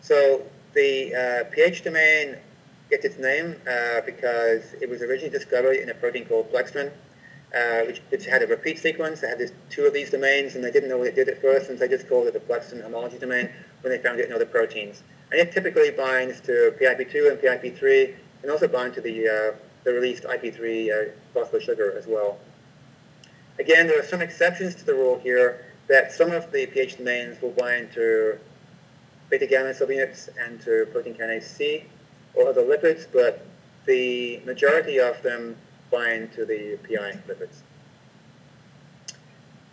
So 0.00 0.42
the 0.74 1.14
uh, 1.14 1.44
pH 1.50 1.84
domain 1.84 2.36
gets 2.90 3.04
its 3.04 3.18
name 3.18 3.56
uh, 3.66 4.00
because 4.04 4.74
it 4.80 4.88
was 4.88 5.02
originally 5.02 5.30
discovered 5.30 5.76
in 5.76 5.90
a 5.90 5.94
protein 5.94 6.24
called 6.26 6.52
pleckstrin, 6.52 6.92
uh, 7.54 7.80
which, 7.86 8.00
which, 8.10 8.26
had 8.26 8.42
a 8.42 8.46
repeat 8.46 8.78
sequence. 8.78 9.22
It 9.22 9.28
had 9.28 9.38
this, 9.38 9.52
two 9.70 9.84
of 9.84 9.94
these 9.94 10.10
domains, 10.10 10.54
and 10.54 10.64
they 10.64 10.70
didn't 10.70 10.88
know 10.88 10.98
what 10.98 11.08
it 11.08 11.14
did 11.14 11.28
at 11.28 11.40
first, 11.40 11.70
and 11.70 11.78
they 11.78 11.88
just 11.88 12.08
called 12.08 12.26
it 12.26 12.32
the 12.32 12.40
pleckstrin 12.40 12.82
homology 12.82 13.18
domain 13.18 13.48
when 13.82 13.92
they 13.92 13.98
found 13.98 14.20
it 14.20 14.26
in 14.26 14.32
other 14.32 14.46
proteins. 14.46 15.02
And 15.30 15.40
it 15.40 15.52
typically 15.52 15.90
binds 15.90 16.40
to 16.42 16.74
PIP2 16.80 17.30
and 17.30 17.38
PIP3, 17.38 18.14
and 18.42 18.50
also 18.50 18.68
bind 18.68 18.94
to 18.94 19.00
the, 19.00 19.28
uh, 19.28 19.56
the 19.84 19.92
released 19.92 20.24
IP3 20.24 20.90
uh, 20.90 21.10
phosphosugar 21.34 21.96
as 21.96 22.06
well. 22.06 22.38
Again, 23.58 23.86
there 23.86 24.00
are 24.00 24.04
some 24.04 24.20
exceptions 24.20 24.74
to 24.76 24.84
the 24.84 24.94
rule 24.94 25.18
here 25.18 25.64
that 25.86 26.12
some 26.12 26.32
of 26.32 26.50
the 26.50 26.66
pH 26.66 26.96
domains 26.98 27.40
will 27.40 27.50
bind 27.50 27.92
to 27.92 28.38
beta-gamma 29.30 29.70
subunits 29.70 30.28
and 30.40 30.60
to 30.62 30.86
protein 30.92 31.14
kinase 31.14 31.44
C 31.44 31.84
or 32.34 32.48
other 32.48 32.62
lipids, 32.62 33.06
but 33.12 33.46
the 33.86 34.40
majority 34.44 34.98
of 34.98 35.22
them 35.22 35.56
bind 35.90 36.32
to 36.32 36.44
the 36.44 36.78
PI 36.82 37.18
lipids. 37.28 37.60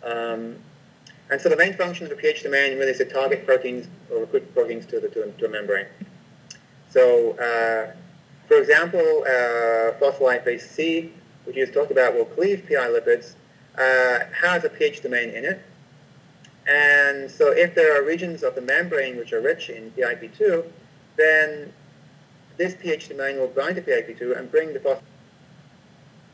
Um, 0.04 0.56
and 1.30 1.40
so 1.40 1.48
the 1.48 1.56
main 1.56 1.74
function 1.74 2.04
of 2.04 2.10
the 2.10 2.16
pH 2.16 2.42
domain 2.42 2.78
really 2.78 2.90
is 2.90 2.98
to 2.98 3.04
target 3.04 3.46
proteins 3.46 3.88
or 4.10 4.20
recruit 4.20 4.52
proteins 4.54 4.84
to, 4.86 5.00
the, 5.00 5.08
to, 5.08 5.32
to 5.32 5.46
a 5.46 5.48
membrane. 5.48 5.86
So, 6.90 7.32
uh, 7.38 7.96
for 8.48 8.58
example, 8.58 9.24
uh, 9.26 9.92
phospholipase 10.00 10.62
C, 10.62 11.12
which 11.44 11.56
you 11.56 11.64
just 11.64 11.74
talked 11.74 11.90
about, 11.90 12.14
will 12.14 12.24
cleave 12.24 12.64
PI 12.68 12.88
lipids, 12.88 13.34
uh, 13.76 14.26
has 14.42 14.64
a 14.64 14.68
pH 14.68 15.02
domain 15.02 15.30
in 15.30 15.44
it, 15.44 15.62
and 16.66 17.30
so 17.30 17.50
if 17.50 17.74
there 17.74 17.98
are 17.98 18.04
regions 18.04 18.42
of 18.42 18.54
the 18.54 18.60
membrane 18.60 19.16
which 19.16 19.32
are 19.32 19.40
rich 19.40 19.68
in 19.68 19.90
PIP2, 19.92 20.64
then 21.16 21.72
this 22.56 22.74
pH 22.74 23.08
domain 23.08 23.38
will 23.38 23.48
bind 23.48 23.76
to 23.76 23.82
PIP2 23.82 24.38
and 24.38 24.50
bring 24.50 24.72
the 24.72 25.00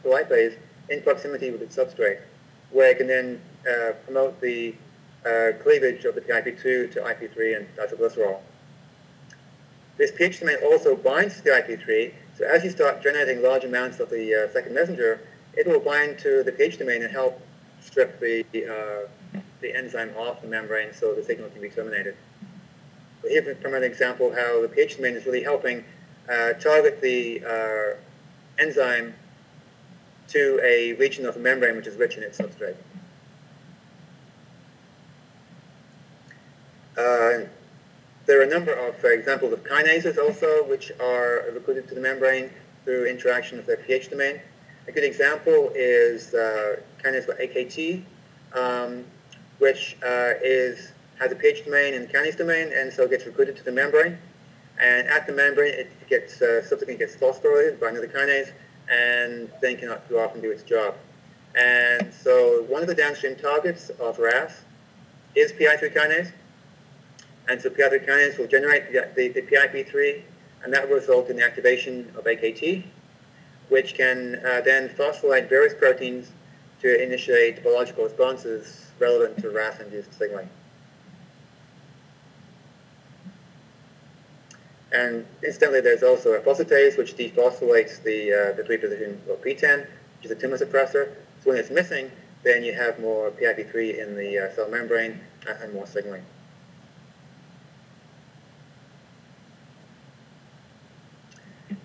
phospholipase 0.05 0.57
in 0.91 1.03
proximity 1.03 1.51
with 1.51 1.63
its 1.63 1.77
substrate, 1.77 2.21
where 2.71 2.91
it 2.91 2.99
can 2.99 3.07
then 3.07 3.41
uh, 3.69 3.93
promote 4.05 4.41
the 4.41 4.75
uh, 5.25 5.53
cleavage 5.63 6.05
of 6.05 6.15
the 6.15 6.21
PIP2 6.21 6.93
to 6.93 7.01
IP3 7.01 7.57
and 7.57 7.77
diacylglycerol. 7.77 8.41
This 9.99 10.13
pH 10.13 10.39
domain 10.39 10.59
also 10.63 10.95
binds 10.95 11.39
to 11.39 11.43
the 11.43 11.51
IP3, 11.51 12.13
so 12.37 12.45
as 12.45 12.63
you 12.63 12.71
start 12.71 13.03
generating 13.03 13.43
large 13.43 13.65
amounts 13.65 13.99
of 13.99 14.11
the 14.11 14.45
uh, 14.45 14.53
second 14.53 14.73
messenger, 14.73 15.21
it 15.55 15.67
will 15.67 15.81
bind 15.81 16.21
to 16.21 16.45
the 16.45 16.53
pH 16.53 16.79
domain 16.79 17.03
and 17.03 17.11
help 17.11 17.43
strip 17.81 18.21
the 18.21 18.45
uh, 18.55 19.41
the 19.61 19.75
enzyme 19.75 20.13
off 20.17 20.41
the 20.41 20.47
membrane 20.47 20.95
so 20.95 21.15
the 21.15 21.23
signal 21.25 21.51
can 21.51 21.61
be 21.61 21.69
terminated. 21.69 22.17
But 23.23 23.33
here's 23.33 23.59
from 23.59 23.75
an 23.75 23.83
example 23.83 24.33
how 24.33 24.63
the 24.63 24.69
pH 24.69 24.99
domain 24.99 25.15
is 25.15 25.27
really 25.27 25.43
helping 25.43 25.85
uh, 26.31 26.53
target 26.53 27.01
the 27.01 27.43
uh, 27.45 28.63
enzyme 28.63 29.15
to 30.29 30.61
a 30.63 30.93
region 30.93 31.27
of 31.27 31.35
the 31.35 31.41
membrane 31.41 31.75
which 31.75 31.89
is 31.89 31.97
rich 31.97 32.17
in 32.17 32.23
its 32.23 32.39
substrate. 32.39 32.77
There 38.29 38.39
are 38.41 38.45
a 38.45 38.47
number 38.47 38.75
of 38.75 39.03
examples 39.07 39.55
of 39.55 39.65
kinases 39.65 40.19
also 40.19 40.63
which 40.69 40.93
are 41.01 41.47
recruited 41.55 41.89
to 41.89 41.95
the 41.95 42.01
membrane 42.03 42.51
through 42.85 43.07
interaction 43.07 43.57
with 43.57 43.67
their 43.67 43.79
pH 43.79 44.11
domain. 44.11 44.39
A 44.87 44.93
good 44.93 45.03
example 45.03 45.73
is 45.75 46.35
uh, 46.35 46.77
kinase 47.03 47.27
AKT. 47.27 48.05
Um, 48.53 49.07
which 49.59 49.97
uh, 50.05 50.35
is 50.43 50.93
has 51.19 51.33
a 51.33 51.37
pH 51.37 51.65
domain 51.65 51.95
and 51.95 52.07
kinase 52.11 52.37
domain, 52.37 52.71
and 52.75 52.93
so 52.93 53.09
gets 53.09 53.25
recruited 53.25 53.57
to 53.57 53.65
the 53.65 53.73
membrane. 53.73 54.19
And 54.79 55.09
at 55.09 55.27
the 55.27 55.33
membrane, 55.33 55.73
it 55.73 55.91
gets 56.11 56.43
uh, 56.43 56.61
subsequently 56.61 56.99
gets 56.99 57.17
phosphorylated 57.17 57.81
by 57.81 57.89
another 57.89 58.09
kinase, 58.09 58.53
and 58.91 59.51
then 59.63 59.79
cannot 59.79 60.07
go 60.11 60.23
off 60.23 60.35
and 60.35 60.43
do 60.43 60.51
its 60.51 60.63
job. 60.63 60.97
And 61.57 62.13
so 62.13 62.67
one 62.69 62.83
of 62.83 62.89
the 62.89 62.95
downstream 62.95 63.37
targets 63.37 63.89
of 63.89 64.19
RAS 64.19 64.65
is 65.35 65.51
PI3 65.53 65.95
kinase. 65.95 66.33
And 67.49 67.61
so 67.61 67.71
PI3 67.71 68.07
kinase 68.07 68.39
will 68.39 68.47
generate 68.47 68.93
the, 68.93 69.09
the, 69.17 69.29
the 69.29 69.43
PIP3, 69.43 70.23
and 70.63 70.73
that 70.73 70.89
will 70.89 70.97
result 70.97 71.31
in 71.31 71.37
the 71.37 71.45
activation 71.45 72.13
of 72.17 72.25
AKT, 72.25 72.85
which 73.71 73.95
can 73.95 74.41
uh, 74.45 74.61
then 74.61 74.91
phosphorylate 74.91 75.49
various 75.49 75.75
proteins 75.75 76.33
to 76.81 77.03
initiate 77.03 77.65
biological 77.65 78.05
responses 78.05 78.87
relevant 78.99 79.39
to 79.39 79.51
RAS-induced 79.51 80.13
signaling. 80.17 80.49
And 84.93 85.27
incidentally, 85.45 85.81
there's 85.81 86.03
also 86.03 86.33
a 86.33 86.41
phosphatase 86.41 86.97
which 86.97 87.17
dephosphorates 87.17 88.03
the, 88.03 88.33
uh, 88.33 88.57
the 88.57 88.63
3-position 88.63 89.21
or 89.29 89.37
PTEN, 89.37 89.81
which 89.81 90.25
is 90.25 90.31
a 90.31 90.35
tumor 90.35 90.57
suppressor. 90.57 91.15
So 91.43 91.51
when 91.51 91.57
it's 91.57 91.71
missing, 91.71 92.11
then 92.43 92.63
you 92.63 92.75
have 92.75 92.99
more 92.99 93.31
PIP3 93.31 93.99
in 93.99 94.17
the 94.17 94.39
uh, 94.39 94.55
cell 94.55 94.69
membrane 94.71 95.21
and 95.47 95.73
more 95.73 95.87
signaling. 95.87 96.25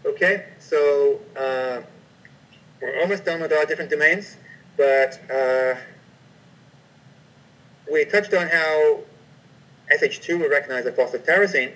Okay, 0.05 0.47
so 0.59 1.21
uh, 1.37 1.81
we're 2.81 2.99
almost 2.99 3.23
done 3.23 3.39
with 3.39 3.53
our 3.53 3.65
different 3.65 3.89
domains, 3.89 4.35
but 4.75 5.17
uh, 5.31 5.75
we 7.89 8.03
touched 8.03 8.33
on 8.33 8.47
how 8.47 8.99
SH2 9.97 10.41
will 10.41 10.49
recognize 10.49 10.85
a 10.85 10.91
phosphotyrosine. 10.91 11.71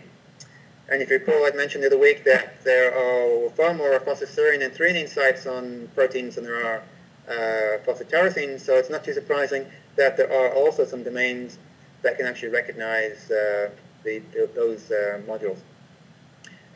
And 0.90 1.02
if 1.02 1.10
you 1.10 1.20
recall, 1.20 1.46
I 1.46 1.52
mentioned 1.56 1.86
the 1.86 1.88
other 1.88 1.98
week 1.98 2.26
that 2.26 2.62
there 2.66 2.94
are 2.94 3.50
far 3.52 3.74
more 3.74 3.98
phosphoserine 4.02 4.62
and 4.62 4.74
threonine 4.74 5.08
sites 5.08 5.48
on 5.48 5.90
proteins 5.96 6.36
than 6.36 6.44
there 6.44 6.66
are 6.66 6.84
uh, 7.30 7.78
phosphotyrosine, 7.86 8.60
so 8.60 8.76
it's 8.76 8.90
not 8.90 9.06
too 9.06 9.14
surprising 9.14 9.68
that 9.96 10.18
there 10.18 10.30
are 10.34 10.54
also 10.54 10.84
some 10.84 11.02
domains 11.02 11.60
that 12.02 12.18
can 12.18 12.26
actually 12.26 12.50
recognize 12.50 13.32
uh, 13.32 13.70
the, 14.04 14.22
those 14.54 14.92
uh, 14.92 15.22
modules. 15.26 15.60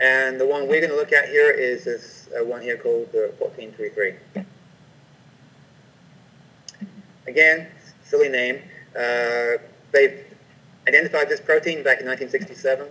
And 0.02 0.42
the 0.42 0.48
one 0.48 0.68
we're 0.68 0.80
going 0.80 0.90
to 0.90 0.96
look 0.96 1.14
at 1.14 1.30
here 1.30 1.52
is 1.52 1.86
this 1.86 2.28
uh, 2.36 2.44
one 2.44 2.64
here 2.64 2.76
called 2.76 3.12
the 3.12 3.32
1433. 3.38 4.46
Again, 7.28 7.68
silly 8.04 8.28
name. 8.28 8.64
Uh, 8.96 9.62
they 9.92 10.26
identified 10.88 11.30
this 11.30 11.40
protein 11.40 11.84
back 11.84 12.02
in 12.02 12.08
1967. 12.08 12.88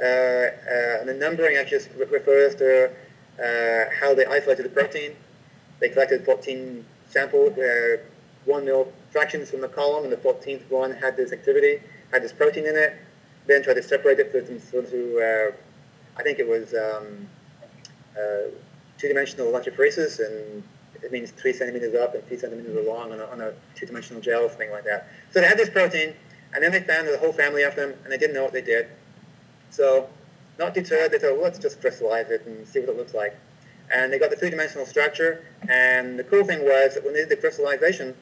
Uh, 0.00 0.04
uh, 0.04 1.00
and 1.00 1.08
the 1.08 1.14
numbering 1.14 1.56
actually 1.56 1.80
refers 2.08 2.54
to 2.54 2.90
how 4.00 4.14
they 4.14 4.24
isolated 4.24 4.64
the 4.64 4.68
protein. 4.68 5.16
They 5.80 5.88
collected 5.88 6.24
14 6.24 6.86
samples, 7.08 7.58
one 8.44 8.64
mil 8.64 8.92
fractions 9.10 9.50
from 9.50 9.60
the 9.60 9.68
column, 9.68 10.04
and 10.04 10.12
the 10.12 10.16
14th 10.18 10.70
one 10.70 10.92
had 10.92 11.16
this 11.16 11.32
activity, 11.32 11.82
had 12.12 12.22
this 12.22 12.32
protein 12.32 12.64
in 12.64 12.76
it. 12.76 12.96
Then 13.48 13.64
tried 13.64 13.74
to 13.74 13.82
separate 13.82 14.20
it 14.20 14.32
into, 14.34 15.18
uh, 15.18 15.56
I 16.16 16.22
think 16.22 16.38
it 16.38 16.48
was 16.48 16.74
um, 16.74 17.28
uh, 18.16 18.50
two-dimensional 18.98 19.46
electrophoresis, 19.46 20.20
and 20.20 20.62
it 21.02 21.12
means 21.12 21.30
three 21.32 21.52
centimeters 21.52 21.94
up 21.94 22.14
and 22.14 22.26
three 22.26 22.38
centimeters 22.38 22.86
long 22.86 23.12
on 23.12 23.20
a, 23.20 23.24
on 23.26 23.40
a 23.40 23.52
two-dimensional 23.74 24.22
gel, 24.22 24.48
something 24.48 24.70
like 24.70 24.84
that. 24.84 25.08
So 25.30 25.40
they 25.40 25.46
had 25.46 25.58
this 25.58 25.70
protein, 25.70 26.14
and 26.54 26.62
then 26.62 26.72
they 26.72 26.80
found 26.80 27.08
the 27.08 27.18
whole 27.18 27.32
family 27.32 27.62
of 27.62 27.74
them, 27.76 27.94
and 28.02 28.12
they 28.12 28.18
didn't 28.18 28.34
know 28.34 28.44
what 28.44 28.52
they 28.52 28.62
did. 28.62 28.86
So 29.70 30.08
not 30.58 30.72
deterred, 30.72 31.10
they 31.10 31.18
thought, 31.18 31.34
well, 31.34 31.42
let's 31.42 31.58
just 31.58 31.80
crystallize 31.80 32.30
it 32.30 32.46
and 32.46 32.66
see 32.66 32.80
what 32.80 32.90
it 32.90 32.96
looks 32.96 33.14
like. 33.14 33.36
And 33.92 34.12
they 34.12 34.18
got 34.18 34.30
the 34.30 34.36
three-dimensional 34.36 34.86
structure, 34.86 35.44
and 35.68 36.18
the 36.18 36.24
cool 36.24 36.44
thing 36.44 36.62
was 36.62 36.94
that 36.94 37.04
when 37.04 37.12
they 37.12 37.20
did 37.20 37.28
the 37.28 37.36
crystallization, 37.36 38.14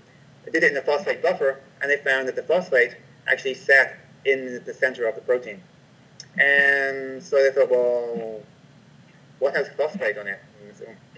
they 0.44 0.50
did 0.50 0.64
it 0.64 0.72
in 0.72 0.76
a 0.78 0.82
phosphate 0.82 1.22
buffer, 1.22 1.60
and 1.80 1.90
they 1.90 1.98
found 1.98 2.26
that 2.26 2.36
the 2.36 2.42
phosphate 2.42 2.96
actually 3.30 3.54
sat 3.54 3.98
in 4.24 4.62
the 4.64 4.74
center 4.74 5.06
of 5.06 5.14
the 5.14 5.20
protein. 5.20 5.62
And 6.38 7.22
so 7.22 7.42
they 7.42 7.50
thought, 7.50 7.70
well, 7.70 8.40
what 9.38 9.54
has 9.54 9.68
phosphate 9.70 10.18
on 10.18 10.26
it? 10.26 10.40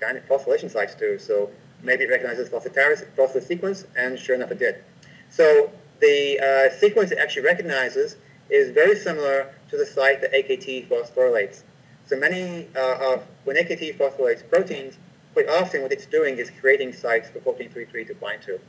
kind 0.00 0.18
of 0.18 0.24
phosphorylation 0.26 0.70
sites 0.70 0.94
do. 0.94 1.18
So 1.18 1.50
maybe 1.82 2.04
it 2.04 2.10
recognizes 2.10 2.48
phosphosequence, 2.48 3.86
and 3.96 4.18
sure 4.18 4.34
enough, 4.34 4.50
it 4.50 4.58
did. 4.58 4.84
So 5.30 5.70
the 6.00 6.38
uh, 6.40 6.78
sequence 6.78 7.10
it 7.10 7.18
actually 7.18 7.44
recognizes 7.44 8.16
is 8.50 8.70
very 8.70 8.96
similar 8.96 9.54
to 9.70 9.76
the 9.76 9.86
site 9.86 10.20
that 10.20 10.32
AKT 10.32 10.88
phosphorylates. 10.88 11.62
So 12.06 12.16
many 12.16 12.68
uh, 12.76 13.14
of, 13.14 13.24
when 13.44 13.56
AKT 13.56 13.96
phosphorylates 13.96 14.48
proteins, 14.48 14.98
quite 15.32 15.48
often 15.48 15.82
what 15.82 15.92
it's 15.92 16.06
doing 16.06 16.36
is 16.36 16.50
creating 16.60 16.92
sites 16.92 17.28
for 17.30 17.40
1433 17.40 18.04
to 18.04 18.14
bind 18.14 18.42
to. 18.42 18.60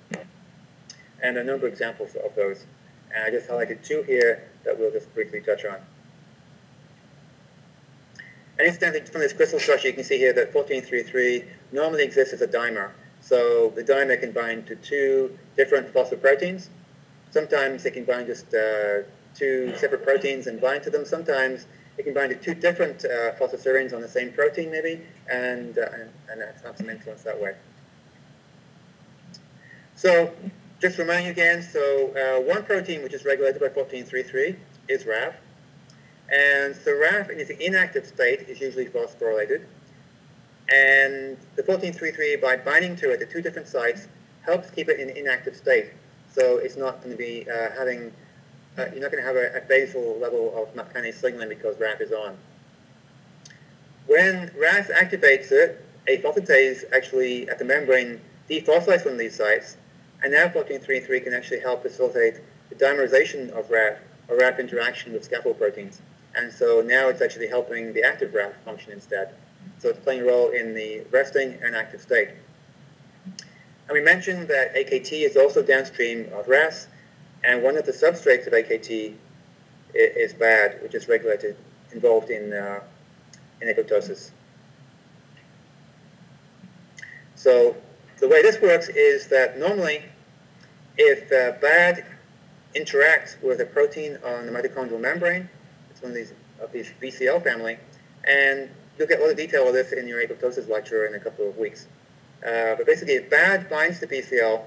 And 1.21 1.37
a 1.37 1.43
number 1.43 1.67
of 1.67 1.73
examples 1.73 2.15
of 2.15 2.33
those. 2.35 2.65
And 3.13 3.23
I 3.23 3.29
just 3.29 3.49
highlighted 3.49 3.83
two 3.83 4.03
here 4.03 4.49
that 4.63 4.77
we'll 4.77 4.91
just 4.91 5.13
briefly 5.13 5.41
touch 5.41 5.65
on. 5.65 5.77
And 8.57 8.67
incidentally, 8.67 9.05
from 9.05 9.21
this 9.21 9.33
crystal 9.33 9.59
structure, 9.59 9.89
you 9.89 9.93
can 9.93 10.03
see 10.03 10.17
here 10.17 10.33
that 10.33 10.53
1433 10.53 11.43
normally 11.71 12.03
exists 12.03 12.33
as 12.33 12.41
a 12.41 12.47
dimer. 12.47 12.91
So 13.19 13.69
the 13.75 13.83
dimer 13.83 14.19
can 14.19 14.31
bind 14.31 14.67
to 14.67 14.75
two 14.75 15.37
different 15.57 15.93
phosphoproteins. 15.93 16.69
Sometimes 17.31 17.85
it 17.85 17.91
can 17.91 18.05
bind 18.05 18.27
just 18.27 18.53
uh, 18.53 19.03
two 19.33 19.73
separate 19.75 20.03
proteins 20.03 20.47
and 20.47 20.61
bind 20.61 20.83
to 20.83 20.89
them. 20.89 21.03
Sometimes 21.03 21.67
it 21.97 22.03
can 22.03 22.13
bind 22.13 22.29
to 22.29 22.35
two 22.37 22.53
different 22.53 23.03
uh, 23.03 23.33
phosphoserines 23.33 23.93
on 23.93 24.01
the 24.01 24.07
same 24.07 24.31
protein, 24.31 24.71
maybe, 24.71 25.01
and, 25.29 25.77
uh, 25.77 25.87
and, 25.93 26.09
and 26.29 26.41
have 26.63 26.77
some 26.77 26.89
influence 26.89 27.23
that 27.23 27.39
way. 27.41 27.55
So 29.95 30.33
just 30.81 30.97
remind 30.97 31.25
you 31.25 31.31
again, 31.31 31.61
so 31.61 32.11
uh, 32.15 32.41
one 32.41 32.63
protein 32.63 33.01
which 33.01 33.13
is 33.13 33.25
regulated 33.25 33.59
by 33.59 33.67
1433 33.67 34.55
is 34.87 35.05
RAF. 35.05 35.35
And 36.31 36.75
RAF 36.85 37.29
in 37.29 37.39
its 37.39 37.51
inactive 37.51 38.05
state 38.05 38.41
is 38.47 38.59
usually 38.59 38.85
phosphorylated. 38.85 39.65
And 40.67 41.37
the 41.55 41.63
1433, 41.63 42.37
by 42.37 42.57
binding 42.57 42.95
to 42.97 43.11
it 43.11 43.21
at 43.21 43.29
two 43.29 43.41
different 43.41 43.67
sites, 43.67 44.07
helps 44.41 44.69
keep 44.71 44.89
it 44.89 44.99
in 44.99 45.09
inactive 45.09 45.55
state. 45.55 45.91
So 46.31 46.57
it's 46.57 46.75
not 46.75 47.01
going 47.03 47.11
to 47.11 47.17
be 47.17 47.47
uh, 47.49 47.69
having, 47.77 48.11
uh, 48.77 48.85
you're 48.91 49.01
not 49.01 49.11
going 49.11 49.23
to 49.23 49.27
have 49.27 49.35
a, 49.35 49.57
a, 49.57 49.61
basal 49.61 50.17
level 50.19 50.53
of 50.55 50.75
MAP 50.75 50.93
kinase 50.93 51.15
signaling 51.15 51.49
because 51.49 51.79
RAF 51.79 52.01
is 52.01 52.11
on. 52.11 52.37
When 54.07 54.51
RAF 54.59 54.89
activates 54.89 55.51
it, 55.51 55.85
a 56.07 56.17
phosphatase 56.17 56.83
actually 56.93 57.49
at 57.49 57.59
the 57.59 57.65
membrane 57.65 58.19
dephosphorylates 58.49 59.05
one 59.05 59.13
of 59.13 59.19
these 59.19 59.35
sites, 59.35 59.77
and 60.23 60.33
now 60.33 60.45
1433 60.45 61.19
can 61.21 61.33
actually 61.33 61.59
help 61.59 61.83
facilitate 61.83 62.41
the 62.69 62.75
dimerization 62.75 63.49
of 63.51 63.69
RAF, 63.69 63.97
or 64.27 64.37
RAF 64.37 64.59
interaction 64.59 65.13
with 65.13 65.23
scaffold 65.23 65.57
proteins. 65.57 66.01
And 66.35 66.51
so 66.51 66.83
now 66.85 67.07
it's 67.09 67.21
actually 67.21 67.47
helping 67.47 67.93
the 67.93 68.03
active 68.03 68.33
RAF 68.33 68.53
function 68.63 68.91
instead. 68.91 69.35
So 69.79 69.89
it's 69.89 69.99
playing 69.99 70.21
a 70.21 70.25
role 70.25 70.49
in 70.49 70.73
the 70.73 71.05
resting 71.11 71.57
and 71.63 71.75
active 71.75 72.01
state. 72.01 72.29
And 73.87 73.93
we 73.93 74.01
mentioned 74.01 74.47
that 74.47 74.73
AKT 74.75 75.11
is 75.11 75.37
also 75.37 75.61
downstream 75.61 76.31
of 76.33 76.47
RAS, 76.47 76.87
and 77.43 77.61
one 77.61 77.77
of 77.77 77.85
the 77.85 77.91
substrates 77.91 78.47
of 78.47 78.53
AKT 78.53 79.13
is 79.93 80.33
BAD, 80.33 80.81
which 80.81 80.95
is 80.95 81.07
regulated, 81.07 81.55
involved 81.93 82.29
in, 82.29 82.51
uh, 82.51 82.81
in 83.61 83.67
apoptosis. 83.67 84.31
So 87.35 87.75
the 88.17 88.27
way 88.27 88.41
this 88.41 88.59
works 88.61 88.89
is 88.89 89.27
that 89.27 89.59
normally 89.59 90.03
if 90.97 91.31
uh, 91.31 91.59
BAD 91.59 92.05
interacts 92.75 93.41
with 93.41 93.61
a 93.61 93.65
protein 93.65 94.17
on 94.25 94.45
the 94.45 94.51
mitochondrial 94.51 94.99
membrane, 94.99 95.49
of 96.09 96.15
these 96.15 96.33
of 96.61 96.71
these 96.71 96.91
BCL 97.01 97.43
family, 97.43 97.77
and 98.27 98.69
you'll 98.97 99.07
get 99.07 99.19
all 99.19 99.27
the 99.27 99.35
detail 99.35 99.67
of 99.67 99.73
this 99.73 99.91
in 99.91 100.07
your 100.07 100.25
apoptosis 100.25 100.69
lecture 100.69 101.05
in 101.05 101.15
a 101.15 101.19
couple 101.19 101.47
of 101.47 101.57
weeks. 101.57 101.87
Uh, 102.45 102.75
but 102.75 102.85
basically, 102.85 103.15
if 103.15 103.29
BAD 103.29 103.69
binds 103.69 103.99
to 103.99 104.07
BCL, 104.07 104.63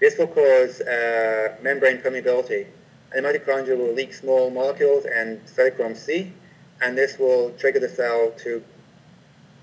this 0.00 0.16
will 0.18 0.26
cause 0.26 0.80
uh, 0.80 1.56
membrane 1.62 1.98
permeability, 1.98 2.66
and 3.12 3.24
the 3.24 3.28
mitochondria 3.28 3.76
will 3.76 3.92
leak 3.92 4.14
small 4.14 4.50
molecules 4.50 5.04
and 5.04 5.44
cytochrome 5.46 5.96
C, 5.96 6.32
and 6.80 6.96
this 6.96 7.18
will 7.18 7.50
trigger 7.52 7.80
the 7.80 7.88
cell 7.88 8.32
to 8.38 8.62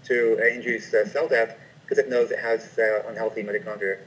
to 0.06 0.38
uh, 0.40 0.46
induce 0.46 0.94
uh, 0.94 1.06
cell 1.06 1.28
death 1.28 1.58
because 1.82 1.98
it 1.98 2.10
knows 2.10 2.32
it 2.32 2.40
has 2.40 2.78
uh, 2.78 3.04
unhealthy 3.08 3.44
mitochondria. 3.44 4.00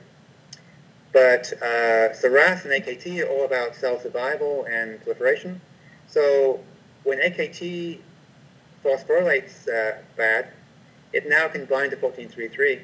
But 1.12 1.52
uh, 1.60 2.10
and 2.12 2.22
AKT 2.22 3.24
are 3.24 3.28
all 3.28 3.44
about 3.44 3.74
cell 3.74 3.98
survival 3.98 4.64
and 4.70 5.00
proliferation. 5.02 5.60
So 6.10 6.58
when 7.04 7.18
AKT 7.18 8.00
phosphorylates 8.84 9.68
uh, 9.68 9.98
BAD, 10.16 10.48
it 11.12 11.28
now 11.28 11.46
can 11.46 11.66
bind 11.66 11.92
to 11.92 11.96
1433. 11.96 12.82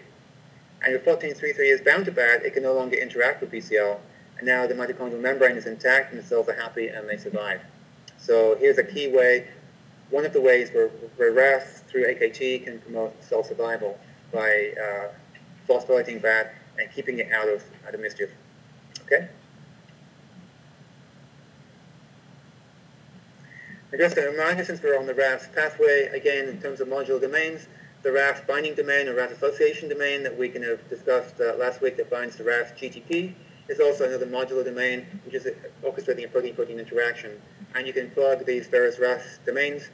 And 0.85 0.95
if 0.95 1.05
1433 1.05 1.68
is 1.68 1.81
bound 1.81 2.05
to 2.05 2.12
BAD, 2.12 2.43
it 2.43 2.55
can 2.55 2.62
no 2.62 2.72
longer 2.72 2.97
interact 2.97 3.41
with 3.41 3.51
BCL. 3.51 3.99
And 4.39 4.47
now 4.47 4.66
the 4.68 4.74
mitochondrial 4.74 5.20
membrane 5.20 5.57
is 5.57 5.66
intact 5.66 6.12
and 6.12 6.22
the 6.22 6.27
cells 6.27 6.49
are 6.49 6.55
happy 6.55 6.89
and 6.89 7.09
they 7.09 7.16
survive. 7.16 7.62
So 8.16 8.57
here's 8.61 8.79
a 8.79 8.85
key 8.85 9.09
way, 9.09 9.49
one 10.11 10.24
of 10.24 10.33
the 10.33 10.41
ways 10.41 10.70
where, 10.70 10.89
where 11.16 11.33
RAS 11.33 11.83
through 11.89 12.07
AKT 12.07 12.64
can 12.64 12.79
promote 12.79 13.24
cell 13.24 13.43
survival 13.43 13.99
by 14.33 14.72
uh, 14.81 15.09
phosphorylating 15.68 16.22
BAD 16.22 16.51
and 16.79 16.93
keeping 16.93 17.18
it 17.18 17.33
out 17.33 17.49
of, 17.49 17.64
out 17.87 17.95
of 17.95 18.01
mischief. 18.01 18.31
Okay? 19.03 19.29
And 23.93 24.01
just 24.01 24.16
a 24.16 24.22
reminder, 24.22 24.64
since 24.64 24.82
we're 24.82 24.99
on 24.99 25.07
the 25.07 25.14
RAS 25.14 25.49
pathway, 25.55 26.09
again, 26.12 26.49
in 26.49 26.61
terms 26.61 26.80
of 26.80 26.89
modular 26.89 27.20
domains, 27.20 27.68
the 28.03 28.11
RAS 28.11 28.41
binding 28.47 28.74
domain 28.74 29.09
or 29.09 29.14
RAS 29.14 29.30
association 29.30 29.89
domain 29.89 30.22
that 30.24 30.37
we 30.37 30.49
kind 30.49 30.64
of 30.64 30.89
discussed 30.89 31.41
uh, 31.41 31.55
last 31.57 31.80
week 31.80 31.97
that 31.97 32.11
binds 32.11 32.37
to 32.37 32.45
RAS 32.45 32.72
GTP 32.72 33.34
is 33.68 33.80
also 33.80 34.05
another 34.09 34.26
modular 34.26 34.64
domain, 34.64 35.07
which 35.24 35.34
is 35.34 35.47
orchestrating 35.84 36.24
a 36.24 36.28
protein-protein 36.28 36.78
interaction. 36.78 37.41
And 37.74 37.87
you 37.87 37.93
can 37.93 38.11
plug 38.11 38.45
these 38.45 38.66
various 38.66 38.99
RAS 38.99 39.39
domains, 39.45 39.91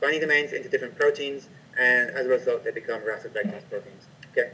binding 0.00 0.20
domains 0.20 0.52
into 0.52 0.68
different 0.68 0.96
proteins, 0.96 1.48
and 1.78 2.10
as 2.10 2.26
a 2.26 2.28
result, 2.28 2.64
they 2.64 2.72
become 2.72 3.04
RAS 3.06 3.24
effector 3.24 3.62
proteins. 3.70 4.06
Okay. 4.32 4.50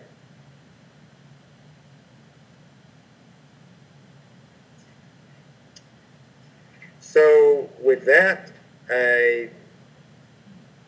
So 7.00 7.68
with 7.80 8.04
that, 8.06 8.51
I 8.92 9.48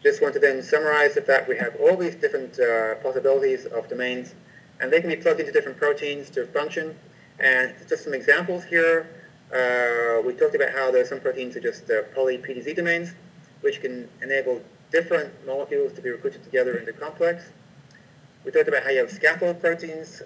just 0.03 0.21
want 0.21 0.35
to 0.35 0.41
then 0.41 0.63
summarize 0.63 1.15
the 1.15 1.23
fact 1.23 1.49
we 1.49 1.57
have 1.57 1.75
all 1.81 1.97
these 1.97 2.15
different 2.15 2.61
uh, 2.61 2.97
possibilities 2.97 3.65
of 3.65 3.89
domains, 3.89 4.35
and 4.81 4.93
they 4.93 5.01
can 5.01 5.09
be 5.09 5.17
plugged 5.17 5.41
into 5.41 5.53
different 5.53 5.79
proteins 5.79 6.29
to 6.31 6.47
function. 6.47 6.97
And 7.39 7.75
just 7.89 8.05
some 8.05 8.15
examples 8.15 8.65
here. 8.65 9.09
Uh, 9.53 10.21
we 10.23 10.35
talked 10.35 10.55
about 10.55 10.73
how 10.73 10.91
there 10.91 11.03
are 11.03 11.07
some 11.07 11.21
proteins 11.21 11.57
are 11.57 11.61
just 11.61 11.91
uh, 11.91 12.03
poly-PDZ 12.15 12.77
domains, 12.77 13.15
which 13.63 13.81
can 13.81 14.09
enable 14.23 14.61
different 14.91 15.33
molecules 15.47 15.93
to 15.95 16.03
be 16.03 16.11
recruited 16.11 16.45
together 16.45 16.77
into 16.77 16.93
complex. 16.93 17.45
We 18.45 18.51
talked 18.51 18.69
about 18.69 18.83
how 18.83 18.91
you 18.91 18.99
have 18.99 19.11
scaffold 19.11 19.61
proteins 19.61 20.23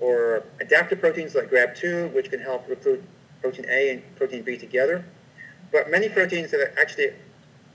or 0.00 0.44
adaptive 0.60 1.00
proteins 1.00 1.34
like 1.34 1.50
Grb2, 1.50 2.12
which 2.14 2.30
can 2.30 2.40
help 2.40 2.68
recruit 2.68 3.02
protein 3.40 3.66
A 3.68 3.90
and 3.90 4.16
protein 4.16 4.42
B 4.42 4.56
together. 4.58 5.04
But 5.72 5.90
many 5.90 6.08
proteins 6.08 6.52
have 6.52 6.60
actually 6.78 7.12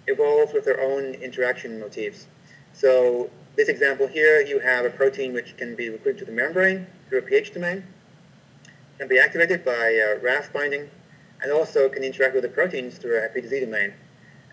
evolved 0.07 0.53
with 0.53 0.65
their 0.65 0.81
own 0.81 1.15
interaction 1.15 1.79
motifs. 1.79 2.27
So 2.73 3.29
this 3.55 3.69
example 3.69 4.07
here, 4.07 4.41
you 4.41 4.59
have 4.59 4.85
a 4.85 4.89
protein 4.89 5.33
which 5.33 5.57
can 5.57 5.75
be 5.75 5.89
recruited 5.89 6.19
to 6.19 6.25
the 6.25 6.31
membrane 6.31 6.87
through 7.07 7.19
a 7.19 7.21
pH 7.21 7.53
domain, 7.53 7.83
can 8.97 9.07
be 9.07 9.19
activated 9.19 9.65
by 9.65 9.99
uh, 9.99 10.19
RAS 10.21 10.49
binding, 10.49 10.89
and 11.41 11.51
also 11.51 11.89
can 11.89 12.03
interact 12.03 12.33
with 12.33 12.43
the 12.43 12.49
proteins 12.49 12.97
through 12.97 13.17
a 13.17 13.29
PDZ 13.29 13.61
domain. 13.61 13.93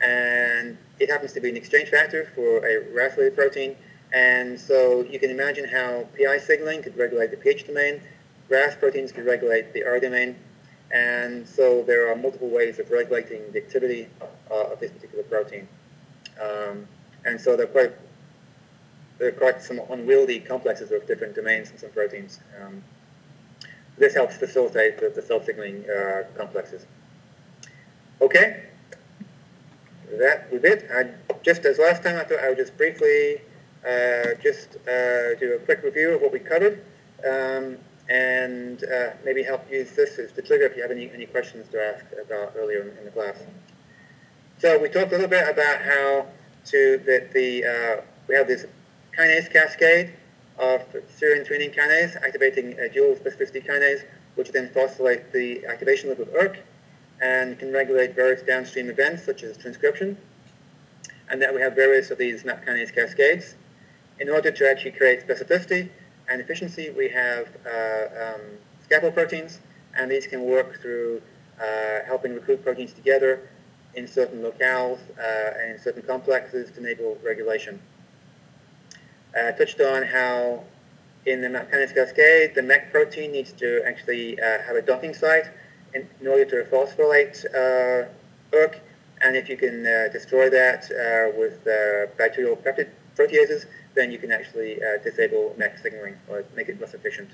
And 0.00 0.76
it 0.98 1.10
happens 1.10 1.32
to 1.32 1.40
be 1.40 1.48
an 1.48 1.56
exchange 1.56 1.88
factor 1.88 2.30
for 2.34 2.66
a 2.66 2.92
RAS-related 2.92 3.36
protein, 3.36 3.76
and 4.12 4.58
so 4.58 5.02
you 5.02 5.18
can 5.18 5.30
imagine 5.30 5.68
how 5.68 6.08
PI 6.18 6.38
signaling 6.38 6.82
could 6.82 6.96
regulate 6.96 7.30
the 7.30 7.36
pH 7.36 7.66
domain, 7.66 8.00
RAS 8.48 8.76
proteins 8.76 9.10
could 9.12 9.26
regulate 9.26 9.72
the 9.72 9.84
R 9.84 9.98
domain, 9.98 10.36
and 10.92 11.46
so 11.46 11.82
there 11.82 12.10
are 12.10 12.16
multiple 12.16 12.48
ways 12.48 12.78
of 12.78 12.90
regulating 12.90 13.50
the 13.52 13.58
activity 13.58 14.08
uh, 14.50 14.72
of 14.72 14.80
this 14.80 14.90
particular 14.90 15.24
protein. 15.24 15.68
Um, 16.40 16.86
and 17.24 17.40
so 17.40 17.56
there 17.56 17.66
are 17.66 17.70
quite 17.70 17.92
there 19.18 19.28
are 19.28 19.32
quite 19.32 19.62
some 19.62 19.80
unwieldy 19.90 20.40
complexes 20.40 20.90
of 20.92 21.06
different 21.06 21.34
domains 21.34 21.70
in 21.70 21.78
some 21.78 21.90
proteins. 21.90 22.40
Um, 22.60 22.82
this 23.98 24.14
helps 24.14 24.36
facilitate 24.36 25.00
the, 25.00 25.08
the 25.08 25.22
cell 25.22 25.42
signaling 25.42 25.88
uh, 25.88 26.24
complexes. 26.36 26.86
Okay, 28.20 28.64
that 30.18 30.52
was 30.52 30.64
it. 30.64 30.86
I, 30.92 31.10
just 31.42 31.64
as 31.64 31.78
last 31.78 32.02
time, 32.02 32.16
I 32.16 32.24
thought 32.24 32.40
I 32.40 32.50
would 32.50 32.58
just 32.58 32.76
briefly 32.76 33.40
uh, 33.86 34.34
just 34.42 34.76
uh, 34.86 35.34
do 35.38 35.54
a 35.54 35.62
quick 35.64 35.82
review 35.82 36.10
of 36.10 36.20
what 36.20 36.32
we 36.32 36.38
covered. 36.38 36.84
Um, 37.24 37.78
and 38.08 38.84
uh, 38.84 39.10
maybe 39.24 39.42
help 39.42 39.70
use 39.70 39.92
this 39.92 40.18
as 40.18 40.32
the 40.32 40.42
trigger 40.42 40.64
if 40.64 40.76
you 40.76 40.82
have 40.82 40.90
any, 40.90 41.10
any 41.10 41.26
questions 41.26 41.68
to 41.70 41.82
ask 41.82 42.04
about 42.24 42.52
earlier 42.56 42.82
in, 42.82 42.96
in 42.98 43.04
the 43.04 43.10
class. 43.10 43.36
So 44.58 44.78
we 44.78 44.88
talked 44.88 45.08
a 45.08 45.16
little 45.16 45.28
bit 45.28 45.48
about 45.48 45.82
how 45.82 46.26
to 46.66 46.98
that 47.06 47.32
the 47.32 47.64
uh, 47.64 48.02
we 48.28 48.34
have 48.34 48.46
this 48.46 48.66
kinase 49.16 49.52
cascade 49.52 50.12
of 50.58 50.80
serine 51.08 51.46
threonine 51.46 51.74
kinase 51.74 52.16
activating 52.22 52.78
a 52.78 52.88
dual 52.88 53.14
specificity 53.14 53.64
kinase 53.64 54.04
which 54.34 54.52
then 54.52 54.68
phosphorylate 54.68 55.32
the 55.32 55.66
activation 55.66 56.08
loop 56.08 56.20
of 56.20 56.34
ERK 56.34 56.58
and 57.20 57.58
can 57.58 57.72
regulate 57.72 58.14
various 58.14 58.42
downstream 58.42 58.88
events 58.90 59.24
such 59.24 59.42
as 59.42 59.56
transcription. 59.56 60.16
And 61.28 61.40
then 61.40 61.54
we 61.54 61.60
have 61.60 61.74
various 61.74 62.10
of 62.10 62.18
these 62.18 62.44
MAP 62.44 62.64
kinase 62.64 62.94
cascades. 62.94 63.56
In 64.18 64.28
order 64.28 64.50
to 64.50 64.70
actually 64.70 64.92
create 64.92 65.26
specificity 65.26 65.90
and 66.28 66.40
efficiency, 66.40 66.90
we 66.90 67.08
have 67.08 67.48
uh, 67.64 68.34
um, 68.34 68.40
scaffold 68.82 69.14
proteins, 69.14 69.60
and 69.94 70.10
these 70.10 70.26
can 70.26 70.42
work 70.42 70.80
through 70.80 71.22
uh, 71.60 72.04
helping 72.04 72.34
recruit 72.34 72.62
proteins 72.62 72.92
together 72.92 73.48
in 73.94 74.06
certain 74.06 74.42
locales 74.42 74.98
uh, 75.18 75.60
and 75.60 75.72
in 75.72 75.78
certain 75.78 76.02
complexes 76.02 76.70
to 76.70 76.80
enable 76.80 77.16
regulation. 77.24 77.80
I 79.34 79.48
uh, 79.48 79.52
touched 79.52 79.80
on 79.80 80.02
how 80.02 80.64
in 81.24 81.40
the 81.40 81.48
kinase 81.48 81.94
cascade, 81.94 82.54
the 82.54 82.62
MEK 82.62 82.92
protein 82.92 83.32
needs 83.32 83.52
to 83.52 83.82
actually 83.86 84.40
uh, 84.40 84.62
have 84.62 84.76
a 84.76 84.82
docking 84.82 85.14
site 85.14 85.50
in, 85.94 86.08
in 86.20 86.26
order 86.26 86.44
to 86.44 86.70
phosphorylate 86.70 87.44
ERK, 88.52 88.80
and 89.22 89.36
if 89.36 89.48
you 89.48 89.56
can 89.56 89.82
destroy 90.12 90.50
that 90.50 90.88
with 91.36 91.64
bacterial 92.16 92.56
proteases, 92.56 93.66
then 93.96 94.12
you 94.12 94.18
can 94.18 94.30
actually 94.30 94.80
uh, 94.80 94.98
disable 95.02 95.54
MEK 95.58 95.78
signaling 95.78 96.16
or 96.28 96.44
make 96.54 96.68
it 96.68 96.80
less 96.80 96.94
efficient. 96.94 97.30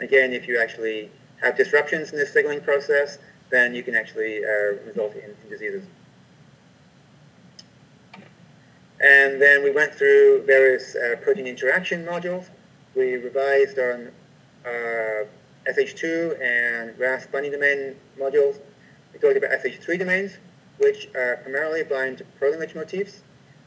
Again, 0.00 0.32
if 0.32 0.46
you 0.46 0.60
actually 0.60 1.10
have 1.40 1.56
disruptions 1.56 2.12
in 2.12 2.18
this 2.18 2.32
signaling 2.32 2.60
process, 2.60 3.18
then 3.50 3.74
you 3.74 3.82
can 3.82 3.94
actually 3.94 4.40
result 4.86 5.14
in, 5.14 5.30
in 5.42 5.48
diseases. 5.48 5.84
And 9.00 9.40
then 9.42 9.64
we 9.64 9.70
went 9.70 9.94
through 9.94 10.44
various 10.46 10.94
uh, 10.94 11.16
protein 11.22 11.46
interaction 11.46 12.04
modules. 12.04 12.48
We 12.94 13.14
revised 13.14 13.78
our 13.78 14.12
uh, 14.64 15.26
SH2 15.70 16.40
and 16.40 16.98
RAS 16.98 17.26
binding 17.26 17.52
domain 17.52 17.96
modules. 18.18 18.60
We 19.12 19.18
talked 19.18 19.36
about 19.36 19.50
SH3 19.50 19.98
domains, 19.98 20.38
which 20.78 21.08
are 21.14 21.38
primarily 21.42 21.82
bind 21.82 22.18
to 22.18 22.24
proline-rich 22.40 22.74
motifs 22.74 23.22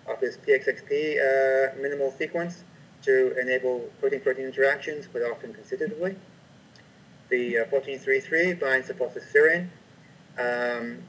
of 0.07 0.19
this 0.19 0.37
PXXP 0.37 1.17
uh, 1.17 1.81
minimal 1.81 2.11
sequence 2.11 2.63
to 3.03 3.37
enable 3.39 3.79
protein-protein 3.99 4.45
interactions, 4.45 5.07
but 5.11 5.21
often 5.21 5.53
constitutively. 5.53 6.15
The 7.29 7.59
uh, 7.59 7.65
1433 7.69 8.53
binds 8.53 8.87
to 8.87 8.93
phosphoserine, 8.93 9.69
um, 10.37 11.03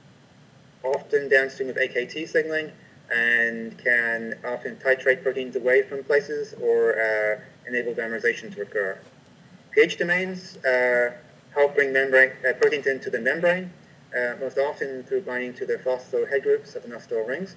often 0.82 1.28
downstream 1.28 1.68
of 1.68 1.76
AKT 1.76 2.28
signaling, 2.28 2.72
and 3.14 3.76
can 3.78 4.34
often 4.44 4.76
titrate 4.76 5.22
proteins 5.22 5.56
away 5.56 5.82
from 5.82 6.02
places 6.04 6.54
or 6.60 7.00
uh, 7.00 7.40
enable 7.68 7.92
dimerization 7.92 8.52
to 8.54 8.62
occur. 8.62 8.98
pH 9.72 9.98
domains 9.98 10.56
uh, 10.64 11.12
help 11.54 11.74
bring 11.74 11.92
membrane, 11.92 12.32
uh, 12.48 12.52
proteins 12.54 12.86
into 12.86 13.10
the 13.10 13.20
membrane, 13.20 13.70
uh, 14.16 14.34
most 14.40 14.58
often 14.58 15.02
through 15.04 15.22
binding 15.22 15.54
to 15.54 15.66
the 15.66 15.74
phospho 15.76 16.28
head 16.28 16.42
groups 16.42 16.74
of 16.74 16.82
the 16.82 16.88
inositol 16.88 17.26
rings. 17.26 17.56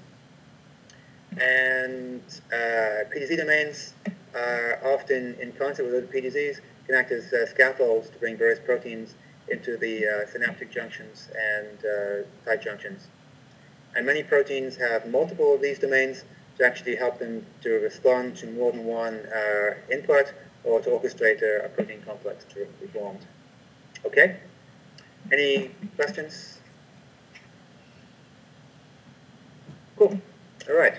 And 1.38 2.22
uh, 2.52 3.06
PDZ 3.14 3.38
domains 3.38 3.94
are 4.36 4.80
often 4.84 5.36
in 5.40 5.52
concert 5.54 5.86
with 5.86 5.96
other 5.96 6.08
PDZs 6.08 6.60
can 6.86 6.96
act 6.96 7.12
as 7.12 7.32
uh, 7.32 7.46
scaffolds 7.46 8.10
to 8.10 8.18
bring 8.18 8.38
various 8.38 8.60
proteins 8.60 9.16
into 9.48 9.78
the 9.78 10.28
synaptic 10.32 10.72
junctions 10.72 11.30
and 11.36 11.80
tight 12.46 12.62
junctions. 12.62 13.08
And 13.96 14.06
many 14.06 14.24
proteins 14.24 14.78
have 14.78 15.08
multiple 15.08 15.56
of 15.56 15.62
these 15.62 15.80
domains 15.80 16.24
to 16.60 16.66
actually 16.66 16.96
help 16.96 17.20
them 17.20 17.46
to 17.62 17.70
respond 17.80 18.36
to 18.38 18.48
more 18.48 18.72
than 18.72 18.86
one 18.86 19.16
uh, 19.34 19.76
input 19.92 20.34
or 20.64 20.82
to 20.82 20.90
orchestrate 20.90 21.42
a, 21.42 21.66
a, 21.66 21.70
protein 21.70 22.02
complex 22.06 22.46
to 22.54 22.68
be 22.80 22.88
formed. 22.88 23.26
Okay? 24.06 24.38
Any 25.32 25.72
questions? 25.96 26.60
Cool. 29.98 30.20
All 30.70 30.76
right. 30.76 30.96